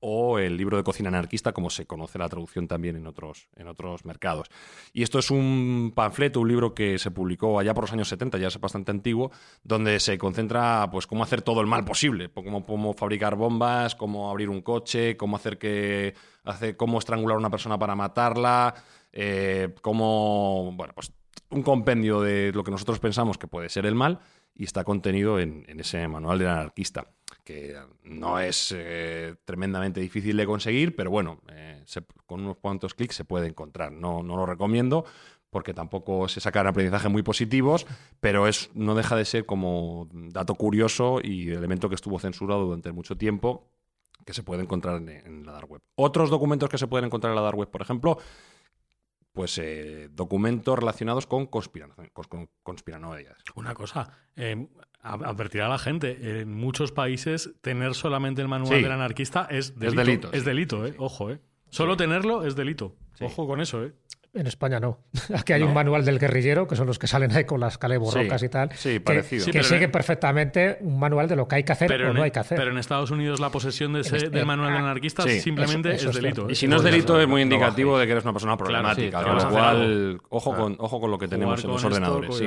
o 0.00 0.38
el 0.38 0.58
libro 0.58 0.76
de 0.76 0.82
cocina 0.82 1.08
anarquista, 1.08 1.52
como 1.52 1.70
se 1.70 1.86
conoce 1.86 2.18
la 2.18 2.28
traducción 2.28 2.68
también 2.68 2.96
en 2.96 3.06
otros, 3.06 3.48
en 3.56 3.68
otros 3.68 4.04
mercados. 4.04 4.48
Y 4.92 5.02
esto 5.02 5.18
es 5.18 5.30
un 5.30 5.92
panfleto, 5.94 6.40
un 6.40 6.48
libro 6.48 6.74
que 6.74 6.98
se 6.98 7.10
publicó 7.10 7.58
allá 7.58 7.72
por 7.72 7.84
los 7.84 7.92
años 7.92 8.08
70, 8.08 8.36
ya 8.36 8.48
es 8.48 8.60
bastante 8.60 8.90
antiguo, 8.90 9.30
donde 9.62 9.98
se 9.98 10.18
concentra 10.18 10.90
pues 10.90 11.06
cómo 11.06 11.22
hacer 11.22 11.40
todo 11.40 11.62
el 11.62 11.68
mal 11.68 11.86
posible, 11.86 12.28
cómo, 12.28 12.66
cómo 12.66 12.92
fabricar 12.92 13.34
bombas, 13.34 13.94
cómo 13.94 14.28
abrir 14.28 14.50
un 14.50 14.60
coche, 14.60 15.16
cómo 15.16 15.36
hacer 15.36 15.56
que 15.56 16.14
hace, 16.44 16.76
cómo 16.76 16.98
estrangular 16.98 17.36
a 17.36 17.38
una 17.38 17.50
persona 17.50 17.78
para 17.78 17.94
matarla, 17.94 18.74
eh, 19.12 19.74
bueno, 19.84 20.92
pues 20.94 21.12
un 21.50 21.62
compendio 21.62 22.20
de 22.20 22.52
lo 22.52 22.64
que 22.64 22.70
nosotros 22.70 22.98
pensamos 22.98 23.38
que 23.38 23.46
puede 23.46 23.68
ser 23.68 23.86
el 23.86 23.94
mal 23.94 24.20
y 24.54 24.64
está 24.64 24.84
contenido 24.84 25.38
en, 25.38 25.64
ese 25.78 26.06
manual 26.08 26.38
del 26.38 26.48
anarquista, 26.48 27.06
que 27.44 27.76
no 28.04 28.38
es 28.38 28.74
eh, 28.76 29.34
tremendamente 29.44 30.00
difícil 30.00 30.36
de 30.36 30.46
conseguir, 30.46 30.96
pero 30.96 31.10
bueno, 31.10 31.40
eh, 31.50 31.84
con 32.26 32.40
unos 32.40 32.56
cuantos 32.58 32.94
clics 32.94 33.16
se 33.16 33.24
puede 33.24 33.48
encontrar. 33.48 33.92
No, 33.92 34.22
no 34.22 34.36
lo 34.36 34.46
recomiendo 34.46 35.04
porque 35.50 35.74
tampoco 35.74 36.28
se 36.28 36.40
sacan 36.40 36.66
aprendizajes 36.66 37.10
muy 37.10 37.22
positivos, 37.22 37.86
pero 38.20 38.48
es, 38.48 38.70
no 38.72 38.94
deja 38.94 39.16
de 39.16 39.26
ser 39.26 39.44
como 39.44 40.08
dato 40.10 40.54
curioso 40.54 41.20
y 41.22 41.50
elemento 41.50 41.90
que 41.90 41.94
estuvo 41.94 42.18
censurado 42.18 42.64
durante 42.64 42.90
mucho 42.90 43.18
tiempo 43.18 43.71
que 44.26 44.32
se 44.34 44.42
puede 44.42 44.62
encontrar 44.62 44.96
en, 44.96 45.08
en 45.08 45.46
la 45.46 45.52
dark 45.52 45.70
web. 45.70 45.82
Otros 45.94 46.30
documentos 46.30 46.68
que 46.68 46.78
se 46.78 46.86
pueden 46.86 47.06
encontrar 47.06 47.30
en 47.32 47.36
la 47.36 47.42
dark 47.42 47.56
web, 47.56 47.70
por 47.70 47.82
ejemplo, 47.82 48.18
pues 49.32 49.56
eh, 49.58 50.08
documentos 50.12 50.78
relacionados 50.78 51.26
con, 51.26 51.46
conspira- 51.46 51.88
con, 52.12 52.24
con 52.28 52.48
conspiranoides. 52.62 53.36
Una 53.54 53.74
cosa, 53.74 54.10
eh, 54.36 54.68
advertir 55.00 55.62
a 55.62 55.68
la 55.68 55.78
gente, 55.78 56.40
en 56.42 56.52
muchos 56.52 56.92
países 56.92 57.54
tener 57.62 57.94
solamente 57.94 58.42
el 58.42 58.48
manual 58.48 58.76
Sí. 58.76 58.82
del 58.82 58.92
anarquista 58.92 59.46
es 59.50 59.78
delito. 59.78 60.00
delito, 60.02 60.32
Es 60.32 60.40
sí. 60.40 60.46
delito, 60.46 60.86
eh. 60.86 60.94
Ojo, 60.98 61.30
eh. 61.30 61.40
Solo 61.70 61.96
tenerlo 61.96 62.44
es 62.44 62.54
delito. 62.54 62.94
Ojo 63.20 63.46
con 63.46 63.60
eso, 63.60 63.82
eh. 63.84 63.94
En 64.34 64.46
España 64.46 64.80
no. 64.80 64.98
Aquí 65.36 65.52
hay 65.52 65.62
un 65.62 65.74
manual 65.74 66.06
del 66.06 66.18
guerrillero, 66.18 66.66
que 66.66 66.74
son 66.74 66.86
los 66.86 66.98
que 66.98 67.06
salen 67.06 67.32
ahí 67.32 67.44
con 67.44 67.60
las 67.60 67.76
caleborrocas 67.76 68.40
Sí, 68.40 68.46
y 68.46 68.48
tal. 68.48 68.70
sí, 68.74 68.88
que- 68.94 69.00
parecido. 69.00 69.44
Que, 69.52 69.62
sigue 69.62 69.84
en- 69.84 69.90
perfectamente 69.92 70.78
un 70.80 70.98
manual 70.98 71.28
de 71.28 71.36
lo 71.36 71.46
que 71.46 71.56
hay 71.56 71.64
que 71.64 71.72
hacer 71.72 71.88
Pero 71.88 72.06
o 72.06 72.10
en, 72.12 72.16
no 72.16 72.22
hay 72.22 72.30
que 72.30 72.38
hacer. 72.38 72.56
pero 72.56 72.70
en 72.70 72.78
Estados 72.78 73.10
Unidos 73.10 73.40
la 73.40 73.50
posesión 73.50 73.92
de 73.92 74.00
ese- 74.00 74.16
este- 74.16 74.30
del 74.30 74.46
manual 74.46 74.68
del 74.72 74.78
ah, 74.78 74.84
anarquista 74.84 75.22
sí. 75.24 75.40
simplemente 75.40 75.90
Eso- 75.90 75.96
eso 75.96 76.10
es 76.10 76.16
es 76.16 76.22
delito. 76.22 76.48
eh. 76.48 76.52
Y 76.52 76.54
si 76.54 76.66
no 76.66 76.76
es 76.76 76.82
delito, 76.82 77.20
es 77.20 77.28
muy 77.28 77.42
indicativo 77.42 77.98
de 77.98 78.06
que 78.06 78.12
eres 78.12 78.24
una 78.24 78.32
persona 78.32 78.56
problemática. 78.56 79.22
claro, 79.22 79.36
con 79.38 79.44
lo 79.44 79.50
cual, 79.50 80.20
ojo, 80.30 80.54
con, 80.56 80.76
ojo 80.78 81.00
con 81.00 81.10
lo 81.10 81.18
que 81.18 81.28
tenemos 81.28 81.62
en 81.62 81.68
los 81.70 81.76
esto, 81.76 81.88
ordenadores. 81.88 82.40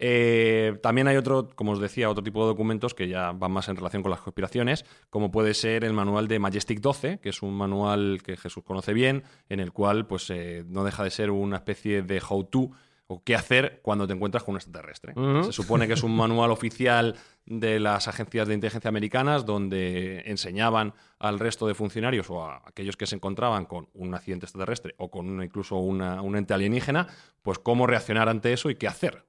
Eh, 0.00 0.78
también 0.82 1.08
hay 1.08 1.16
otro, 1.16 1.48
como 1.54 1.72
os 1.72 1.80
decía, 1.80 2.08
otro 2.08 2.22
tipo 2.22 2.40
de 2.42 2.46
documentos 2.48 2.94
que 2.94 3.08
ya 3.08 3.32
van 3.32 3.50
más 3.52 3.68
en 3.68 3.76
relación 3.76 4.02
con 4.02 4.10
las 4.10 4.20
conspiraciones, 4.20 4.84
como 5.10 5.30
puede 5.30 5.54
ser 5.54 5.84
el 5.84 5.92
manual 5.92 6.28
de 6.28 6.38
Majestic 6.38 6.80
12, 6.80 7.18
que 7.18 7.30
es 7.30 7.42
un 7.42 7.54
manual 7.54 8.20
que 8.24 8.36
Jesús 8.36 8.62
conoce 8.64 8.92
bien, 8.92 9.24
en 9.48 9.60
el 9.60 9.72
cual 9.72 10.06
pues 10.06 10.30
eh, 10.30 10.64
no 10.68 10.84
deja 10.84 11.02
de 11.04 11.10
ser 11.10 11.30
una 11.30 11.56
especie 11.56 12.02
de 12.02 12.22
how-to 12.26 12.70
o 13.10 13.24
qué 13.24 13.34
hacer 13.34 13.80
cuando 13.82 14.06
te 14.06 14.12
encuentras 14.12 14.44
con 14.44 14.52
un 14.52 14.58
extraterrestre. 14.58 15.14
Se 15.42 15.52
supone 15.52 15.86
que 15.86 15.94
es 15.94 16.02
un 16.02 16.14
manual 16.14 16.50
oficial 16.50 17.16
de 17.46 17.80
las 17.80 18.06
agencias 18.06 18.46
de 18.46 18.52
inteligencia 18.54 18.88
americanas 18.90 19.46
donde 19.46 20.20
enseñaban 20.26 20.92
al 21.18 21.38
resto 21.38 21.66
de 21.66 21.74
funcionarios 21.74 22.28
o 22.28 22.44
a 22.44 22.62
aquellos 22.66 22.98
que 22.98 23.06
se 23.06 23.16
encontraban 23.16 23.64
con 23.64 23.88
un 23.94 24.14
accidente 24.14 24.44
extraterrestre 24.44 24.94
o 24.98 25.10
con 25.10 25.26
una- 25.28 25.44
incluso 25.46 25.76
una- 25.76 26.20
un 26.20 26.36
ente 26.36 26.52
alienígena, 26.52 27.06
pues 27.40 27.58
cómo 27.58 27.86
reaccionar 27.86 28.28
ante 28.28 28.52
eso 28.52 28.68
y 28.68 28.74
qué 28.74 28.86
hacer. 28.88 29.24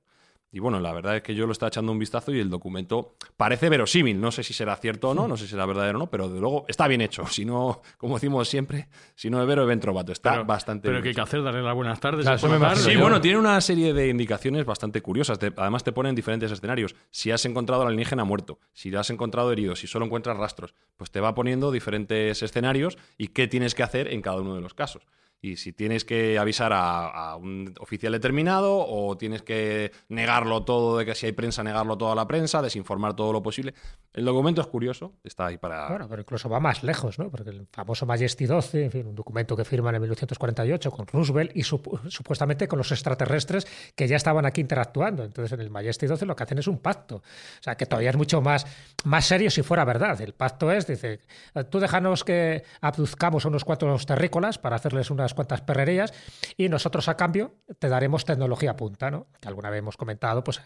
Y 0.51 0.57
bueno, 0.59 0.79
la 0.79 0.91
verdad 0.93 1.15
es 1.17 1.21
que 1.21 1.35
yo 1.35 1.45
lo 1.45 1.51
estaba 1.51 1.67
echando 1.67 1.91
un 1.91 1.99
vistazo 1.99 2.31
y 2.33 2.39
el 2.39 2.49
documento 2.49 3.13
parece 3.37 3.69
verosímil. 3.69 4.19
No 4.19 4.31
sé 4.31 4.41
si 4.41 4.53
será 4.53 4.75
cierto 4.77 5.09
o 5.09 5.13
no, 5.13 5.27
no 5.27 5.37
sé 5.37 5.43
si 5.45 5.51
será 5.51 5.67
verdadero 5.67 5.99
o 5.99 6.01
no, 6.01 6.09
pero 6.09 6.27
de 6.27 6.39
luego 6.39 6.65
está 6.67 6.87
bien 6.87 7.01
hecho. 7.01 7.27
Si 7.27 7.45
no, 7.45 7.81
como 7.97 8.15
decimos 8.15 8.47
siempre, 8.49 8.87
si 9.13 9.29
no 9.29 9.39
es 9.41 9.47
vero, 9.47 9.67
ven 9.67 9.79
trovato. 9.79 10.11
Está 10.11 10.31
Pero- 10.31 10.45
bastante 10.45 10.87
Pero 10.87 10.93
bien 10.93 11.03
que 11.03 11.09
hay 11.09 11.15
que 11.15 11.21
hacer, 11.21 11.43
darle 11.43 11.61
las 11.61 11.75
buenas 11.75 11.99
tardes. 11.99 12.25
Claro, 12.25 12.39
buenas 12.41 12.61
tardes. 12.61 12.83
Sí, 12.83 12.93
yo. 12.93 13.01
bueno, 13.01 13.21
tiene 13.21 13.37
una 13.37 13.61
serie 13.61 13.93
de 13.93 14.07
indicaciones 14.09 14.65
bastante 14.65 15.01
curiosas. 15.03 15.37
Te- 15.37 15.53
además, 15.55 15.83
te 15.83 15.91
ponen 15.91 16.15
diferentes 16.15 16.51
escenarios. 16.51 16.95
Si 17.11 17.29
has 17.29 17.45
encontrado 17.45 17.83
al 17.83 17.89
alienígena 17.89 18.23
muerto, 18.23 18.57
si 18.73 18.89
lo 18.89 18.99
has 18.99 19.09
encontrado 19.11 19.51
herido, 19.51 19.75
si 19.75 19.85
solo 19.85 20.05
encuentras 20.05 20.35
rastros, 20.35 20.73
pues 20.97 21.11
te 21.11 21.19
va 21.19 21.35
poniendo 21.35 21.71
diferentes 21.71 22.41
escenarios 22.41 22.97
y 23.19 23.27
qué 23.27 23.47
tienes 23.47 23.75
que 23.75 23.83
hacer 23.83 24.07
en 24.11 24.23
cada 24.23 24.41
uno 24.41 24.55
de 24.55 24.61
los 24.61 24.73
casos. 24.73 25.03
Y 25.41 25.55
si 25.55 25.71
tienes 25.71 26.03
que 26.03 26.37
avisar 26.37 26.71
a, 26.73 27.35
un 27.37 27.73
oficial 27.79 28.11
determinado 28.11 28.85
o 28.85 29.17
tienes 29.17 29.41
que 29.41 29.91
negarlo 30.09 30.63
todo, 30.65 30.97
de 30.97 31.05
que 31.05 31.15
si 31.15 31.27
hay 31.27 31.31
prensa, 31.31 31.63
negarlo 31.63 31.97
todo 31.97 32.11
a 32.11 32.15
la 32.15 32.27
prensa, 32.27 32.61
desinformar 32.61 33.15
todo 33.15 33.31
lo 33.31 33.41
posible. 33.41 33.73
El 34.13 34.25
documento 34.25 34.59
es 34.59 34.67
curioso, 34.67 35.13
está 35.23 35.45
ahí 35.45 35.57
para... 35.57 35.87
Bueno, 35.89 36.07
pero 36.09 36.21
incluso 36.23 36.49
va 36.49 36.59
más 36.59 36.83
lejos, 36.83 37.17
¿no? 37.19 37.29
Porque 37.31 37.51
el 37.51 37.67
famoso 37.71 38.05
Majesty 38.05 38.47
12, 38.47 38.83
en 38.85 38.91
fin, 38.91 39.07
un 39.07 39.15
documento 39.15 39.55
que 39.55 39.63
firman 39.63 39.95
en 39.95 40.01
1948 40.01 40.91
con 40.91 41.07
Roosevelt 41.07 41.51
y 41.55 41.61
supu- 41.61 42.09
supuestamente 42.09 42.67
con 42.67 42.77
los 42.77 42.91
extraterrestres 42.91 43.65
que 43.95 44.07
ya 44.09 44.17
estaban 44.17 44.45
aquí 44.45 44.59
interactuando. 44.59 45.23
Entonces, 45.23 45.53
en 45.53 45.61
el 45.61 45.69
Majesty 45.69 46.05
12 46.07 46.25
lo 46.25 46.35
que 46.35 46.43
hacen 46.43 46.57
es 46.57 46.67
un 46.67 46.79
pacto. 46.79 47.17
O 47.17 47.21
sea, 47.63 47.75
que 47.75 47.85
todavía 47.85 48.09
es 48.09 48.17
mucho 48.17 48.41
más, 48.41 48.65
más 49.05 49.25
serio 49.25 49.49
si 49.51 49.61
fuera 49.61 49.85
verdad. 49.85 50.19
El 50.19 50.33
pacto 50.33 50.69
es, 50.71 50.85
dice, 50.85 51.21
tú 51.69 51.79
déjanos 51.79 52.25
que 52.25 52.63
abduzcamos 52.81 53.45
a 53.45 53.47
unos 53.47 53.63
cuantos 53.63 54.05
terrícolas 54.05 54.57
para 54.57 54.75
hacerles 54.75 55.09
unas 55.11 55.28
unas 55.29 55.35
cuantas 55.35 55.61
perrerías 55.61 56.13
y 56.57 56.69
nosotros 56.69 57.07
a 57.07 57.15
cambio 57.15 57.53
te 57.77 57.89
daremos 57.89 58.25
tecnología 58.25 58.75
punta, 58.75 59.11
¿no? 59.11 59.27
Que 59.39 59.47
alguna 59.47 59.69
vez 59.69 59.79
hemos 59.79 59.97
comentado, 59.97 60.43
pues 60.43 60.61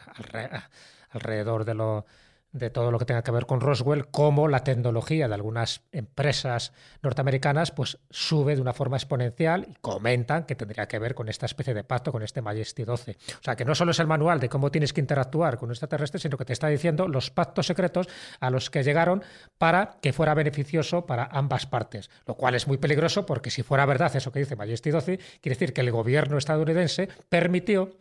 alrededor 1.11 1.65
de 1.65 1.73
lo 1.73 2.05
de 2.53 2.69
todo 2.69 2.91
lo 2.91 2.99
que 2.99 3.05
tenga 3.05 3.23
que 3.23 3.31
ver 3.31 3.45
con 3.45 3.59
Roswell, 3.59 4.07
cómo 4.07 4.47
la 4.47 4.63
tecnología 4.63 5.27
de 5.27 5.33
algunas 5.33 5.81
empresas 5.91 6.71
norteamericanas 7.01 7.71
pues 7.71 7.97
sube 8.11 8.55
de 8.55 8.61
una 8.61 8.73
forma 8.73 8.95
exponencial 8.95 9.67
y 9.69 9.73
comentan 9.81 10.45
que 10.45 10.55
tendría 10.55 10.87
que 10.87 10.99
ver 10.99 11.15
con 11.15 11.29
esta 11.29 11.47
especie 11.47 11.73
de 11.73 11.83
pacto, 11.83 12.11
con 12.11 12.21
este 12.21 12.41
Majesty 12.41 12.83
12. 12.83 13.11
O 13.11 13.43
sea, 13.43 13.55
que 13.55 13.65
no 13.65 13.75
solo 13.75 13.91
es 13.91 13.99
el 13.99 14.07
manual 14.07 14.39
de 14.39 14.49
cómo 14.49 14.71
tienes 14.71 14.93
que 14.93 15.01
interactuar 15.01 15.57
con 15.57 15.69
un 15.69 15.71
extraterrestre, 15.71 16.19
sino 16.19 16.37
que 16.37 16.45
te 16.45 16.53
está 16.53 16.67
diciendo 16.67 17.07
los 17.07 17.31
pactos 17.31 17.65
secretos 17.65 18.07
a 18.39 18.49
los 18.51 18.69
que 18.69 18.83
llegaron 18.83 19.23
para 19.57 19.97
que 19.99 20.13
fuera 20.13 20.35
beneficioso 20.35 21.07
para 21.07 21.25
ambas 21.25 21.65
partes, 21.65 22.11
lo 22.27 22.35
cual 22.35 22.53
es 22.53 22.67
muy 22.67 22.77
peligroso 22.77 23.25
porque 23.25 23.49
si 23.49 23.63
fuera 23.63 23.85
verdad 23.85 24.15
eso 24.15 24.31
que 24.31 24.39
dice 24.39 24.55
Majesty 24.55 24.91
12, 24.91 25.17
quiere 25.41 25.55
decir 25.55 25.73
que 25.73 25.81
el 25.81 25.91
gobierno 25.91 26.37
estadounidense 26.37 27.09
permitió 27.29 27.91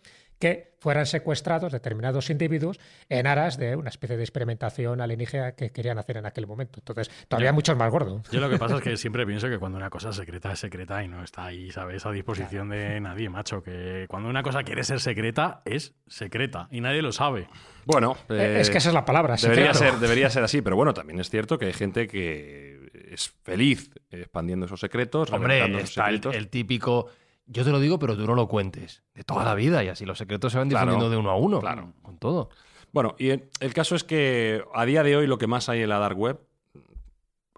que 0.42 0.74
fueran 0.80 1.06
secuestrados 1.06 1.70
determinados 1.70 2.28
individuos 2.28 2.80
en 3.08 3.28
aras 3.28 3.58
de 3.58 3.76
una 3.76 3.90
especie 3.90 4.16
de 4.16 4.24
experimentación 4.24 5.00
alienígena 5.00 5.52
que 5.52 5.70
querían 5.70 5.98
hacer 5.98 6.16
en 6.16 6.26
aquel 6.26 6.48
momento. 6.48 6.80
Entonces, 6.80 7.12
todavía 7.28 7.52
mucho 7.52 7.76
más 7.76 7.88
gordo. 7.92 8.24
Yo 8.32 8.40
lo 8.40 8.50
que 8.50 8.58
pasa 8.58 8.78
es 8.78 8.82
que 8.82 8.96
siempre 8.96 9.24
pienso 9.24 9.48
que 9.48 9.60
cuando 9.60 9.78
una 9.78 9.88
cosa 9.88 10.08
es 10.08 10.16
secreta 10.16 10.50
es 10.50 10.58
secreta 10.58 11.04
y 11.04 11.06
no 11.06 11.22
está 11.22 11.44
ahí, 11.44 11.70
¿sabes? 11.70 12.04
A 12.06 12.10
disposición 12.10 12.70
de 12.70 13.00
nadie, 13.00 13.30
macho. 13.30 13.62
Que 13.62 14.06
cuando 14.08 14.28
una 14.28 14.42
cosa 14.42 14.64
quiere 14.64 14.82
ser 14.82 14.98
secreta, 14.98 15.62
es 15.64 15.94
secreta 16.08 16.66
y 16.72 16.80
nadie 16.80 17.02
lo 17.02 17.12
sabe. 17.12 17.46
Bueno, 17.84 18.16
eh, 18.28 18.58
es 18.60 18.68
que 18.68 18.78
esa 18.78 18.88
es 18.88 18.94
la 18.94 19.04
palabra. 19.04 19.36
Debería 19.36 19.74
ser, 19.74 19.94
debería 20.00 20.28
ser 20.28 20.42
así, 20.42 20.60
pero 20.60 20.74
bueno, 20.74 20.92
también 20.92 21.20
es 21.20 21.30
cierto 21.30 21.56
que 21.56 21.66
hay 21.66 21.72
gente 21.72 22.08
que 22.08 22.90
es 23.12 23.32
feliz 23.44 23.92
expandiendo 24.10 24.66
esos 24.66 24.80
secretos. 24.80 25.30
Hombre, 25.30 25.82
está 25.82 26.08
el 26.08 26.48
típico 26.48 27.10
yo 27.46 27.64
te 27.64 27.70
lo 27.70 27.80
digo, 27.80 27.98
pero 27.98 28.16
tú 28.16 28.26
no 28.26 28.34
lo 28.34 28.48
cuentes. 28.48 29.02
De 29.14 29.24
toda 29.24 29.44
la 29.44 29.54
vida. 29.54 29.82
Y 29.84 29.88
así 29.88 30.04
los 30.04 30.18
secretos 30.18 30.52
se 30.52 30.58
van 30.58 30.68
difundiendo 30.68 31.10
de 31.10 31.16
uno 31.16 31.30
a 31.30 31.36
uno. 31.36 31.60
Claro. 31.60 31.92
Con 32.02 32.18
todo. 32.18 32.50
Bueno, 32.92 33.14
y 33.18 33.30
el 33.30 33.74
caso 33.74 33.94
es 33.94 34.04
que 34.04 34.62
a 34.74 34.84
día 34.84 35.02
de 35.02 35.16
hoy 35.16 35.26
lo 35.26 35.38
que 35.38 35.46
más 35.46 35.68
hay 35.68 35.82
en 35.82 35.88
la 35.88 35.98
dark 35.98 36.18
web, 36.18 36.40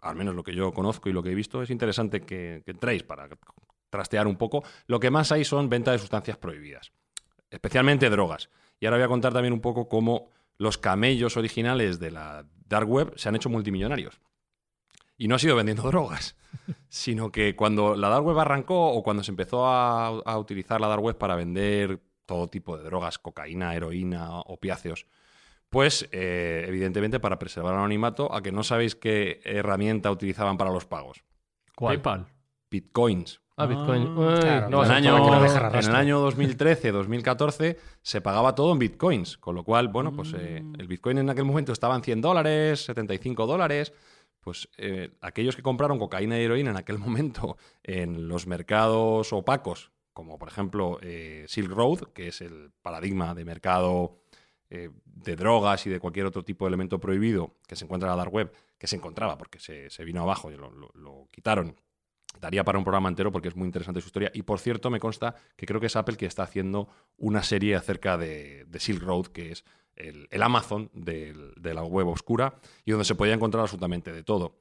al 0.00 0.16
menos 0.16 0.34
lo 0.34 0.44
que 0.44 0.54
yo 0.54 0.72
conozco 0.72 1.08
y 1.08 1.12
lo 1.12 1.22
que 1.22 1.30
he 1.30 1.34
visto, 1.34 1.62
es 1.62 1.70
interesante 1.70 2.20
que, 2.20 2.62
que 2.64 2.70
entréis 2.70 3.02
para 3.02 3.28
trastear 3.90 4.26
un 4.26 4.36
poco. 4.36 4.62
Lo 4.86 5.00
que 5.00 5.10
más 5.10 5.32
hay 5.32 5.44
son 5.44 5.68
venta 5.68 5.92
de 5.92 5.98
sustancias 5.98 6.36
prohibidas, 6.36 6.92
especialmente 7.50 8.10
drogas. 8.10 8.48
Y 8.78 8.86
ahora 8.86 8.98
voy 8.98 9.04
a 9.04 9.08
contar 9.08 9.32
también 9.32 9.52
un 9.52 9.60
poco 9.60 9.88
cómo 9.88 10.30
los 10.58 10.78
camellos 10.78 11.36
originales 11.36 11.98
de 11.98 12.10
la 12.10 12.46
dark 12.66 12.88
web 12.88 13.12
se 13.16 13.28
han 13.28 13.36
hecho 13.36 13.48
multimillonarios. 13.48 14.20
Y 15.16 15.28
no 15.28 15.36
ha 15.36 15.38
sido 15.38 15.56
vendiendo 15.56 15.82
drogas, 15.90 16.36
sino 16.88 17.30
que 17.30 17.56
cuando 17.56 17.96
la 17.96 18.08
dark 18.08 18.24
web 18.24 18.38
arrancó 18.38 18.92
o 18.92 19.02
cuando 19.02 19.22
se 19.22 19.30
empezó 19.30 19.66
a, 19.66 20.38
utilizar 20.38 20.80
la 20.80 20.88
dark 20.88 21.02
web 21.02 21.16
para 21.16 21.36
vender 21.36 22.00
todo 22.26 22.48
tipo 22.48 22.76
de 22.76 22.84
drogas, 22.84 23.18
cocaína, 23.18 23.74
heroína, 23.74 24.40
opiáceos, 24.40 25.06
pues 25.68 26.08
eh, 26.12 26.64
evidentemente 26.68 27.20
para 27.20 27.38
preservar 27.38 27.74
el 27.74 27.78
anonimato, 27.80 28.32
a 28.32 28.42
que 28.42 28.52
no 28.52 28.62
sabéis 28.62 28.94
qué 28.94 29.40
herramienta 29.44 30.10
utilizaban 30.10 30.56
para 30.56 30.70
los 30.70 30.86
pagos. 30.86 31.24
¿Cuál? 31.74 32.00
PayPal. 32.00 32.26
Bitcoins. 32.70 33.40
Ah, 33.56 33.66
Bitcoin. 33.66 34.02
en, 34.02 34.74
el 34.74 34.90
año, 34.90 35.44
en 35.46 35.84
el 35.84 35.94
año 35.94 36.18
2013, 36.18 36.90
2014 36.90 37.78
se 38.02 38.20
pagaba 38.20 38.56
todo 38.56 38.72
en 38.72 38.80
Bitcoins, 38.80 39.38
con 39.38 39.54
lo 39.54 39.62
cual, 39.62 39.88
bueno, 39.88 40.12
pues 40.12 40.34
eh, 40.36 40.60
el 40.76 40.88
Bitcoin 40.88 41.18
en 41.18 41.30
aquel 41.30 41.44
momento 41.44 41.72
estaba 41.72 41.94
en 41.94 42.02
100 42.02 42.20
dólares, 42.20 42.84
75 42.84 43.46
dólares 43.46 43.92
pues 44.44 44.68
eh, 44.76 45.10
aquellos 45.22 45.56
que 45.56 45.62
compraron 45.62 45.98
cocaína 45.98 46.38
y 46.38 46.42
heroína 46.42 46.70
en 46.70 46.76
aquel 46.76 46.98
momento 47.00 47.56
en 47.82 48.28
los 48.28 48.46
mercados 48.46 49.32
opacos, 49.32 49.90
como 50.12 50.38
por 50.38 50.48
ejemplo 50.48 50.98
eh, 51.00 51.46
Silk 51.48 51.70
Road, 51.70 52.12
que 52.12 52.28
es 52.28 52.42
el 52.42 52.70
paradigma 52.82 53.34
de 53.34 53.44
mercado 53.46 54.20
eh, 54.68 54.90
de 55.04 55.36
drogas 55.36 55.86
y 55.86 55.90
de 55.90 55.98
cualquier 55.98 56.26
otro 56.26 56.44
tipo 56.44 56.66
de 56.66 56.68
elemento 56.68 57.00
prohibido 57.00 57.54
que 57.66 57.74
se 57.74 57.86
encuentra 57.86 58.08
en 58.08 58.10
la 58.12 58.16
dark 58.16 58.34
web, 58.34 58.52
que 58.78 58.86
se 58.86 58.96
encontraba 58.96 59.38
porque 59.38 59.58
se, 59.58 60.04
vino 60.04 60.22
abajo 60.22 60.52
y 60.52 60.56
lo, 60.56 61.28
quitaron. 61.30 61.74
Daría 62.40 62.64
para 62.64 62.78
un 62.78 62.84
programa 62.84 63.08
entero 63.08 63.30
porque 63.30 63.48
es 63.48 63.56
muy 63.56 63.66
interesante 63.66 64.00
su 64.00 64.08
historia. 64.08 64.30
Y 64.34 64.42
por 64.42 64.58
cierto, 64.58 64.90
me 64.90 64.98
consta 64.98 65.36
que 65.56 65.66
creo 65.66 65.80
que 65.80 65.86
es 65.86 65.94
Apple 65.94 66.16
que 66.16 66.26
está 66.26 66.42
haciendo 66.42 66.88
una 67.16 67.44
serie 67.44 67.76
acerca 67.76 68.18
de 68.18 68.66
Silk 68.76 69.02
Road, 69.02 69.26
que 69.26 69.52
es 69.52 69.64
el, 69.96 70.42
Amazon 70.42 70.90
de 70.92 71.34
la 71.74 71.82
web 71.82 72.08
oscura 72.08 72.54
y 72.84 72.90
donde 72.90 73.04
se 73.04 73.14
podía 73.14 73.34
encontrar 73.34 73.62
absolutamente 73.62 74.12
de 74.12 74.22
todo. 74.22 74.56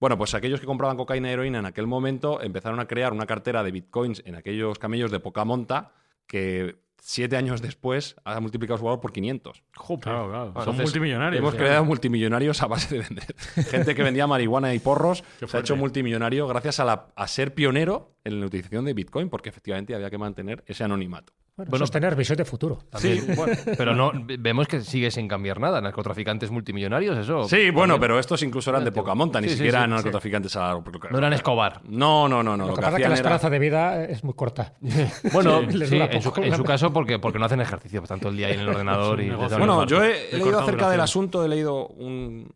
Bueno, 0.00 0.16
pues 0.16 0.32
aquellos 0.34 0.60
que 0.60 0.66
compraban 0.66 0.96
cocaína 0.96 1.28
y 1.28 1.32
heroína 1.32 1.58
en 1.58 1.66
aquel 1.66 1.86
momento 1.86 2.40
empezaron 2.40 2.80
a 2.80 2.86
crear 2.86 3.12
una 3.12 3.26
cartera 3.26 3.62
de 3.62 3.70
bitcoins 3.70 4.22
en 4.24 4.34
aquellos 4.34 4.78
camellos 4.78 5.10
de 5.10 5.20
poca 5.20 5.44
monta 5.44 5.92
que 6.26 6.80
siete 7.02 7.36
años 7.36 7.60
después 7.60 8.16
ha 8.24 8.40
multiplicado 8.40 8.78
su 8.78 8.84
valor 8.84 9.00
por 9.00 9.12
500. 9.12 9.62
Claro, 10.00 10.28
claro. 10.30 10.54
Son 10.64 10.76
multimillonarios. 10.76 11.38
Hemos 11.38 11.54
creado 11.54 11.84
multimillonarios 11.84 12.62
a 12.62 12.66
base 12.66 12.94
de 12.94 13.02
vender. 13.02 13.34
Gente 13.70 13.94
que 13.94 14.02
vendía 14.02 14.26
marihuana 14.26 14.74
y 14.74 14.78
porros 14.78 15.22
se 15.46 15.56
ha 15.56 15.60
hecho 15.60 15.76
multimillonario 15.76 16.48
gracias 16.48 16.80
a, 16.80 17.08
a 17.14 17.28
ser 17.28 17.52
pionero 17.52 18.14
en 18.24 18.40
la 18.40 18.46
utilización 18.46 18.86
de 18.86 18.94
Bitcoin, 18.94 19.28
porque 19.28 19.50
efectivamente 19.50 19.94
había 19.94 20.08
que 20.08 20.18
mantener 20.18 20.64
ese 20.66 20.82
anonimato. 20.84 21.34
Bueno, 21.68 21.86
tener 21.86 22.16
visión 22.16 22.36
de 22.36 22.44
futuro. 22.44 22.78
Sí, 22.96 23.20
pero 23.76 23.94
no 23.94 24.12
vemos 24.38 24.68
que 24.68 24.80
sigue 24.80 25.10
sin 25.10 25.28
cambiar 25.28 25.60
nada. 25.60 25.80
Narcotraficantes 25.80 26.50
multimillonarios, 26.50 27.18
eso. 27.18 27.44
Sí, 27.48 27.70
bueno, 27.70 27.98
pero 27.98 28.18
estos 28.18 28.42
incluso 28.42 28.70
eran 28.70 28.84
de 28.84 28.92
poca 28.92 29.14
monta, 29.14 29.40
ni 29.40 29.48
siquiera 29.48 29.86
narcotraficantes 29.86 30.56
a 30.56 30.74
No 31.10 31.18
eran 31.18 31.32
Escobar. 31.32 31.80
No, 31.84 32.28
no, 32.28 32.42
no. 32.42 32.56
no. 32.56 32.68
Lo, 32.68 32.74
que, 32.74 32.82
pasa 32.82 32.96
es 32.96 33.02
que 33.02 33.08
la 33.08 33.14
esperanza 33.14 33.50
de 33.50 33.58
vida 33.58 34.04
es 34.04 34.24
muy 34.24 34.34
corta. 34.34 34.74
bueno, 35.32 35.60
en 35.70 36.22
su, 36.22 36.64
caso, 36.64 36.92
porque, 36.92 37.18
porque 37.18 37.38
no 37.38 37.46
hacen 37.46 37.60
ejercicio, 37.60 38.02
tanto 38.02 38.28
el 38.28 38.36
día 38.36 38.48
ahí 38.48 38.54
en 38.54 38.60
el 38.60 38.68
ordenador. 38.68 39.20
y 39.20 39.30
bueno, 39.30 39.86
yo 39.86 40.02
he 40.02 40.30
leído 40.32 40.60
acerca 40.60 40.90
del 40.90 41.00
asunto, 41.00 41.44
he 41.44 41.48
leído 41.48 41.86
un, 41.86 42.50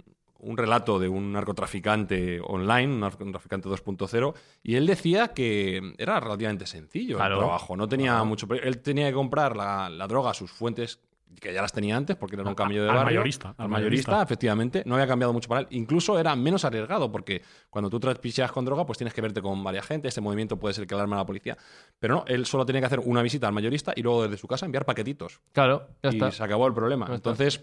un 0.45 0.57
relato 0.57 0.99
de 0.99 1.09
un 1.09 1.32
narcotraficante 1.32 2.40
online, 2.42 2.92
un 2.92 3.01
narcotraficante 3.01 3.68
2.0, 3.68 4.34
y 4.62 4.76
él 4.76 4.86
decía 4.86 5.28
que 5.28 5.95
era 5.99 6.20
relativamente 6.20 6.66
sencillo 6.66 7.22
el 7.22 7.38
trabajo. 7.38 7.76
No 7.76 7.88
tenía 7.88 8.22
mucho. 8.24 8.47
Él 8.55 8.78
tenía 8.80 9.09
que 9.09 9.14
comprar 9.14 9.57
la, 9.57 10.07
droga 10.07 10.30
a 10.30 10.34
sus 10.34 10.51
fuentes 10.51 11.01
que 11.40 11.53
ya 11.53 11.62
las 11.62 11.72
tenía 11.72 11.97
antes 11.97 12.14
porque 12.14 12.36
era 12.36 12.49
un 12.49 12.55
cambio 12.55 12.82
de 12.82 12.88
barrio. 12.88 13.01
Al 13.01 13.07
mayorista. 13.07 13.55
Al 13.59 13.68
mayorista, 13.68 14.22
efectivamente. 14.22 14.82
No 14.86 14.95
había 14.95 15.09
cambiado 15.09 15.32
mucho 15.32 15.49
para 15.49 15.62
él. 15.62 15.66
Incluso 15.70 16.16
era 16.18 16.36
menos 16.36 16.64
arriesgado 16.64 17.11
porque 17.11 17.42
cuando 17.70 17.90
tú 17.90 17.99
traspicheas 17.99 18.53
con 18.53 18.64
droga, 18.64 18.86
pues 18.86 18.99
tienes 18.99 19.12
que 19.12 19.20
verte 19.20 19.42
con 19.42 19.64
varias 19.64 19.86
gente. 19.86 20.07
Este 20.07 20.20
movimiento 20.20 20.59
puede 20.59 20.74
ser 20.74 20.86
que 20.86 20.95
alarme 20.95 21.14
a 21.14 21.18
la 21.18 21.26
policía. 21.26 21.57
Pero 21.99 22.14
no, 22.14 22.24
él 22.28 22.47
solo 22.47 22.64
tenía 22.64 22.80
que 22.82 22.86
hacer 22.86 23.01
una 23.01 23.20
visita 23.20 23.49
al 23.49 23.53
mayorista 23.53 23.92
y 23.97 24.03
luego 24.03 24.22
desde 24.22 24.36
su 24.36 24.47
casa 24.47 24.64
enviar 24.64 24.84
paquetitos. 24.84 25.40
Claro, 25.53 25.88
ya 26.03 26.28
y 26.28 26.32
se 26.32 26.45
acabó 26.45 26.68
el 26.68 26.74
problema. 26.74 27.09
Entonces, 27.11 27.61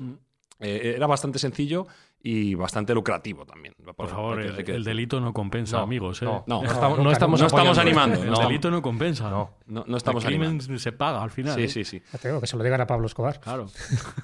eh, 0.62 0.94
era 0.96 1.08
bastante 1.08 1.40
sencillo 1.40 1.88
y 2.24 2.54
bastante 2.56 2.94
lucrativo 2.94 3.46
también. 3.46 3.74
Por, 3.96 4.08
favor, 4.08 4.42
el, 4.42 4.84
delito 4.84 5.20
no 5.20 5.34
compensa, 5.34 5.82
amigos. 5.82 6.22
¿eh? 6.22 6.26
No, 6.26 6.44
no, 6.46 6.64
estamos, 7.12 7.42
estamos, 7.42 7.78
animando. 7.78 8.22
El 8.22 8.34
delito 8.34 8.70
no 8.70 8.82
compensa. 8.82 9.30
No, 9.30 9.56
no, 9.68 9.98
estamos 9.98 10.24
el 10.26 10.30
crimen 10.30 10.62
se 10.80 10.92
paga 10.92 11.24
al 11.24 11.32
final. 11.32 11.56
Sí, 11.56 11.64
¿eh? 11.64 11.68
sí, 11.68 11.84
sí. 11.84 12.02
tengo 12.22 12.40
que 12.40 12.48
se 12.48 12.58
lo 12.58 12.64
digan 12.64 12.82
a 12.82 12.88
Pablo 12.88 13.08
Escobar. 13.08 13.40
Claro. 13.40 13.68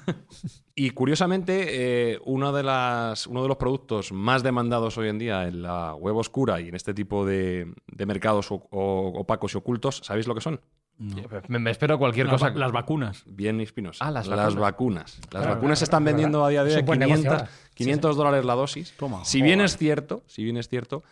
y 0.74 0.90
curiosamente, 0.90 2.12
eh, 2.12 2.20
uno, 2.24 2.52
de 2.52 2.62
las, 2.62 3.26
uno 3.26 3.42
de 3.42 3.48
los 3.48 3.56
productos 3.56 4.12
más 4.12 4.42
demandados 4.42 4.96
hoy 4.98 5.08
en 5.08 5.18
día 5.18 5.48
en 5.48 5.62
la 5.62 5.94
web 5.94 6.16
oscura 6.16 6.60
y 6.60 6.68
en 6.68 6.76
este 6.76 6.94
tipo 6.94 7.26
de, 7.26 7.72
de 7.86 8.06
mercados 8.06 8.48
opacos 8.50 9.54
y 9.54 9.58
ocultos, 9.58 10.02
¿sabéis 10.04 10.28
lo 10.28 10.34
que 10.34 10.40
son? 10.40 10.60
Me, 10.98 11.70
espero 11.70 11.98
cualquier 11.98 12.28
cosa. 12.28 12.50
las 12.50 12.72
vacunas. 12.72 13.22
Bien 13.26 13.60
Espinosa. 13.60 14.04
Ah, 14.04 14.10
las, 14.10 14.28
vacunas. 14.56 15.20
Las 15.30 15.46
vacunas 15.46 15.78
se 15.78 15.84
están 15.84 16.04
vendiendo 16.04 16.44
a 16.44 16.48
día 16.48 16.64
de 16.64 16.74
hoy 16.74 16.84
500, 16.84 17.44
500 17.74 18.16
dólares 18.16 18.44
la 18.44 18.54
dosis. 18.54 18.94
si 19.22 19.42
bien 19.42 19.60
es 19.60 19.76
cierto, 19.76 20.22
si 20.26 20.42
bien 20.42 20.56
es 20.56 20.68
cierto 20.68 21.04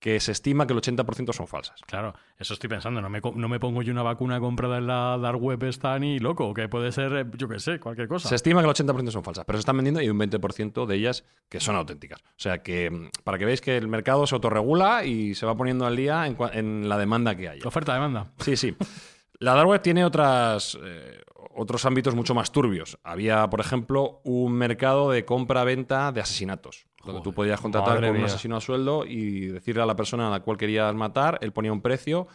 que 0.00 0.18
se 0.18 0.32
estima 0.32 0.66
que 0.66 0.72
el 0.72 0.80
80% 0.80 1.32
son 1.34 1.46
falsas. 1.46 1.80
Claro, 1.86 2.14
eso 2.38 2.54
estoy 2.54 2.70
pensando. 2.70 3.02
No 3.02 3.10
me, 3.10 3.20
no 3.20 3.48
me 3.48 3.60
pongo 3.60 3.82
yo 3.82 3.92
una 3.92 4.02
vacuna 4.02 4.40
comprada 4.40 4.78
en 4.78 4.86
la 4.86 5.18
dark 5.18 5.40
web 5.40 5.62
está 5.64 5.98
ni 5.98 6.18
loco, 6.18 6.54
que 6.54 6.68
puede 6.68 6.90
ser, 6.90 7.12
eh, 7.12 7.26
yo 7.36 7.48
qué 7.48 7.60
sé, 7.60 7.78
cualquier 7.78 8.08
cosa. 8.08 8.28
Se 8.28 8.34
estima 8.34 8.62
que 8.62 8.68
el 8.68 8.74
80% 8.74 9.10
son 9.10 9.22
falsas, 9.22 9.44
pero 9.44 9.58
se 9.58 9.60
están 9.60 9.76
vendiendo 9.76 10.00
y 10.00 10.04
hay 10.04 10.10
un 10.10 10.18
20% 10.18 10.86
de 10.86 10.96
ellas 10.96 11.24
que 11.50 11.60
son 11.60 11.76
auténticas. 11.76 12.20
O 12.22 12.38
sea 12.38 12.62
que, 12.62 12.90
mm, 12.90 13.10
para 13.24 13.38
que 13.38 13.44
veáis 13.44 13.60
que 13.60 13.76
el 13.76 13.88
mercado 13.88 14.26
se 14.26 14.34
autorregula 14.34 15.04
y 15.04 15.34
se 15.34 15.44
va 15.44 15.54
poniendo 15.54 15.84
al 15.84 15.96
día 15.96 16.26
en, 16.26 16.88
la 16.88 16.96
demanda 16.96 17.36
que 17.36 17.50
haya. 17.50 17.68
Oferta-demanda. 17.68 18.32
Sí, 18.38 18.56
sí. 18.56 18.74
La 19.38 19.54
dark 19.54 19.68
web 19.68 19.82
tiene 19.82 20.04
otras, 20.04 20.78
eh, 20.82 21.20
otros 21.54 21.84
ámbitos 21.84 22.14
mucho 22.14 22.34
más 22.34 22.52
turbios. 22.52 22.98
Había, 23.02 23.48
por 23.50 23.60
ejemplo, 23.60 24.20
un 24.24 24.52
mercado 24.52 25.10
de 25.10 25.24
compra-venta 25.24 26.12
de 26.12 26.20
asesinatos, 26.20 26.86
donde 27.04 27.20
tú 27.22 27.32
podías 27.32 27.60
contratar 27.60 28.00
con 28.00 28.16
un 28.16 28.24
asesino 28.24 28.56
a 28.56 28.60
sueldo 28.60 29.04
y 29.06 29.46
decirle 29.46 29.82
a 29.82 29.86
la 29.86 29.96
persona 29.96 30.28
a 30.28 30.30
la 30.30 30.40
cual 30.40 30.56
querías 30.56 30.94
matar, 30.94 31.38
él 31.42 31.52
ponía 31.52 31.72
un 31.72 31.82
precio 31.82 32.28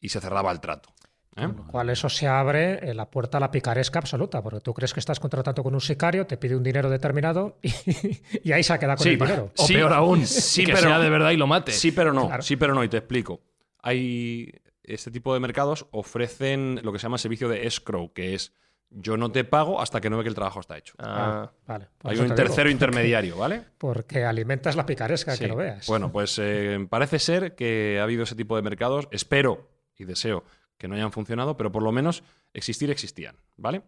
y 0.00 0.08
se 0.08 0.20
cerraba 0.20 0.50
el 0.50 0.60
trato. 0.60 0.90
¿eh? 1.36 1.46
Con 1.46 1.56
lo 1.56 1.66
cual 1.66 1.90
eso 1.90 2.08
se 2.08 2.26
abre 2.26 2.90
eh, 2.90 2.94
la 2.94 3.10
puerta 3.10 3.38
a 3.38 3.40
la 3.40 3.50
picaresca 3.50 3.98
absoluta, 3.98 4.42
porque 4.42 4.60
tú 4.60 4.72
crees 4.74 4.92
que 4.92 5.00
estás 5.00 5.20
contratando 5.20 5.62
con 5.62 5.74
un 5.74 5.80
sicario, 5.80 6.26
te 6.26 6.36
pide 6.36 6.56
un 6.56 6.62
dinero 6.62 6.90
determinado 6.90 7.58
y, 8.42 8.52
ahí 8.52 8.62
se 8.62 8.72
ha 8.72 8.78
quedado 8.78 8.98
con 8.98 9.08
el 9.08 9.18
dinero. 9.18 9.52
O 9.56 9.66
peor 9.66 9.92
aún, 9.92 10.26
sí, 10.26 10.64
que 10.64 10.72
pero, 10.72 10.88
sea 10.88 10.98
de 10.98 11.10
verdad 11.10 11.30
y 11.30 11.36
lo 11.36 11.46
mate. 11.46 11.72
Sí, 11.72 11.92
pero 11.92 12.12
no, 12.12 12.30
sí, 12.40 12.56
pero 12.56 12.74
no, 12.74 12.82
y 12.82 12.88
te 12.88 12.98
explico. 12.98 13.40
Hay 13.84 14.52
este 14.84 15.10
tipo 15.10 15.32
de 15.34 15.40
mercados 15.40 15.86
ofrecen 15.90 16.80
lo 16.82 16.92
que 16.92 16.98
se 16.98 17.04
llama 17.04 17.18
servicio 17.18 17.48
de 17.48 17.66
escrow, 17.66 18.12
que 18.12 18.34
es 18.34 18.52
yo 18.94 19.16
no 19.16 19.32
te 19.32 19.44
pago 19.44 19.80
hasta 19.80 20.00
que 20.02 20.10
no 20.10 20.18
ve 20.18 20.22
que 20.24 20.28
el 20.28 20.34
trabajo 20.34 20.60
está 20.60 20.76
hecho. 20.76 20.94
Ah, 20.98 21.50
Vale. 21.66 21.88
por 21.96 22.10
Hay 22.10 22.14
eso 22.16 22.24
un 22.24 22.28
te 22.28 22.34
digo, 22.34 22.46
tercero 22.46 22.62
porque- 22.64 22.70
intermediario, 22.72 23.36
¿vale? 23.38 23.64
Porque 23.78 24.24
alimentas 24.24 24.76
la 24.76 24.84
picaresca, 24.84 25.32
Sí. 25.32 25.38
que 25.40 25.48
lo 25.48 25.56
veas. 25.56 25.86
Bueno, 25.86 26.12
pues 26.12 26.38
eh, 26.38 26.86
parece 26.90 27.18
ser 27.18 27.54
que 27.54 27.98
ha 28.00 28.02
habido 28.02 28.24
ese 28.24 28.34
tipo 28.34 28.54
de 28.56 28.62
mercados. 28.62 29.08
Espero 29.10 29.70
y 29.96 30.04
deseo 30.04 30.44
que 30.76 30.88
no 30.88 30.94
hayan 30.94 31.10
funcionado, 31.12 31.56
pero 31.56 31.72
por 31.72 31.82
lo 31.82 31.90
menos 31.92 32.22
existir 32.52 32.90
existían, 32.90 33.36
¿vale? 33.56 33.82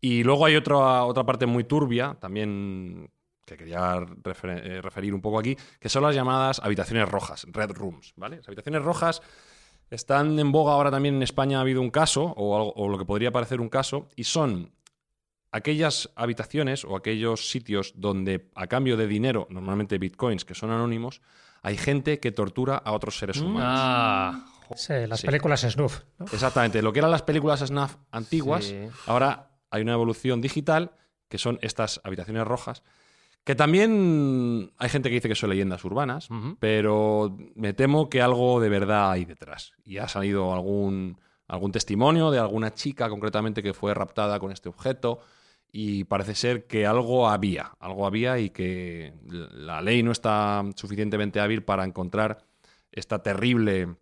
Y 0.00 0.24
luego 0.24 0.46
hay 0.46 0.56
otra, 0.56 1.04
otra 1.04 1.24
parte 1.24 1.46
muy 1.46 1.62
turbia, 1.64 2.16
también 2.20 3.08
que 3.44 3.56
quería 3.56 3.96
refer- 4.00 4.62
eh, 4.64 4.80
referir 4.82 5.14
un 5.14 5.20
poco 5.20 5.38
aquí, 5.38 5.56
que 5.78 5.88
son 5.88 6.02
las 6.02 6.14
llamadas 6.14 6.60
habitaciones 6.60 7.08
rojas, 7.08 7.46
red 7.52 7.70
rooms, 7.70 8.14
¿vale? 8.16 8.38
Las 8.38 8.48
habitaciones 8.48 8.82
rojas 8.82 9.20
están 9.94 10.38
en 10.38 10.52
boga 10.52 10.72
ahora 10.72 10.90
también 10.90 11.16
en 11.16 11.22
España 11.22 11.58
ha 11.58 11.60
habido 11.60 11.80
un 11.80 11.90
caso, 11.90 12.24
o, 12.36 12.56
algo- 12.56 12.72
o 12.76 12.88
lo 12.88 12.98
que 12.98 13.04
podría 13.04 13.30
parecer 13.32 13.60
un 13.60 13.68
caso, 13.68 14.08
y 14.16 14.24
son 14.24 14.72
aquellas 15.50 16.10
habitaciones 16.16 16.84
o 16.84 16.96
aquellos 16.96 17.50
sitios 17.50 17.92
donde 17.96 18.50
a 18.54 18.66
cambio 18.66 18.96
de 18.96 19.06
dinero, 19.06 19.46
normalmente 19.50 19.98
bitcoins 19.98 20.44
que 20.44 20.54
son 20.54 20.70
anónimos, 20.70 21.20
hay 21.62 21.76
gente 21.76 22.20
que 22.20 22.32
tortura 22.32 22.76
a 22.76 22.92
otros 22.92 23.18
seres 23.18 23.38
humanos. 23.40 23.70
Ah, 23.74 24.46
Sí, 24.74 24.94
las 25.06 25.20
Sí. 25.20 25.26
películas 25.26 25.60
Snuff. 25.60 26.00
¿no? 26.18 26.24
Exactamente, 26.32 26.80
lo 26.80 26.94
que 26.94 27.00
eran 27.00 27.10
las 27.10 27.20
películas 27.22 27.60
snuff 27.60 27.96
antiguas, 28.10 28.64
Sí. 28.64 28.88
ahora 29.06 29.50
hay 29.70 29.82
una 29.82 29.92
evolución 29.92 30.40
digital 30.40 30.92
que 31.28 31.36
son 31.36 31.58
estas 31.60 32.00
habitaciones 32.04 32.46
rojas, 32.46 32.82
que 33.44 33.54
también 33.56 34.72
hay 34.78 34.88
gente 34.88 35.08
que 35.08 35.16
dice 35.16 35.28
que 35.28 35.34
son 35.34 35.50
leyendas 35.50 35.84
urbanas, 35.84 36.28
pero 36.60 37.36
me 37.56 37.72
temo 37.72 38.08
que 38.08 38.22
algo 38.22 38.60
de 38.60 38.68
verdad 38.68 39.10
hay 39.10 39.24
detrás. 39.24 39.72
Y 39.84 39.98
ha 39.98 40.06
salido 40.06 40.52
algún, 40.52 41.18
algún 41.48 41.72
testimonio 41.72 42.30
de 42.30 42.38
alguna 42.38 42.72
chica 42.72 43.08
concretamente 43.08 43.62
que 43.62 43.74
fue 43.74 43.94
raptada 43.94 44.38
con 44.38 44.52
este 44.52 44.68
objeto 44.68 45.20
y 45.72 46.04
parece 46.04 46.36
ser 46.36 46.66
que 46.66 46.86
algo 46.86 47.28
había, 47.28 47.72
algo 47.80 48.06
había 48.06 48.38
y 48.38 48.50
que 48.50 49.14
la 49.24 49.80
ley 49.80 50.04
no 50.04 50.12
está 50.12 50.62
suficientemente 50.76 51.40
hábil 51.40 51.64
para 51.64 51.84
encontrar 51.84 52.44
esta 52.92 53.22
terrible 53.24 53.96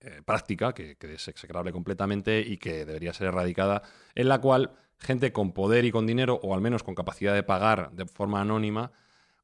eh, 0.00 0.22
práctica 0.26 0.74
que, 0.74 0.96
que 0.96 1.14
es 1.14 1.28
execrable 1.28 1.72
completamente 1.72 2.40
y 2.40 2.58
que 2.58 2.84
debería 2.84 3.14
ser 3.14 3.28
erradicada, 3.28 3.82
en 4.14 4.28
la 4.28 4.40
cual 4.40 4.72
gente 4.98 5.32
con 5.32 5.52
poder 5.52 5.84
y 5.84 5.90
con 5.90 6.06
dinero, 6.06 6.40
o 6.42 6.54
al 6.54 6.60
menos 6.60 6.82
con 6.82 6.94
capacidad 6.94 7.34
de 7.34 7.42
pagar 7.42 7.90
de 7.92 8.06
forma 8.06 8.40
anónima, 8.40 8.90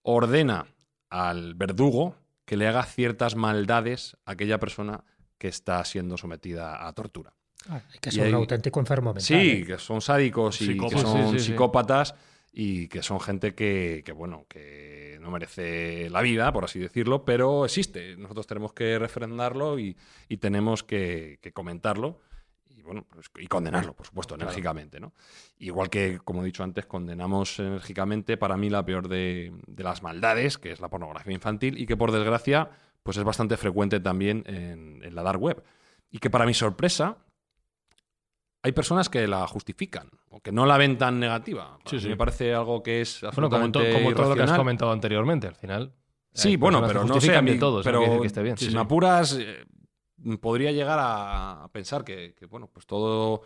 ordena 0.02 0.66
al 1.10 1.54
verdugo 1.54 2.16
que 2.44 2.56
le 2.56 2.66
haga 2.66 2.82
ciertas 2.84 3.36
maldades 3.36 4.16
a 4.26 4.32
aquella 4.32 4.58
persona 4.58 5.04
que 5.38 5.48
está 5.48 5.84
siendo 5.84 6.16
sometida 6.16 6.86
a 6.86 6.92
tortura. 6.92 7.32
Ah, 7.68 7.80
que 8.00 8.10
ser 8.10 8.28
un 8.28 8.34
auténtico 8.34 8.80
enfermo 8.80 9.14
mental. 9.14 9.22
Sí, 9.24 9.34
¿eh? 9.62 9.64
que 9.66 9.78
son 9.78 10.00
sádicos 10.02 10.60
y 10.60 10.76
que 10.76 10.98
son 10.98 11.16
Sí, 11.16 11.32
sí, 11.32 11.38
sí. 11.38 11.44
psicópatas 11.52 12.14
y 12.52 12.88
que 12.88 13.02
son 13.02 13.20
gente 13.20 13.54
que, 13.54 14.02
que, 14.04 14.12
bueno, 14.12 14.44
que 14.48 15.18
no 15.22 15.30
merece 15.30 16.10
la 16.10 16.20
vida, 16.20 16.52
por 16.52 16.64
así 16.64 16.78
decirlo, 16.78 17.24
pero 17.24 17.64
existe. 17.64 18.16
Nosotros 18.16 18.46
tenemos 18.46 18.74
que 18.74 18.98
refrendarlo 18.98 19.78
y, 19.78 19.96
y 20.28 20.36
tenemos 20.36 20.82
que, 20.82 21.38
que 21.40 21.52
comentarlo 21.52 22.20
bueno, 22.84 23.06
pues, 23.10 23.26
y 23.38 23.46
condenarlo, 23.46 23.94
por 23.94 24.06
supuesto, 24.06 24.34
enérgicamente. 24.34 25.00
¿no? 25.00 25.12
Igual 25.58 25.90
que, 25.90 26.20
como 26.22 26.42
he 26.42 26.46
dicho 26.46 26.62
antes, 26.62 26.86
condenamos 26.86 27.58
enérgicamente 27.58 28.36
para 28.36 28.56
mí 28.56 28.70
la 28.70 28.84
peor 28.84 29.08
de, 29.08 29.52
de 29.66 29.82
las 29.84 30.02
maldades, 30.02 30.58
que 30.58 30.70
es 30.72 30.80
la 30.80 30.88
pornografía 30.88 31.32
infantil 31.34 31.78
y 31.78 31.86
que, 31.86 31.96
por 31.96 32.12
desgracia, 32.12 32.70
pues 33.02 33.16
es 33.16 33.24
bastante 33.24 33.56
frecuente 33.56 34.00
también 34.00 34.44
en, 34.46 35.00
en 35.02 35.14
la 35.14 35.22
dark 35.22 35.40
web. 35.40 35.62
Y 36.10 36.18
que, 36.18 36.30
para 36.30 36.46
mi 36.46 36.54
sorpresa, 36.54 37.16
hay 38.62 38.72
personas 38.72 39.08
que 39.10 39.26
la 39.26 39.46
justifican 39.46 40.08
o 40.30 40.40
que 40.40 40.50
no 40.52 40.64
la 40.64 40.78
ven 40.78 40.96
tan 40.96 41.20
negativa. 41.20 41.78
Sí. 41.84 42.08
Me 42.08 42.16
parece 42.16 42.54
algo 42.54 42.82
que 42.82 43.00
es 43.02 43.20
bueno, 43.20 43.50
como, 43.50 43.64
absolutamente 43.64 43.78
to- 43.90 43.92
como 43.98 44.14
todo 44.14 44.28
lo 44.30 44.34
que 44.36 44.42
has 44.42 44.52
comentado 44.56 44.92
anteriormente, 44.92 45.46
al 45.48 45.54
final. 45.56 45.92
Sí, 46.32 46.56
bueno, 46.56 46.82
pero 46.86 47.04
no 47.04 47.20
sé, 47.20 47.36
a 47.36 47.42
mí, 47.42 47.58
todo, 47.58 47.80
pero 47.82 48.00
si 48.56 48.66
Sí, 48.68 48.74
me 48.74 48.80
apuras, 48.80 49.36
eh, 49.38 49.64
podría 50.40 50.72
llegar 50.72 50.98
a, 51.00 51.68
pensar 51.72 52.04
que, 52.04 52.34
que, 52.34 52.46
bueno, 52.46 52.68
pues 52.72 52.86
todo 52.86 53.42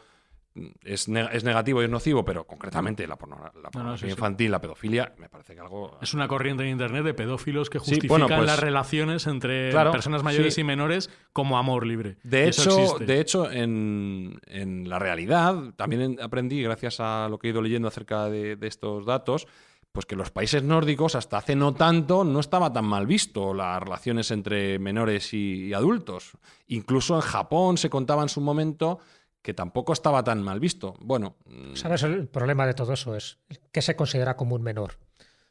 es, 0.83 1.09
ne- 1.09 1.29
es 1.33 1.45
negativo 1.45 1.81
y 1.83 1.85
es 1.85 1.91
nocivo, 1.91 2.25
pero 2.25 2.45
concretamente 2.45 3.07
la, 3.07 3.17
porno- 3.17 3.53
la 3.63 3.71
pornografía 3.71 4.09
sí. 4.09 4.13
infantil, 4.13 4.51
la 4.51 4.61
pedofilia, 4.61 5.13
me 5.19 5.29
parece 5.29 5.55
que 5.55 5.61
algo... 5.61 5.97
Es 6.03 6.15
una 6.15 6.27
corriente 6.27 6.65
en 6.65 6.71
internet 6.71 7.05
de 7.05 7.15
pedófilos 7.15 7.71
que 7.71 7.79
Sí, 7.79 7.91
justifican 7.91 8.09
bueno, 8.09 8.27
pues- 8.27 8.47
las 8.47 8.59
relaciones 8.59 9.27
entre 9.29 9.71
Claro, 9.71 9.93
personas 9.93 10.25
mayores 10.25 10.59
y 10.59 10.65
menores 10.65 11.11
como 11.33 11.59
amor 11.59 11.87
libre. 11.87 12.17
De 12.25 12.49
hecho, 12.49 12.99
de 12.99 13.21
hecho 13.21 13.51
en, 13.51 14.41
en 14.47 14.89
la 14.89 14.99
realidad, 14.99 15.55
también 15.77 16.03
en- 16.03 16.21
aprendí, 16.21 16.61
gracias 16.63 16.99
a 16.99 17.29
lo 17.31 17.39
que 17.39 17.47
he 17.47 17.51
ido 17.51 17.63
leyendo 17.63 17.87
acerca 17.87 18.29
de, 18.29 18.57
de 18.57 18.67
estos 18.67 19.07
datos, 19.07 19.47
pues 19.93 20.07
que 20.07 20.17
los 20.17 20.31
países 20.31 20.63
nórdicos 20.63 21.15
hasta 21.15 21.39
hace 21.39 21.57
no 21.57 21.75
tanto 21.75 22.25
no 22.25 22.41
estaba 22.41 22.73
tan 22.73 22.85
mal 22.85 23.07
visto 23.07 23.55
las 23.55 23.83
relaciones 23.83 24.31
entre 24.31 24.79
menores 24.79 25.33
y, 25.35 25.73
adultos. 25.73 26.33
Incluso 26.67 27.15
en 27.17 27.23
Japón 27.23 27.79
se 27.79 27.91
contaba 27.91 28.23
en 28.23 28.29
su 28.29 28.41
momento 28.41 29.01
que 29.43 29.55
tampoco 29.55 29.93
estaba 29.93 30.23
tan 30.23 30.43
mal 30.43 30.61
visto. 30.61 30.95
Bueno, 31.01 31.37
mm, 31.47 31.75
¿Sabes? 31.75 32.03
El 32.03 32.29
problema 32.29 32.67
de 32.67 32.75
todo 32.75 32.93
eso 32.93 33.17
es 33.17 33.39
que 33.73 33.83
se 33.83 33.97
considera 33.97 34.37
como 34.37 34.55
un 34.55 34.63
menor. 34.63 34.99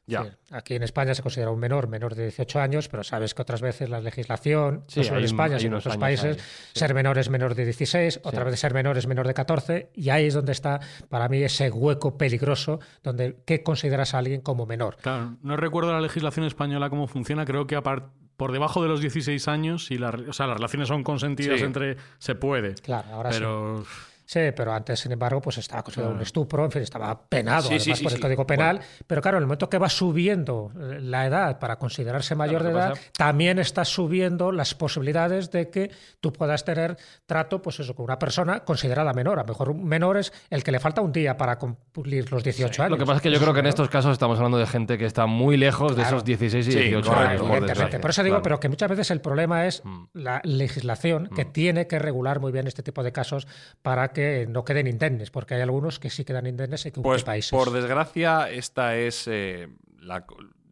Ya. 0.08 0.24
Sí, 0.24 0.30
aquí 0.51 0.74
en 0.76 0.84
España 0.84 1.14
se 1.14 1.22
considera 1.22 1.51
un 1.51 1.60
menor, 1.60 1.88
menor 1.88 2.16
de 2.16 2.24
18 2.24 2.60
años, 2.60 2.88
pero 2.88 3.03
sabes 3.03 3.34
que 3.36 3.41
otras 3.43 3.62
veces 3.62 3.89
la 3.89 4.01
legislación, 4.01 4.84
Sí, 4.88 5.01
no 5.01 5.03
solo 5.05 5.20
en 5.20 5.26
España, 5.26 5.60
sino 5.60 5.76
en 5.76 5.80
otros 5.80 5.97
países, 5.97 6.38
ahí, 6.38 6.39
sí. 6.74 6.80
ser 6.80 6.93
menor 6.93 7.18
es 7.20 7.30
menor 7.30 7.53
de 7.53 7.66
16, 7.66 8.22
otra 8.24 8.43
vez 8.43 8.60
ser 8.60 8.74
menor 8.74 8.97
es 8.97 9.05
menor 9.05 9.28
de 9.28 9.34
14, 9.34 9.91
y 9.93 10.10
ahí 10.10 10.26
es 10.26 10.34
donde 10.34 10.53
está 10.53 10.80
para 11.10 11.28
mí 11.30 11.43
ese 11.43 11.70
hueco 11.70 12.18
peligroso 12.18 12.80
donde 13.03 13.38
¿qué 13.45 13.62
consideras 13.62 14.14
a 14.14 14.18
alguien 14.20 14.41
como 14.41 14.66
menor? 14.66 14.97
Claro, 15.01 15.36
no 15.43 15.58
recuerdo 15.58 15.91
la 15.93 16.01
legislación 16.01 16.45
española 16.45 16.89
cómo 16.89 17.08
funciona. 17.08 17.45
Creo 17.45 17.68
que 17.68 17.78
apar- 17.78 18.10
por 18.38 18.51
debajo 18.51 18.84
de 18.84 18.88
los 18.88 19.01
16 19.01 19.47
años, 19.47 19.89
y 19.89 19.97
la, 19.97 20.12
re- 20.12 20.30
o 20.30 20.34
sea, 20.34 20.45
las 20.45 20.58
relaciones 20.58 20.88
son 20.88 21.03
consentidas 21.03 21.58
Sí. 21.60 21.66
entre. 21.66 21.97
Se 22.20 22.36
puede. 22.36 22.76
Claro, 22.76 23.08
ahora 23.12 23.32
sí. 23.32 23.39
pero 23.39 23.84
Sí, 23.84 23.89
pero 24.34 24.73
antes, 24.73 24.99
sin 24.99 25.11
embargo, 25.13 25.39
pues 25.41 25.57
estaba 25.57 25.84
considerado 25.84 26.13
un 26.15 26.21
estupro, 26.21 26.65
en 26.65 26.71
fin, 26.71 26.82
estaba 26.82 27.19
penado 27.30 27.61
Sí, 27.63 27.67
además 27.69 27.84
sí, 27.84 27.93
sí, 27.95 28.03
por 28.03 28.11
el 28.11 28.17
sí. 28.17 28.21
Código 28.21 28.45
Penal. 28.45 28.75
Bueno. 28.78 28.91
Pero 29.07 29.21
claro, 29.21 29.38
en 29.38 29.43
el 29.43 29.47
momento 29.47 29.69
que 29.69 29.78
va 29.78 29.89
subiendo 29.89 30.71
eh, 30.80 30.99
la 31.01 31.25
edad 31.25 31.59
para 31.59 31.78
considerarse 31.80 32.36
mayor 32.36 32.63
de 32.63 32.71
edad, 32.71 32.89
pasa- 32.91 33.01
también 33.17 33.57
está 33.59 33.86
subiendo 33.86 34.51
las 34.51 34.75
posibilidades 34.75 35.49
de 35.51 35.69
que 35.69 35.91
tú 36.19 36.34
puedas 36.34 36.65
tener 36.65 36.97
trato, 37.25 37.61
pues 37.61 37.80
eso, 37.80 37.95
con 37.95 38.03
una 38.05 38.19
persona 38.19 38.61
considerada 38.65 39.13
menor. 39.13 39.39
A 39.39 39.43
lo 39.43 39.47
mejor 39.47 39.69
un 39.69 39.86
menor 39.86 40.17
es 40.17 40.34
el 40.49 40.63
que 40.63 40.71
le 40.71 40.80
falta 40.80 41.01
un 41.01 41.11
día 41.13 41.38
para 41.38 41.57
cumplir 41.57 42.32
los 42.32 42.43
18 42.43 42.84
años. 42.84 42.91
Lo 42.91 42.97
que 42.97 43.05
pasa 43.05 43.17
es 43.17 43.21
que 43.23 43.32
yo 43.32 43.39
creo 43.39 43.53
que 43.53 43.61
en 43.61 43.67
estos 43.67 43.89
casos 43.89 44.11
estamos 44.11 44.38
hablando 44.38 44.57
de 44.57 44.67
gente 44.67 44.97
que 44.97 45.05
está 45.05 45.25
muy 45.25 45.55
lejos 45.57 45.95
de 45.95 46.03
esos 46.03 46.25
16 46.25 46.67
y 46.67 46.71
Sí, 46.71 46.78
18 46.80 47.07
correcto, 47.09 47.30
años. 47.30 47.41
por 47.41 47.49
Evidentemente. 47.51 47.73
desgracia. 47.73 48.01
Por 48.01 48.09
eso 48.09 48.23
digo, 48.23 48.34
Claro. 48.36 48.43
pero 48.43 48.59
que 48.59 48.69
muchas 48.69 48.89
veces 48.89 49.11
el 49.11 49.21
problema 49.21 49.65
es 49.67 49.84
Mm. 49.86 50.03
la 50.13 50.41
legislación 50.43 51.30
que 51.36 51.45
tiene 51.45 51.88
que 51.88 51.97
regular 51.99 52.39
muy 52.39 52.51
bien 52.51 52.67
este 52.67 52.84
tipo 52.84 53.03
de 53.03 53.11
casos 53.11 53.47
para 53.82 54.09
que 54.09 54.16
no 54.49 54.63
queden 54.65 54.88
indemnes, 54.88 55.32
porque 55.32 55.55
hay 55.55 55.61
algunos 55.61 55.99
que 55.99 56.09
sí 56.09 56.26
quedan 56.26 56.47
indemnes 56.47 56.86
en 56.86 56.93
Pues 57.01 57.24
países. 57.24 57.51
por 57.51 57.72
desgracia, 57.72 58.49
esta 58.49 58.95
es 58.95 59.28
eh, 59.28 59.68
la, 59.99 60.26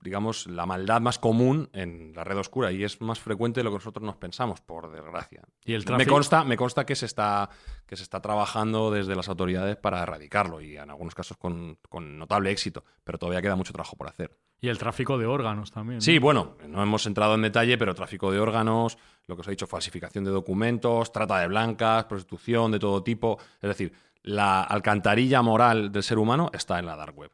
digamos, 0.05 0.47
la 0.47 0.65
maldad 0.65 1.01
más 1.01 1.19
común 1.19 1.69
en 1.73 2.13
la 2.15 2.23
red 2.23 2.37
oscura 2.37 2.71
y 2.71 2.83
es 2.85 3.01
más 3.01 3.19
frecuente 3.19 3.59
de 3.59 3.65
lo 3.65 3.71
que 3.71 3.75
nosotros 3.77 4.05
nos 4.05 4.15
pensamos, 4.15 4.61
por 4.61 4.89
desgracia. 4.89 5.41
Y 5.65 5.73
el 5.73 5.81
me 5.81 5.85
tráfico- 5.85 6.13
consta, 6.13 6.43
me 6.45 6.55
consta 6.55 6.85
que 6.85 6.95
se 6.95 7.05
está 7.07 7.49
que 7.85 7.97
se 7.97 8.03
está 8.03 8.21
trabajando 8.21 8.89
desde 8.91 9.15
las 9.15 9.27
autoridades 9.27 9.75
para 9.75 10.01
erradicarlo 10.01 10.61
y 10.61 10.77
en 10.77 10.89
algunos 10.89 11.13
casos 11.13 11.35
con, 11.37 11.77
con 11.89 12.17
notable 12.17 12.49
éxito, 12.51 12.83
pero 13.03 13.17
todavía 13.19 13.41
queda 13.41 13.55
mucho 13.55 13.73
trabajo 13.73 13.95
por 13.97 14.07
hacer. 14.07 14.37
Y 14.61 14.69
el 14.69 14.77
tráfico 14.77 15.17
de 15.17 15.25
órganos 15.25 15.71
también. 15.71 15.97
¿no? 15.97 16.01
Sí, 16.01 16.17
bueno, 16.17 16.55
no 16.67 16.81
hemos 16.81 17.05
entrado 17.05 17.35
en 17.35 17.41
detalle, 17.41 17.77
pero 17.77 17.93
tráfico 17.93 18.31
de 18.31 18.39
órganos, 18.39 18.97
lo 19.27 19.35
que 19.35 19.41
os 19.41 19.47
he 19.47 19.51
dicho, 19.51 19.67
falsificación 19.67 20.23
de 20.23 20.31
documentos, 20.31 21.11
trata 21.11 21.39
de 21.39 21.47
blancas, 21.47 22.05
prostitución 22.05 22.71
de 22.71 22.79
todo 22.79 23.03
tipo. 23.03 23.37
Es 23.61 23.67
decir, 23.67 23.91
la 24.23 24.63
alcantarilla 24.63 25.41
moral 25.43 25.91
del 25.91 26.01
ser 26.01 26.17
humano 26.17 26.49
está 26.53 26.79
en 26.79 26.85
la 26.87 26.95
dark 26.95 27.15
web. 27.17 27.31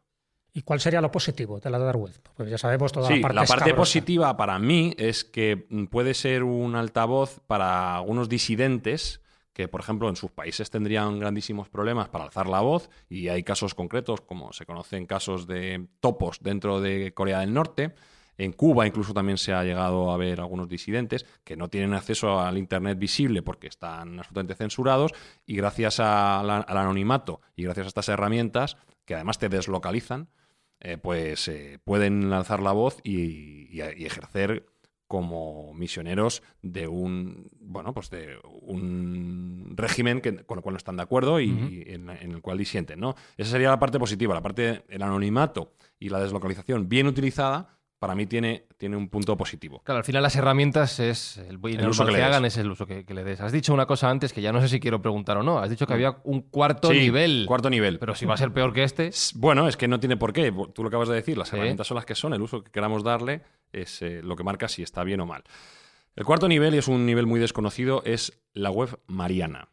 ¿Y 0.53 0.63
cuál 0.63 0.79
sería 0.81 0.99
lo 1.01 1.11
positivo 1.11 1.59
de 1.59 1.69
la 1.69 1.79
dark 1.79 1.99
web? 1.99 2.13
Pues 2.35 2.49
ya 2.49 2.57
sabemos 2.57 2.91
toda 2.91 3.07
Sí, 3.07 3.15
la 3.15 3.21
parte, 3.21 3.35
la 3.35 3.45
parte 3.45 3.73
positiva 3.73 4.35
para 4.35 4.59
mí 4.59 4.93
es 4.97 5.23
que 5.23 5.65
mm, 5.69 5.85
puede 5.85 6.13
ser 6.13 6.43
un 6.43 6.75
altavoz 6.75 7.39
para 7.47 7.95
algunos 7.95 8.27
disidentes 8.27 9.21
que, 9.53 9.67
por 9.67 9.79
ejemplo, 9.81 10.09
en 10.09 10.15
sus 10.15 10.31
países 10.31 10.69
tendrían 10.69 11.19
grandísimos 11.19 11.69
problemas 11.69 12.09
para 12.09 12.25
alzar 12.25 12.47
la 12.47 12.59
voz 12.61 12.89
y 13.09 13.27
hay 13.29 13.43
casos 13.43 13.73
concretos, 13.75 14.21
como 14.21 14.51
se 14.53 14.65
conocen 14.65 15.05
casos 15.05 15.47
de 15.47 15.87
topos 15.99 16.39
dentro 16.41 16.81
de 16.81 17.13
Corea 17.13 17.39
del 17.39 17.53
Norte. 17.53 17.93
En 18.37 18.53
Cuba 18.53 18.87
incluso 18.87 19.13
también 19.13 19.37
se 19.37 19.53
ha 19.53 19.63
llegado 19.63 20.11
a 20.11 20.17
ver 20.17 20.39
algunos 20.39 20.67
disidentes 20.67 21.25
que 21.43 21.55
no 21.57 21.67
tienen 21.69 21.93
acceso 21.93 22.39
al 22.39 22.57
Internet 22.57 22.97
visible 22.97 23.41
porque 23.41 23.67
están 23.67 24.17
absolutamente 24.19 24.55
censurados 24.55 25.11
y 25.45 25.55
gracias 25.55 25.99
la- 25.99 26.65
al 26.67 26.77
anonimato 26.77 27.41
y 27.55 27.63
gracias 27.63 27.85
a 27.85 27.87
estas 27.89 28.09
herramientas, 28.09 28.77
que 29.05 29.15
además 29.15 29.37
te 29.39 29.49
deslocalizan, 29.49 30.29
eh, 30.79 30.97
pues 30.97 31.47
eh, 31.47 31.79
pueden 31.83 32.29
lanzar 32.29 32.61
la 32.61 32.71
voz 32.71 32.99
y, 33.03 33.11
y- 33.69 33.81
y 33.97 34.05
ejercer 34.05 34.65
como 35.07 35.73
misioneros 35.73 36.41
de 36.61 36.87
un 36.87 37.49
bueno 37.59 37.93
pues 37.93 38.09
de 38.09 38.37
un 38.81 39.73
régimen 39.75 40.21
que, 40.21 40.37
con 40.45 40.57
el 40.57 40.63
cual 40.63 40.73
no 40.73 40.77
están 40.77 40.95
de 40.97 41.03
acuerdo 41.03 41.39
y, 41.41 41.49
en, 41.87 42.09
en 42.09 42.31
el 42.31 42.41
cual 42.41 42.57
disienten, 42.57 42.99
¿no? 42.99 43.15
Esa 43.37 43.51
sería 43.51 43.69
la 43.69 43.79
parte 43.79 43.99
positiva. 43.99 44.33
La 44.33 44.41
parte 44.41 44.83
del 44.87 45.01
anonimato 45.01 45.73
y 45.99 46.09
la 46.09 46.19
deslocalización 46.21 46.87
bien 46.87 47.07
utilizada 47.07 47.77
para 48.01 48.15
mí 48.15 48.25
tiene, 48.25 48.65
tiene 48.79 48.97
un 48.97 49.09
punto 49.09 49.37
positivo. 49.37 49.83
Claro, 49.85 49.99
al 49.99 50.03
final 50.03 50.23
las 50.23 50.35
herramientas 50.35 50.99
es 50.99 51.37
el, 51.37 51.59
El 51.63 51.87
uso 51.87 52.03
que 52.03 52.11
que, 52.11 52.17
le 52.17 52.23
hagan 52.23 52.45
es 52.45 52.57
el 52.57 52.71
uso 52.71 52.87
que, 52.87 53.05
que 53.05 53.13
le 53.13 53.23
des. 53.23 53.39
Has 53.41 53.51
dicho 53.51 53.75
una 53.75 53.85
cosa 53.85 54.09
antes 54.09 54.33
que 54.33 54.41
ya 54.41 54.51
no 54.51 54.59
sé 54.59 54.69
si 54.69 54.79
quiero 54.79 55.03
preguntar 55.03 55.37
o 55.37 55.43
no. 55.43 55.59
Has 55.59 55.69
dicho 55.69 55.85
que 55.85 55.93
había 55.93 56.17
un 56.23 56.41
cuarto 56.41 56.89
Sí, 56.89 56.97
nivel. 56.97 57.45
Cuarto 57.47 57.69
nivel. 57.69 57.99
Pero 57.99 58.15
si 58.15 58.25
va 58.25 58.33
a 58.33 58.37
ser 58.37 58.51
peor 58.53 58.73
que 58.73 58.83
este. 58.83 59.11
Bueno, 59.35 59.67
es 59.67 59.77
que 59.77 59.87
no 59.87 59.99
tiene 59.99 60.17
por 60.17 60.33
qué. 60.33 60.51
Tú 60.73 60.81
lo 60.81 60.87
acabas 60.87 61.09
de 61.09 61.13
decir, 61.13 61.37
las 61.37 61.49
Sí. 61.49 61.55
herramientas 61.57 61.85
son 61.85 61.93
las 61.93 62.05
que 62.05 62.15
son, 62.15 62.33
el 62.33 62.41
uso 62.41 62.63
que 62.63 62.71
queramos 62.71 63.03
darle 63.03 63.43
es 63.71 64.01
eh, 64.01 64.21
lo 64.23 64.35
que 64.35 64.43
marca 64.43 64.67
si 64.67 64.81
está 64.81 65.03
bien 65.03 65.21
o 65.21 65.27
mal. 65.27 65.43
El 66.15 66.25
cuarto 66.25 66.47
nivel, 66.47 66.73
y 66.73 66.79
es 66.79 66.87
un 66.87 67.05
nivel 67.05 67.27
muy 67.27 67.39
desconocido, 67.39 68.01
es 68.03 68.41
la 68.55 68.71
web 68.71 68.99
Mariana. 69.05 69.67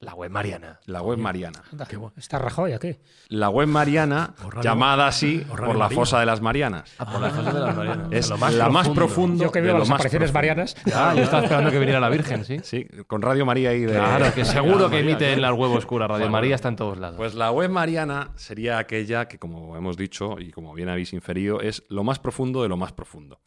La 0.00 0.14
web 0.14 0.30
Mariana. 0.30 0.80
La 0.86 1.02
web 1.02 1.18
Mariana. 1.18 1.62
Anda, 1.70 1.86
Está 2.16 2.38
Rajoy 2.38 2.72
aquí. 2.72 2.96
La 3.28 3.50
web 3.50 3.68
Mariana, 3.68 4.34
llamada 4.62 5.06
así 5.06 5.44
por 5.46 5.76
la 5.76 5.90
fosa 5.90 6.18
de 6.20 6.24
las 6.24 6.40
Marianas. 6.40 6.90
Ah, 6.98 7.12
por 7.12 7.20
las 7.20 7.34
cosas 7.34 7.52
de 7.52 7.60
las 7.60 7.76
Marianas. 7.76 8.08
Es 8.10 8.30
Lo 8.30 8.38
la 8.38 8.70
más 8.70 8.88
profundo. 8.88 9.44
Yo 9.44 9.52
que 9.52 9.60
veo 9.60 9.74
lo 9.74 9.80
las 9.80 9.90
más 9.90 9.96
apariciones 10.00 10.30
profundo. 10.32 10.54
marianas. 10.54 10.76
Ah, 10.94 11.12
yo 11.14 11.22
estaba 11.22 11.42
esperando 11.42 11.70
que 11.70 11.78
viniera 11.78 12.00
la 12.00 12.08
Virgen, 12.08 12.46
¿sí? 12.46 12.60
Sí, 12.62 12.86
con 13.06 13.20
Radio 13.20 13.44
María 13.44 13.74
y 13.74 13.80
de. 13.80 13.92
Claro, 13.92 14.32
que 14.34 14.46
seguro 14.46 14.88
que 14.88 15.00
emite 15.00 15.34
en 15.34 15.42
las 15.42 15.52
huevos 15.52 15.76
oscuras. 15.76 16.08
Radio 16.08 16.22
Bueno, 16.22 16.32
María 16.32 16.54
está 16.54 16.68
en 16.68 16.76
todos 16.76 16.96
lados. 16.96 17.18
Pues 17.18 17.34
la 17.34 17.50
web 17.50 17.68
Mariana 17.70 18.30
sería 18.36 18.78
aquella 18.78 19.28
que, 19.28 19.38
como 19.38 19.76
hemos 19.76 19.98
dicho 19.98 20.38
y 20.38 20.50
como 20.50 20.72
bien 20.72 20.88
habéis 20.88 21.12
inferido, 21.12 21.60
es 21.60 21.84
lo 21.90 22.04
más 22.04 22.18
profundo 22.18 22.62
de 22.62 22.70
lo 22.70 22.78
más 22.78 22.92
profundo. 22.94 23.42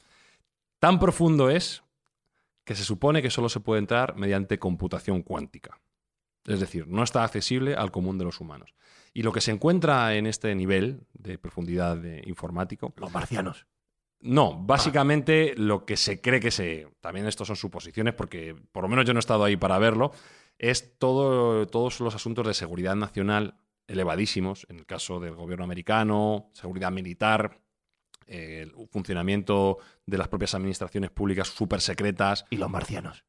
Tan 0.79 0.99
profundo 0.99 1.49
es 1.49 1.83
que 2.63 2.75
se 2.75 2.83
supone 2.83 3.23
que 3.23 3.31
solo 3.31 3.49
se 3.49 3.59
puede 3.59 3.79
entrar 3.79 4.15
mediante 4.17 4.59
computación 4.59 5.23
cuántica. 5.23 5.79
Es 6.45 6.59
decir, 6.59 6.87
no 6.87 7.03
está 7.03 7.23
accesible 7.23 7.75
al 7.75 7.91
común 7.91 8.17
de 8.17 8.25
los 8.25 8.39
humanos. 8.39 8.73
Y 9.13 9.23
lo 9.23 9.31
que 9.31 9.41
se 9.41 9.51
encuentra 9.51 10.15
en 10.15 10.25
este 10.25 10.53
nivel 10.55 11.01
de 11.13 11.37
profundidad 11.37 11.97
de 11.97 12.23
informático 12.25 12.93
Los 12.97 13.13
marcianos. 13.13 13.67
no, 14.21 14.57
básicamente 14.57 15.53
lo 15.55 15.85
que 15.85 15.97
se 15.97 16.19
cree 16.19 16.39
que 16.39 16.51
se. 16.51 16.87
También 16.99 17.27
estos 17.27 17.47
son 17.47 17.55
suposiciones, 17.55 18.13
porque 18.13 18.55
por 18.71 18.83
lo 18.83 18.89
menos 18.89 19.05
yo 19.05 19.13
no 19.13 19.19
he 19.19 19.21
estado 19.21 19.43
ahí 19.43 19.55
para 19.55 19.77
verlo. 19.77 20.11
Es 20.57 20.97
todo, 20.97 21.67
todos 21.67 21.99
los 21.99 22.15
asuntos 22.15 22.45
de 22.47 22.53
seguridad 22.53 22.95
nacional 22.95 23.57
elevadísimos, 23.87 24.65
en 24.69 24.79
el 24.79 24.85
caso 24.85 25.19
del 25.19 25.35
gobierno 25.35 25.65
americano, 25.65 26.49
seguridad 26.53 26.91
militar, 26.91 27.59
eh, 28.27 28.61
el 28.63 28.87
funcionamiento 28.89 29.77
de 30.05 30.17
las 30.17 30.27
propias 30.27 30.55
administraciones 30.55 31.11
públicas 31.11 31.47
súper 31.47 31.81
secretas. 31.81 32.45
Y 32.49 32.57
los 32.57 32.69
marcianos. 32.69 33.25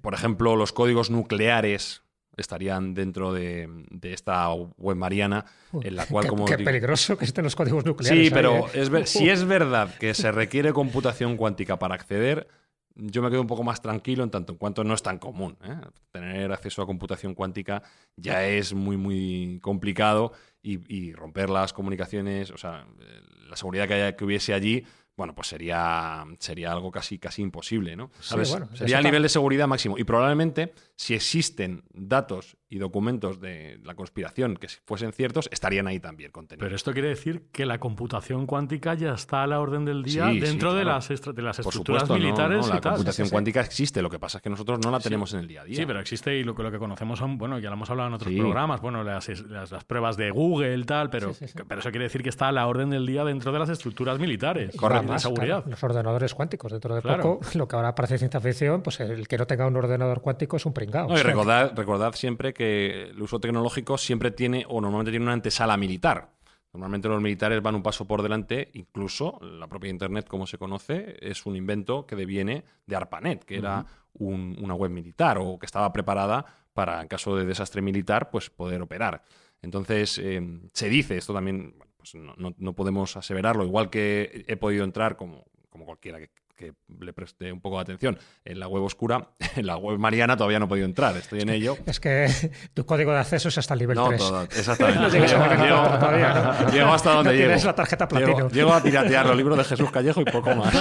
Por 0.00 0.14
ejemplo, 0.14 0.56
los 0.56 0.72
códigos 0.72 1.10
nucleares 1.10 2.02
estarían 2.36 2.94
dentro 2.94 3.32
de, 3.32 3.68
de 3.90 4.12
esta 4.12 4.52
web 4.52 4.96
mariana, 4.96 5.44
en 5.82 5.96
la 5.96 6.06
cual, 6.06 6.24
qué, 6.24 6.28
como 6.30 6.44
qué 6.44 6.56
digo- 6.56 6.66
peligroso 6.66 7.18
que 7.18 7.24
estén 7.24 7.42
los 7.44 7.56
códigos 7.56 7.84
nucleares. 7.84 8.18
Sí, 8.18 8.24
ahí, 8.26 8.30
pero 8.30 8.68
¿eh? 8.68 8.70
es 8.74 8.90
ver- 8.90 9.06
si 9.06 9.28
es 9.28 9.44
verdad 9.44 9.92
que 9.98 10.14
se 10.14 10.30
requiere 10.30 10.72
computación 10.72 11.36
cuántica 11.36 11.78
para 11.80 11.96
acceder, 11.96 12.46
yo 12.94 13.22
me 13.22 13.30
quedo 13.30 13.40
un 13.40 13.46
poco 13.48 13.64
más 13.64 13.80
tranquilo 13.82 14.22
en 14.24 14.30
tanto 14.30 14.52
en 14.52 14.58
cuanto 14.58 14.84
no 14.84 14.94
es 14.94 15.02
tan 15.02 15.18
común. 15.18 15.56
¿eh? 15.64 15.74
Tener 16.12 16.52
acceso 16.52 16.80
a 16.82 16.86
computación 16.86 17.34
cuántica 17.34 17.82
ya 18.16 18.46
es 18.46 18.72
muy, 18.72 18.96
muy 18.96 19.58
complicado 19.62 20.32
y, 20.62 20.78
y 20.94 21.12
romper 21.14 21.50
las 21.50 21.72
comunicaciones, 21.72 22.50
o 22.52 22.58
sea, 22.58 22.86
eh, 23.00 23.20
la 23.48 23.56
seguridad 23.56 23.88
que, 23.88 23.94
haya- 23.94 24.16
que 24.16 24.24
hubiese 24.24 24.54
allí, 24.54 24.84
bueno, 25.18 25.34
pues 25.34 25.48
sería, 25.48 26.24
sería 26.38 26.70
algo 26.70 26.92
casi, 26.92 27.18
casi 27.18 27.42
imposible, 27.42 27.96
¿no? 27.96 28.12
¿Sabes? 28.20 28.50
bueno, 28.50 28.68
sería 28.72 28.98
el 28.98 29.04
nivel 29.04 29.20
de 29.24 29.28
seguridad 29.28 29.66
máximo. 29.66 29.98
Y 29.98 30.04
probablemente, 30.04 30.72
si 31.00 31.14
existen 31.14 31.84
datos 31.94 32.56
y 32.68 32.78
documentos 32.78 33.40
de 33.40 33.78
la 33.84 33.94
conspiración 33.94 34.56
que 34.56 34.68
si 34.68 34.78
fuesen 34.84 35.12
ciertos, 35.12 35.48
estarían 35.52 35.86
ahí 35.86 36.00
también 36.00 36.32
contenidos. 36.32 36.66
Pero 36.66 36.74
esto 36.74 36.92
quiere 36.92 37.08
decir 37.08 37.44
que 37.52 37.64
la 37.66 37.78
computación 37.78 38.46
cuántica 38.46 38.94
ya 38.94 39.14
está 39.14 39.44
a 39.44 39.46
la 39.46 39.60
orden 39.60 39.84
del 39.84 40.02
día 40.02 40.26
Sí, 40.28 40.34
sí, 40.34 40.40
dentro 40.40 40.74
de, 40.74 40.84
las 40.84 41.08
de 41.08 41.14
las 41.42 41.56
Por 41.58 41.66
estructuras 41.66 42.02
supuesto, 42.02 42.14
no, 42.14 42.18
militares 42.18 42.66
no, 42.66 42.72
la 42.72 42.78
y 42.78 42.80
tal. 42.80 42.92
computación 42.94 43.24
Sí, 43.26 43.28
sí, 43.28 43.28
sí. 43.28 43.32
cuántica 43.32 43.60
existe, 43.60 44.02
lo 44.02 44.10
que 44.10 44.18
pasa 44.18 44.38
es 44.38 44.42
que 44.42 44.50
nosotros 44.50 44.80
no 44.84 44.90
la 44.90 44.98
tenemos 44.98 45.32
en 45.34 45.40
el 45.40 45.46
día 45.46 45.60
a 45.62 45.64
día. 45.64 45.76
Sí, 45.76 45.86
pero 45.86 46.00
existe 46.00 46.36
y 46.36 46.42
lo 46.42 46.54
que, 46.56 46.64
lo 46.64 46.70
que 46.72 46.78
conocemos 46.80 47.20
son, 47.20 47.38
bueno, 47.38 47.60
ya 47.60 47.70
lo 47.70 47.76
hemos 47.76 47.88
hablado 47.90 48.08
en 48.08 48.14
otros 48.14 48.32
Sí. 48.32 48.38
programas, 48.38 48.80
bueno, 48.80 49.04
las, 49.04 49.28
las, 49.48 49.70
las 49.70 49.84
pruebas 49.84 50.16
de 50.16 50.30
Google, 50.32 50.84
tal, 50.84 51.10
pero, 51.10 51.32
Sí, 51.32 51.46
sí, 51.46 51.52
sí. 51.56 51.58
pero 51.66 51.80
eso 51.80 51.90
quiere 51.90 52.06
decir 52.06 52.24
que 52.24 52.28
está 52.28 52.48
a 52.48 52.52
la 52.52 52.66
orden 52.66 52.90
del 52.90 53.06
día 53.06 53.24
dentro 53.24 53.52
de 53.52 53.60
las 53.60 53.68
estructuras 53.70 54.18
militares. 54.18 54.74
Correcto. 54.76 55.12
de 55.12 55.18
seguridad. 55.20 55.46
claro, 55.62 55.70
los 55.70 55.82
ordenadores 55.84 56.34
cuánticos. 56.34 56.72
Dentro 56.72 56.96
de 56.96 57.02
Claro. 57.02 57.22
poco, 57.22 57.46
lo 57.54 57.68
que 57.68 57.76
ahora 57.76 57.94
parece 57.94 58.18
ciencia 58.18 58.40
ficción, 58.40 58.82
pues 58.82 58.98
el 58.98 59.28
que 59.28 59.38
no 59.38 59.46
tenga 59.46 59.66
un 59.66 59.76
ordenador 59.76 60.20
cuántico 60.20 60.56
es 60.56 60.66
un 60.66 60.72
No, 61.08 61.14
y 61.14 61.22
recordad, 61.22 61.72
recordad 61.76 62.14
siempre 62.14 62.52
que 62.54 63.10
el 63.10 63.20
uso 63.22 63.38
tecnológico 63.40 63.98
siempre 63.98 64.30
tiene, 64.30 64.64
o 64.68 64.80
normalmente 64.80 65.10
tiene 65.10 65.24
una 65.24 65.32
antesala 65.34 65.76
militar. 65.76 66.30
Normalmente 66.72 67.08
los 67.08 67.20
militares 67.22 67.62
van 67.62 67.74
un 67.74 67.82
paso 67.82 68.06
por 68.06 68.22
delante, 68.22 68.70
incluso 68.74 69.38
la 69.42 69.66
propia 69.68 69.90
Internet, 69.90 70.26
como 70.28 70.46
se 70.46 70.58
conoce, 70.58 71.16
es 71.20 71.46
un 71.46 71.56
invento 71.56 72.06
que 72.06 72.14
deviene 72.14 72.64
de 72.86 72.94
ARPANET, 72.96 73.44
que 73.44 73.56
era 73.56 73.86
un- 74.14 74.56
una 74.60 74.74
web 74.74 74.90
militar 74.90 75.38
o 75.40 75.58
que 75.58 75.66
estaba 75.66 75.92
preparada 75.92 76.44
para, 76.74 77.00
en 77.00 77.08
caso 77.08 77.34
de 77.36 77.46
desastre 77.46 77.80
militar, 77.82 78.30
pues 78.30 78.50
poder 78.50 78.82
operar. 78.82 79.22
Entonces, 79.62 80.18
eh, 80.18 80.40
se 80.72 80.88
dice, 80.88 81.16
esto 81.16 81.32
también 81.34 81.74
pues 81.96 82.14
no, 82.14 82.34
no- 82.36 82.54
no 82.58 82.72
podemos 82.74 83.16
aseverarlo, 83.16 83.64
igual 83.64 83.90
que 83.90 84.44
he 84.46 84.56
podido 84.56 84.84
entrar 84.84 85.16
como, 85.16 85.46
como 85.70 85.84
cualquiera 85.84 86.18
que, 86.20 86.30
que 86.58 86.72
le 87.00 87.12
preste 87.12 87.52
un 87.52 87.60
poco 87.60 87.76
de 87.76 87.82
atención 87.82 88.18
en 88.44 88.58
la 88.58 88.66
web 88.66 88.82
oscura, 88.82 89.28
en 89.56 89.64
la 89.64 89.76
web 89.76 89.96
mariana 89.98 90.36
todavía 90.36 90.58
no 90.58 90.64
he 90.64 90.68
podido 90.68 90.86
entrar, 90.86 91.16
estoy 91.16 91.40
en 91.40 91.50
ello. 91.50 91.76
Es 91.86 92.00
que 92.00 92.28
tu 92.74 92.84
código 92.84 93.12
de 93.12 93.18
acceso 93.20 93.48
es 93.48 93.56
hasta 93.58 93.74
el 93.74 93.80
nivel 93.80 93.96
No, 93.96 94.08
3. 94.08 94.18
todo- 94.20 94.42
exactamente. 94.42 94.98
No 94.98 95.06
a 95.06 95.10
Llego- 95.10 95.26
llego- 95.26 96.64
¿no? 96.64 96.70
llego 96.72 96.88
hasta 96.92 97.10
donde 97.12 97.30
llego. 97.32 97.44
tienes 97.46 97.64
la 97.64 97.74
tarjeta 97.74 98.08
Llego- 98.08 98.24
platino. 98.26 98.48
Llego, 98.50 98.72
a 98.74 98.82
piratear 98.82 99.26
los 99.26 99.36
libros 99.36 99.56
de 99.58 99.64
Jesús 99.64 99.90
Callejo 99.92 100.20
y 100.20 100.24
poco 100.24 100.54
más. 100.56 100.74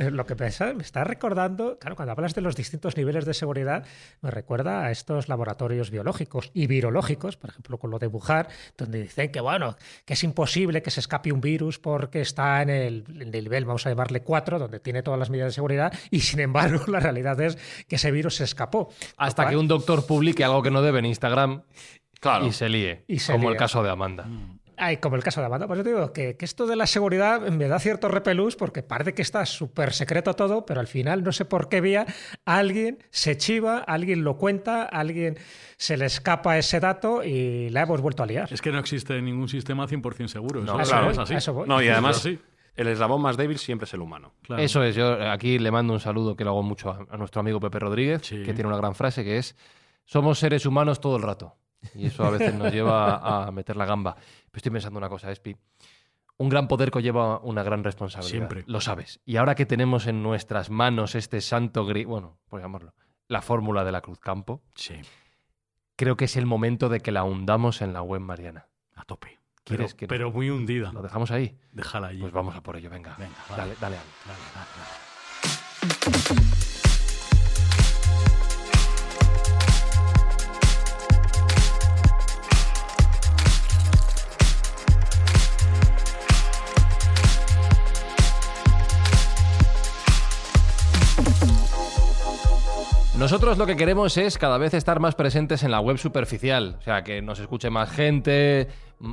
Eh, 0.00 0.10
Lo 0.10 0.24
que 0.24 0.34
pasa, 0.34 0.72
me 0.72 0.82
está 0.82 1.04
recordando, 1.04 1.78
claro, 1.78 1.94
cuando 1.94 2.12
hablas 2.12 2.34
de 2.34 2.40
los 2.40 2.56
distintos 2.56 2.96
niveles 2.96 3.26
de 3.26 3.34
seguridad, 3.34 3.84
me 4.22 4.30
recuerda 4.30 4.86
a 4.86 4.90
estos 4.90 5.28
laboratorios 5.28 5.90
biológicos 5.90 6.50
y 6.54 6.66
virológicos, 6.66 7.36
por 7.36 7.50
ejemplo, 7.50 7.76
con 7.76 7.90
lo 7.90 7.98
de 7.98 8.06
Wuhan, 8.06 8.46
donde 8.78 9.02
dicen 9.02 9.30
que, 9.30 9.40
bueno, 9.40 9.76
que 10.06 10.14
es 10.14 10.24
imposible 10.24 10.80
que 10.80 10.90
se 10.90 11.00
escape 11.00 11.30
un 11.32 11.42
virus 11.42 11.78
porque 11.78 12.22
está 12.22 12.62
en 12.62 12.70
el, 12.70 13.04
en 13.20 13.34
el 13.34 13.44
nivel, 13.44 13.66
vamos 13.66 13.84
a 13.84 13.90
llamarle 13.90 14.22
4, 14.22 14.58
donde 14.58 14.80
tiene 14.80 15.02
todas 15.02 15.18
las 15.20 15.28
medidas 15.28 15.48
de 15.48 15.54
seguridad, 15.56 15.92
y 16.10 16.20
sin 16.20 16.40
embargo, 16.40 16.84
la 16.86 17.00
realidad 17.00 17.38
es 17.42 17.58
que 17.86 17.96
ese 17.96 18.10
virus 18.10 18.36
se 18.36 18.44
escapó. 18.44 18.88
Hasta 19.18 19.50
que 19.50 19.56
un 19.58 19.68
doctor 19.68 20.06
publique 20.06 20.44
algo 20.44 20.62
que 20.62 20.70
no 20.70 20.80
debe 20.80 21.00
en 21.00 21.04
Instagram 21.06 21.62
Claro. 22.20 22.46
y 22.46 22.52
se 22.52 22.70
líe. 22.70 23.04
Y 23.06 23.18
se 23.18 23.32
como 23.32 23.50
el 23.50 23.56
caso 23.56 23.82
de 23.82 23.90
Amanda. 23.90 24.26
Ay, 24.82 24.96
como 24.96 25.16
el 25.16 25.22
caso 25.22 25.40
de 25.40 25.46
Amanda, 25.46 25.66
pues 25.66 25.76
yo 25.78 25.84
te 25.84 25.90
digo 25.90 26.12
que, 26.12 26.36
que 26.36 26.44
esto 26.44 26.66
de 26.66 26.74
la 26.74 26.86
seguridad 26.86 27.40
me 27.42 27.68
da 27.68 27.78
cierto 27.78 28.08
repelús 28.08 28.56
porque 28.56 28.82
parece 28.82 29.12
que 29.14 29.22
está 29.22 29.44
súper 29.44 29.92
secreto 29.92 30.34
todo, 30.34 30.64
pero 30.64 30.80
al 30.80 30.86
final 30.86 31.22
no 31.22 31.32
sé 31.32 31.44
por 31.44 31.68
qué 31.68 31.80
vía 31.80 32.06
alguien 32.46 32.98
se 33.10 33.36
chiva, 33.36 33.78
alguien 33.78 34.24
lo 34.24 34.36
cuenta, 34.38 34.84
alguien 34.84 35.36
se 35.76 35.96
le 35.96 36.06
escapa 36.06 36.56
ese 36.58 36.80
dato 36.80 37.22
y 37.24 37.68
la 37.70 37.82
hemos 37.82 38.00
vuelto 38.00 38.22
a 38.22 38.26
liar. 38.26 38.52
Es 38.52 38.62
que 38.62 38.72
no 38.72 38.78
existe 38.78 39.20
ningún 39.20 39.48
sistema 39.48 39.86
100% 39.86 40.28
seguro. 40.28 40.62
No, 40.62 40.80
eso, 40.80 40.90
claro, 40.90 41.10
es 41.10 41.18
así. 41.18 41.34
eso. 41.34 41.64
No, 41.66 41.82
y 41.82 41.88
además, 41.88 42.16
así. 42.18 42.38
el 42.76 42.88
eslabón 42.88 43.20
más 43.22 43.36
débil 43.36 43.58
siempre 43.58 43.84
es 43.84 43.94
el 43.94 44.00
humano. 44.00 44.32
Claro. 44.42 44.62
Eso 44.62 44.82
es, 44.82 44.94
yo 44.94 45.12
aquí 45.30 45.58
le 45.58 45.70
mando 45.70 45.92
un 45.92 46.00
saludo 46.00 46.36
que 46.36 46.44
lo 46.44 46.50
hago 46.50 46.62
mucho 46.62 46.90
a, 46.90 47.06
a 47.10 47.16
nuestro 47.16 47.40
amigo 47.40 47.60
Pepe 47.60 47.78
Rodríguez, 47.80 48.22
Sí. 48.24 48.42
que 48.42 48.54
tiene 48.54 48.66
una 48.68 48.76
gran 48.78 48.94
frase 48.94 49.24
que 49.24 49.36
es, 49.38 49.56
somos 50.04 50.38
seres 50.38 50.64
humanos 50.66 51.00
todo 51.00 51.16
el 51.16 51.22
rato. 51.22 51.54
Y 51.94 52.06
eso 52.06 52.24
a 52.24 52.30
veces 52.30 52.54
nos 52.54 52.72
lleva 52.72 53.46
a 53.46 53.50
meter 53.50 53.76
la 53.76 53.86
gamba. 53.86 54.14
Pero 54.14 54.56
estoy 54.56 54.72
pensando 54.72 54.98
una 54.98 55.08
cosa, 55.08 55.30
Espi. 55.30 55.56
Un 56.38 56.48
gran 56.48 56.68
poder 56.68 56.90
conlleva 56.90 57.38
una 57.40 57.62
gran 57.62 57.84
responsabilidad. 57.84 58.30
Siempre. 58.30 58.64
Lo 58.66 58.80
sabes. 58.80 59.20
Y 59.26 59.36
ahora 59.36 59.54
que 59.54 59.66
tenemos 59.66 60.06
en 60.06 60.22
nuestras 60.22 60.70
manos 60.70 61.14
este 61.14 61.40
santo 61.40 61.84
gris, 61.84 62.06
bueno, 62.06 62.38
por 62.48 62.60
llamarlo, 62.60 62.94
la 63.28 63.42
fórmula 63.42 63.84
de 63.84 63.92
la 63.92 64.00
Cruz 64.00 64.18
Campo, 64.20 64.62
Sí, 64.74 64.94
creo 65.96 66.16
que 66.16 66.24
es 66.24 66.36
el 66.36 66.46
momento 66.46 66.88
de 66.88 67.00
que 67.00 67.12
la 67.12 67.24
hundamos 67.24 67.82
en 67.82 67.92
la 67.92 68.00
web 68.02 68.20
mariana. 68.22 68.66
a 68.94 69.04
tope. 69.04 69.38
Pero, 69.64 69.78
¿Quieres 69.78 69.94
que- 69.94 70.06
pero 70.08 70.30
muy 70.30 70.48
hundida. 70.50 70.92
¿Lo 70.92 71.02
dejamos 71.02 71.30
ahí? 71.30 71.56
Déjala 71.72 72.08
ahí. 72.08 72.20
Pues 72.20 72.32
vamos 72.32 72.56
a 72.56 72.62
por 72.62 72.76
ello, 72.76 72.88
venga. 72.90 73.14
Venga, 73.18 73.34
vale. 73.50 73.62
dale, 73.62 73.74
dale. 73.80 73.96
Ale. 73.96 74.04
Dale, 74.26 74.40
dale, 74.54 76.30
dale. 76.60 76.69
Nosotros 93.20 93.58
lo 93.58 93.66
que 93.66 93.76
queremos 93.76 94.16
es 94.16 94.38
cada 94.38 94.56
vez 94.56 94.72
estar 94.72 94.98
más 94.98 95.14
presentes 95.14 95.62
en 95.62 95.70
la 95.70 95.80
web 95.80 95.98
superficial, 95.98 96.76
o 96.78 96.82
sea, 96.82 97.04
que 97.04 97.20
nos 97.20 97.38
escuche 97.38 97.68
más 97.68 97.90
gente, 97.90 98.66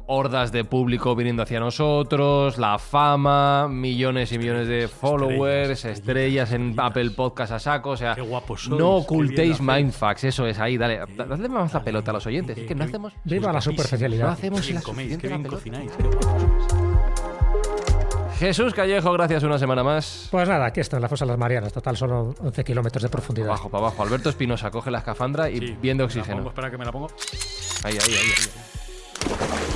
hordas 0.05 0.53
de 0.53 0.63
público 0.63 1.13
viniendo 1.13 1.43
hacia 1.43 1.59
nosotros, 1.59 2.57
la 2.57 2.79
fama, 2.79 3.67
millones 3.67 4.31
y 4.31 4.37
millones 4.37 4.69
de 4.69 4.87
followers, 4.87 5.83
estrellas, 5.83 6.53
en 6.53 6.73
Apple 6.77 7.11
Podcast 7.11 7.51
a 7.51 7.59
saco. 7.59 7.89
O 7.89 7.97
sea, 7.97 8.15
Qué 8.15 8.21
guapos 8.21 8.63
sois, 8.63 8.79
no 8.79 8.95
ocultéis. 8.95 9.59
Mindfax. 9.59 10.23
Eso 10.23 10.47
es 10.47 10.57
ahí, 10.57 10.77
dale. 10.77 11.01
Dadle 11.17 11.49
más 11.49 11.73
la 11.73 11.83
pelota 11.83 12.11
a 12.11 12.13
los 12.13 12.25
oyentes. 12.25 12.57
Es 12.57 12.65
que 12.65 12.75
no 12.75 12.85
hacemos. 12.85 13.11
Viva 13.25 13.47
la 13.47 13.53
no 13.55 13.61
superficialidad. 13.61 14.29
hacemos 14.29 14.61
Qué 14.61 14.67
bien 14.67 14.75
la 14.75 14.81
coméis, 14.83 15.17
qué 15.17 15.27
bien 15.27 15.43
cocináis. 15.43 15.91
qué 15.91 16.03
guapos. 16.03 16.86
Jesús 18.39 18.73
Callejo, 18.73 19.11
gracias 19.13 19.43
una 19.43 19.57
semana 19.57 19.83
más. 19.83 20.27
Pues 20.29 20.47
nada, 20.47 20.65
aquí 20.67 20.79
está 20.79 20.97
en 20.97 21.01
la 21.01 21.09
fosa 21.09 21.25
de 21.25 21.29
las 21.31 21.39
Marianas. 21.39 21.73
Total, 21.73 21.97
solo 21.97 22.35
11 22.39 22.63
kilómetros 22.63 23.01
de 23.01 23.09
profundidad. 23.09 23.47
Abajo, 23.49 23.69
para 23.69 23.87
abajo. 23.87 24.03
Alberto 24.03 24.29
Espinosa 24.29 24.69
coge 24.69 24.91
la 24.91 24.99
escafandra 24.99 25.49
y 25.49 25.59
Sí, 25.59 25.77
viendo 25.81 26.07
pongo, 26.07 26.19
oxígeno. 26.19 26.47
espera 26.47 26.69
que 26.69 26.77
me 26.77 26.85
la 26.85 26.91
pongo. 26.91 27.07
Ahí, 27.83 27.93
ahí, 27.93 28.13
ahí, 28.13 28.31
ahí. 28.37 29.66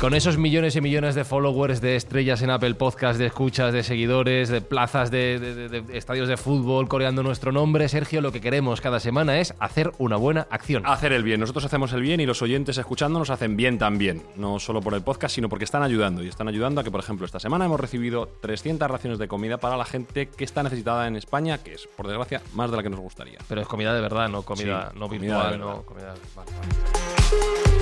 Con 0.00 0.14
esos 0.14 0.38
millones 0.38 0.76
y 0.76 0.80
millones 0.80 1.16
de 1.16 1.24
followers, 1.24 1.80
de 1.80 1.96
estrellas 1.96 2.40
en 2.42 2.50
Apple 2.50 2.76
Podcast, 2.76 3.18
de 3.18 3.26
escuchas, 3.26 3.72
de 3.72 3.82
seguidores, 3.82 4.48
de 4.48 4.60
plazas 4.60 5.10
de, 5.10 5.40
de- 5.40 5.68
de- 5.68 5.80
de 5.80 5.98
estadios 5.98 6.28
de 6.28 6.36
fútbol 6.36 6.86
coreando 6.86 7.24
nuestro 7.24 7.50
nombre, 7.50 7.88
Sergio, 7.88 8.20
lo 8.20 8.30
que 8.30 8.40
queremos 8.40 8.80
cada 8.80 9.00
semana 9.00 9.40
es 9.40 9.54
hacer 9.58 9.90
una 9.98 10.14
buena 10.14 10.46
acción. 10.50 10.84
Hacer 10.86 11.12
el 11.12 11.24
bien. 11.24 11.40
Nosotros 11.40 11.64
hacemos 11.64 11.92
el 11.94 12.02
bien 12.02 12.20
y 12.20 12.26
los 12.26 12.40
oyentes 12.42 12.78
escuchándonos 12.78 13.30
hacen 13.30 13.56
bien 13.56 13.76
también. 13.76 14.22
No 14.36 14.60
solo 14.60 14.80
por 14.80 14.94
el 14.94 15.02
podcast, 15.02 15.34
sino 15.34 15.48
porque 15.48 15.64
están 15.64 15.82
ayudando. 15.82 16.22
Y 16.22 16.28
están 16.28 16.46
ayudando 16.46 16.80
a 16.80 16.84
que, 16.84 16.92
por 16.92 17.00
ejemplo, 17.00 17.26
esta 17.26 17.40
semana 17.40 17.64
hemos 17.64 17.80
recibido 17.80 18.28
300 18.40 18.88
raciones 18.88 19.18
de 19.18 19.26
comida 19.26 19.58
para 19.58 19.76
la 19.76 19.84
gente 19.84 20.28
que 20.28 20.44
está 20.44 20.62
necesitada 20.62 21.08
en 21.08 21.16
España, 21.16 21.58
que 21.58 21.74
es, 21.74 21.88
por 21.96 22.06
desgracia, 22.06 22.40
más 22.54 22.70
de 22.70 22.76
la 22.76 22.84
que 22.84 22.90
nos 22.90 23.00
gustaría. 23.00 23.38
Pero 23.48 23.60
es 23.62 23.66
comida 23.66 23.92
de 23.92 24.00
verdad, 24.00 24.28
no 24.28 24.42
comida 24.42 24.90
Sí, 24.92 24.98
no 25.00 25.08
comida 25.08 25.50
virtual, 25.50 25.58
no 25.58 25.82
comida. 25.82 26.14
vale, 26.36 26.52
vale. 26.52 27.77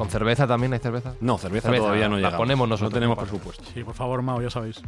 ¿Con 0.00 0.08
cerveza 0.08 0.46
también 0.46 0.72
hay 0.72 0.78
cerveza? 0.78 1.12
No, 1.20 1.36
cerveza, 1.36 1.64
Cerveza, 1.68 1.82
todavía 1.84 2.08
no 2.08 2.16
la 2.16 2.28
llega. 2.28 2.38
ponemos 2.38 2.66
nosotros, 2.66 2.90
No 2.90 2.94
tenemos 2.94 3.18
no 3.18 3.22
presupuesto. 3.22 3.64
Sí, 3.74 3.84
por 3.84 3.92
favor, 3.94 4.22
Mao, 4.22 4.40
ya 4.40 4.48
sabéis. 4.48 4.80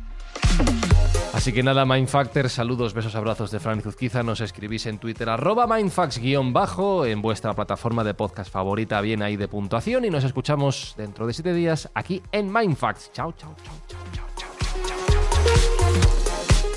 Así 1.35 1.53
que 1.53 1.63
nada, 1.63 1.85
Mindfactor, 1.85 2.49
saludos, 2.49 2.95
besos, 2.95 3.15
abrazos 3.15 3.51
de 3.51 3.61
Fran 3.61 3.81
y 3.81 3.83
Zuzquiza. 3.83 4.23
Nos 4.23 4.41
escribís 4.41 4.87
en 4.87 4.97
Twitter, 4.97 5.29
arroba 5.29 5.67
Mindfax-bajo, 5.67 7.05
en 7.05 7.21
vuestra 7.21 7.53
plataforma 7.53 8.05
de 8.05 8.15
podcast 8.15 8.51
favorita, 8.51 9.03
bien 9.03 9.21
ahí 9.23 9.37
de 9.37 9.49
puntuación. 9.49 10.07
Y 10.07 10.09
nos 10.09 10.25
escuchamos 10.25 10.95
dentro 10.97 11.27
de 11.27 11.35
siete 11.35 11.53
días 11.53 11.91
aquí 11.93 12.23
en 12.33 12.51
Mindfax. 12.51 13.13
Chao, 13.13 13.33
chao, 13.33 13.55
chao, 13.63 13.75
chao, 13.89 13.99
chao, 14.35 14.49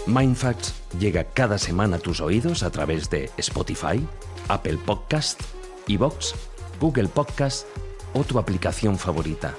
chao. 0.03 0.13
Mindfacts 0.13 0.73
llega 0.99 1.23
cada 1.23 1.57
semana 1.57 1.95
a 1.95 1.99
tus 1.99 2.19
oídos 2.19 2.63
a 2.63 2.69
través 2.69 3.09
de 3.09 3.31
Spotify, 3.37 4.05
Apple 4.49 4.77
Podcast, 4.85 5.41
Evox, 5.87 6.35
Google 6.81 7.07
Podcast 7.07 7.65
o 8.15 8.23
tu 8.23 8.39
aplicación 8.39 8.97
favorita. 8.97 9.53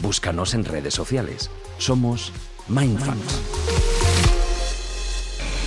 Búscanos 0.00 0.54
en 0.54 0.64
redes 0.64 0.92
sociales. 0.92 1.50
Somos 1.78 2.32
Mindfacts. 2.68 3.40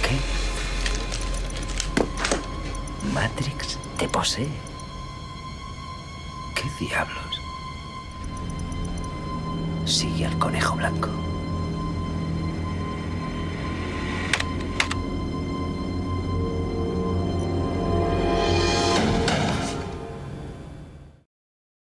¿Qué? 0.03 0.17
Matrix 3.13 3.79
te 3.97 4.07
posee. 4.09 4.49
¿Qué 6.55 6.86
diablos? 6.86 7.41
Sigue 9.86 10.25
al 10.25 10.38
conejo 10.38 10.75
blanco. 10.75 11.09